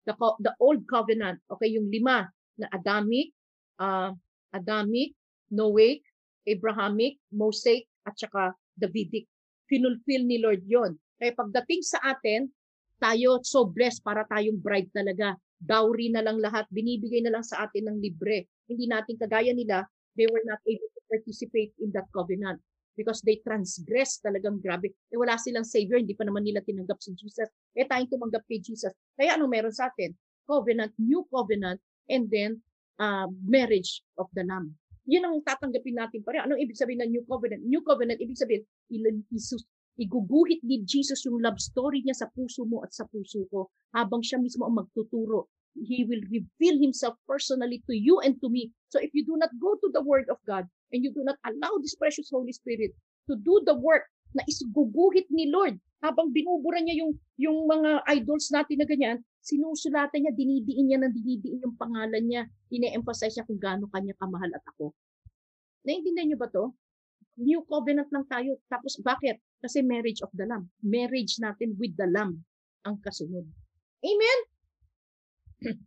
the, 0.07 0.13
the 0.39 0.53
old 0.59 0.83
covenant. 0.89 1.39
Okay? 1.51 1.75
Yung 1.75 1.87
lima 1.87 2.27
na 2.59 2.67
Adamic, 2.73 3.31
uh, 3.79 4.11
Adamic, 4.53 5.17
Noahic, 5.51 6.05
Abrahamic, 6.45 7.19
Mosaic, 7.33 7.89
at 8.05 8.15
saka 8.15 8.53
Davidic. 8.77 9.27
Finulfill 9.67 10.23
ni 10.27 10.37
Lord 10.39 10.63
yon. 10.67 10.95
Kaya 11.17 11.33
pagdating 11.33 11.81
sa 11.81 11.99
atin, 12.03 12.51
tayo 12.99 13.39
so 13.43 13.67
blessed 13.67 14.03
para 14.03 14.23
tayong 14.27 14.59
bride 14.59 14.91
talaga. 14.91 15.35
Dowry 15.63 16.11
na 16.11 16.19
lang 16.19 16.43
lahat, 16.43 16.67
binibigay 16.71 17.23
na 17.23 17.31
lang 17.39 17.45
sa 17.45 17.63
atin 17.63 17.87
ng 17.87 17.97
libre. 18.03 18.51
Hindi 18.67 18.91
natin 18.91 19.15
kagaya 19.15 19.55
nila, 19.55 19.87
they 20.19 20.27
were 20.27 20.43
not 20.43 20.59
able 20.67 20.91
to 20.91 21.01
participate 21.07 21.71
in 21.79 21.89
that 21.95 22.07
covenant 22.11 22.59
because 22.93 23.23
they 23.25 23.41
transgress 23.41 24.21
talagang 24.21 24.61
grabe. 24.61 24.93
Eh 25.09 25.17
wala 25.17 25.39
silang 25.39 25.65
savior, 25.65 25.97
hindi 25.97 26.13
pa 26.13 26.27
naman 26.27 26.45
nila 26.45 26.61
tinanggap 26.61 27.01
si 27.01 27.15
Jesus. 27.17 27.49
Eh 27.73 27.87
tayong 27.87 28.11
tumanggap 28.11 28.45
kay 28.45 28.61
Jesus. 28.61 28.93
Kaya 29.17 29.39
ano 29.39 29.49
meron 29.49 29.73
sa 29.73 29.89
atin? 29.89 30.13
Covenant, 30.43 30.91
new 30.99 31.23
covenant, 31.31 31.79
and 32.11 32.27
then 32.27 32.59
uh, 32.99 33.27
marriage 33.45 34.01
of 34.17 34.27
the 34.33 34.43
Lamb. 34.43 34.75
Yun 35.03 35.23
ang 35.27 35.37
tatanggapin 35.43 35.99
natin 35.99 36.23
pare. 36.23 36.43
Anong 36.43 36.63
ibig 36.63 36.79
sabihin 36.79 37.03
ng 37.03 37.11
new 37.11 37.23
covenant? 37.27 37.61
New 37.67 37.83
covenant, 37.83 38.19
ibig 38.23 38.39
sabihin, 38.39 38.63
isus, 39.35 39.67
iguguhit 39.99 40.63
ni 40.63 40.81
Jesus 40.87 41.27
yung 41.27 41.43
love 41.43 41.59
story 41.59 42.01
niya 42.01 42.15
sa 42.15 42.31
puso 42.31 42.63
mo 42.65 42.81
at 42.81 42.95
sa 42.95 43.05
puso 43.05 43.45
ko 43.51 43.69
habang 43.93 44.25
siya 44.25 44.41
mismo 44.41 44.65
ang 44.65 44.79
magtuturo 44.79 45.51
He 45.73 46.05
will 46.05 46.21
reveal 46.29 46.77
himself 46.77 47.17
personally 47.25 47.81
to 47.89 47.97
you 47.97 48.21
and 48.21 48.37
to 48.41 48.49
me. 48.49 48.69
So 48.89 49.01
if 49.01 49.09
you 49.13 49.25
do 49.25 49.37
not 49.37 49.49
go 49.57 49.73
to 49.73 49.89
the 49.91 50.05
word 50.05 50.29
of 50.29 50.37
God 50.45 50.69
and 50.93 51.03
you 51.03 51.11
do 51.11 51.25
not 51.25 51.37
allow 51.45 51.81
this 51.81 51.95
precious 51.95 52.29
Holy 52.29 52.53
Spirit 52.53 52.93
to 53.29 53.35
do 53.41 53.57
the 53.65 53.73
work 53.73 54.05
na 54.37 54.45
isuguguhit 54.45 55.29
ni 55.33 55.49
Lord 55.49 55.81
habang 56.05 56.29
binubura 56.29 56.77
niya 56.77 57.01
yung, 57.01 57.17
yung 57.41 57.65
mga 57.65 58.05
idols 58.05 58.53
natin 58.53 58.77
na 58.81 58.85
ganyan, 58.85 59.17
sinusulatan 59.43 60.23
niya, 60.23 60.33
dinidiin 60.33 60.85
niya 60.87 60.99
ng 61.03 61.11
dinidiin 61.11 61.63
yung 61.67 61.75
pangalan 61.75 62.23
niya, 62.23 62.47
ine-emphasize 62.71 63.35
niya 63.35 63.45
kung 63.45 63.59
gaano 63.59 63.91
kanya 63.91 64.15
kamahal 64.15 64.47
at 64.55 64.63
ako. 64.71 64.95
Naintindihan 65.83 66.31
niyo 66.31 66.39
ba 66.39 66.47
to? 66.47 66.71
New 67.43 67.59
covenant 67.67 68.07
lang 68.15 68.23
tayo. 68.31 68.55
Tapos 68.71 68.95
bakit? 69.03 69.43
Kasi 69.59 69.83
marriage 69.83 70.23
of 70.23 70.31
the 70.31 70.47
Lamb. 70.47 70.71
Marriage 70.79 71.43
natin 71.43 71.75
with 71.75 71.91
the 71.99 72.07
Lamb 72.07 72.39
ang 72.87 72.95
kasunod. 73.03 73.43
Amen? 74.01 74.39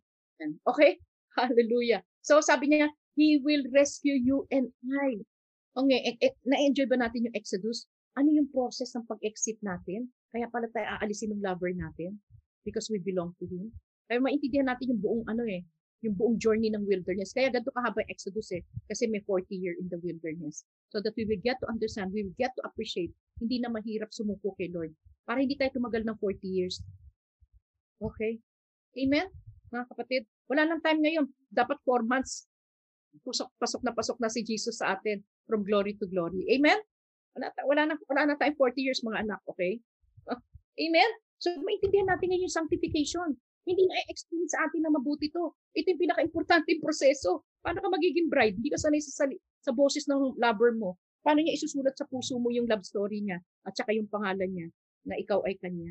Okay? 0.68 1.00
Hallelujah. 1.32 2.04
So 2.20 2.44
sabi 2.44 2.68
niya, 2.68 2.92
He 3.16 3.40
will 3.40 3.64
rescue 3.72 4.12
you 4.12 4.44
and 4.52 4.68
I. 4.84 5.16
Okay, 5.72 6.00
e- 6.12 6.20
e- 6.20 6.40
na-enjoy 6.44 6.84
ba 6.84 7.00
natin 7.00 7.24
yung 7.24 7.36
Exodus? 7.36 7.88
Ano 8.20 8.28
yung 8.28 8.52
process 8.52 8.92
ng 8.92 9.08
pag-exit 9.08 9.56
natin? 9.64 10.12
Kaya 10.28 10.44
pala 10.52 10.68
tayo 10.68 11.00
aalisin 11.00 11.32
ng 11.32 11.40
lover 11.40 11.72
natin 11.72 12.20
because 12.66 12.90
we 12.90 12.98
belong 12.98 13.30
to 13.38 13.46
Him. 13.46 13.70
Kaya 14.10 14.18
maintindihan 14.18 14.66
natin 14.66 14.90
yung 14.90 15.00
buong 15.02 15.24
ano 15.30 15.46
eh, 15.46 15.62
yung 16.02 16.18
buong 16.18 16.36
journey 16.42 16.74
ng 16.74 16.82
wilderness. 16.82 17.30
Kaya 17.30 17.54
ganito 17.54 17.70
kahaba 17.70 18.02
yung 18.02 18.10
Exodus 18.10 18.50
eh, 18.50 18.62
kasi 18.90 19.06
may 19.06 19.22
40 19.22 19.46
year 19.54 19.78
in 19.78 19.86
the 19.86 20.02
wilderness. 20.02 20.66
So 20.90 20.98
that 21.06 21.14
we 21.14 21.22
will 21.22 21.40
get 21.46 21.62
to 21.62 21.70
understand, 21.70 22.10
we 22.10 22.26
will 22.26 22.38
get 22.38 22.50
to 22.58 22.62
appreciate, 22.66 23.14
hindi 23.38 23.62
na 23.62 23.70
mahirap 23.70 24.10
sumuko 24.10 24.58
kay 24.58 24.74
Lord. 24.74 24.90
Para 25.22 25.38
hindi 25.38 25.54
tayo 25.54 25.78
tumagal 25.78 26.02
ng 26.02 26.18
40 26.18 26.42
years. 26.46 26.82
Okay? 28.02 28.42
Amen? 28.98 29.30
mga 29.70 29.86
kapatid. 29.90 30.22
Wala 30.46 30.62
nang 30.66 30.82
time 30.82 31.02
ngayon. 31.02 31.26
Dapat 31.50 31.78
four 31.82 32.06
months. 32.06 32.46
Pusok, 33.24 33.48
pasok 33.56 33.80
na 33.82 33.92
pasok 33.96 34.16
na 34.20 34.28
si 34.28 34.44
Jesus 34.44 34.78
sa 34.78 34.92
atin 34.94 35.24
from 35.48 35.64
glory 35.64 35.96
to 35.96 36.04
glory. 36.06 36.44
Amen? 36.52 36.76
Wala, 37.36 37.46
wala, 37.64 37.82
na, 37.92 37.94
wala 38.08 38.22
na 38.32 38.36
time 38.36 38.54
40 38.54 38.76
years 38.80 39.00
mga 39.04 39.24
anak, 39.24 39.40
okay? 39.48 39.80
Amen? 40.84 41.10
So, 41.36 41.52
maintindihan 41.60 42.08
natin 42.08 42.32
ngayon 42.32 42.46
yung 42.48 42.56
sanctification. 42.56 43.36
Hindi 43.66 43.82
na-explain 43.90 44.46
sa 44.46 44.62
atin 44.68 44.86
na 44.86 44.94
mabuti 44.94 45.28
to. 45.34 45.52
Ito 45.74 45.86
yung 45.92 46.02
pinaka-importanting 46.06 46.78
proseso. 46.78 47.44
Paano 47.60 47.82
ka 47.82 47.88
magiging 47.90 48.30
bride? 48.30 48.56
Hindi 48.56 48.70
ka 48.70 48.78
sanay 48.78 49.02
sa, 49.02 49.26
sa 49.60 49.72
boses 49.74 50.06
ng 50.06 50.38
lover 50.38 50.72
mo. 50.78 50.96
Paano 51.26 51.42
niya 51.42 51.58
isusulat 51.58 51.98
sa 51.98 52.06
puso 52.06 52.38
mo 52.38 52.54
yung 52.54 52.70
love 52.70 52.86
story 52.86 53.18
niya 53.26 53.42
at 53.66 53.74
saka 53.74 53.90
yung 53.90 54.06
pangalan 54.06 54.46
niya 54.46 54.68
na 55.02 55.18
ikaw 55.18 55.42
ay 55.42 55.58
kanya. 55.58 55.90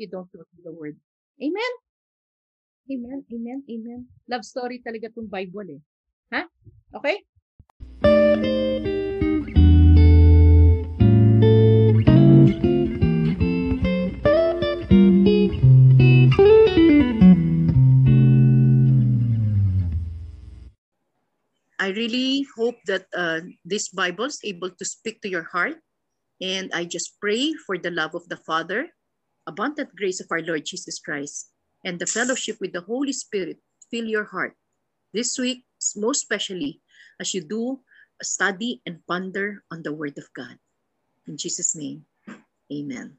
You 0.00 0.08
don't 0.08 0.32
know 0.32 0.48
the 0.64 0.72
word. 0.72 0.96
Amen? 1.36 1.72
Amen, 2.88 3.20
amen, 3.28 3.60
amen. 3.68 4.00
Love 4.26 4.44
story 4.48 4.80
talaga 4.80 5.12
tong 5.12 5.28
Bible 5.28 5.76
eh. 5.76 5.80
Ha? 6.32 6.48
Okay? 6.96 7.16
Really 21.92 22.46
hope 22.56 22.76
that 22.86 23.06
uh, 23.14 23.40
this 23.64 23.88
Bible 23.88 24.26
is 24.26 24.40
able 24.44 24.70
to 24.70 24.84
speak 24.84 25.20
to 25.22 25.28
your 25.28 25.44
heart. 25.44 25.76
And 26.40 26.70
I 26.74 26.84
just 26.84 27.20
pray 27.20 27.54
for 27.66 27.78
the 27.78 27.90
love 27.90 28.14
of 28.14 28.28
the 28.28 28.36
Father, 28.36 28.90
abundant 29.46 29.94
grace 29.96 30.20
of 30.20 30.26
our 30.30 30.42
Lord 30.42 30.66
Jesus 30.66 30.98
Christ, 30.98 31.50
and 31.84 31.98
the 31.98 32.06
fellowship 32.06 32.58
with 32.60 32.72
the 32.72 32.82
Holy 32.82 33.12
Spirit 33.12 33.58
fill 33.90 34.06
your 34.06 34.24
heart 34.24 34.56
this 35.12 35.38
week, 35.38 35.64
most 35.96 36.24
especially 36.24 36.80
as 37.20 37.34
you 37.34 37.42
do 37.42 37.80
study 38.22 38.80
and 38.86 39.04
ponder 39.06 39.62
on 39.70 39.82
the 39.82 39.92
Word 39.92 40.16
of 40.18 40.26
God. 40.34 40.58
In 41.26 41.36
Jesus' 41.36 41.76
name, 41.76 42.06
amen. 42.72 43.18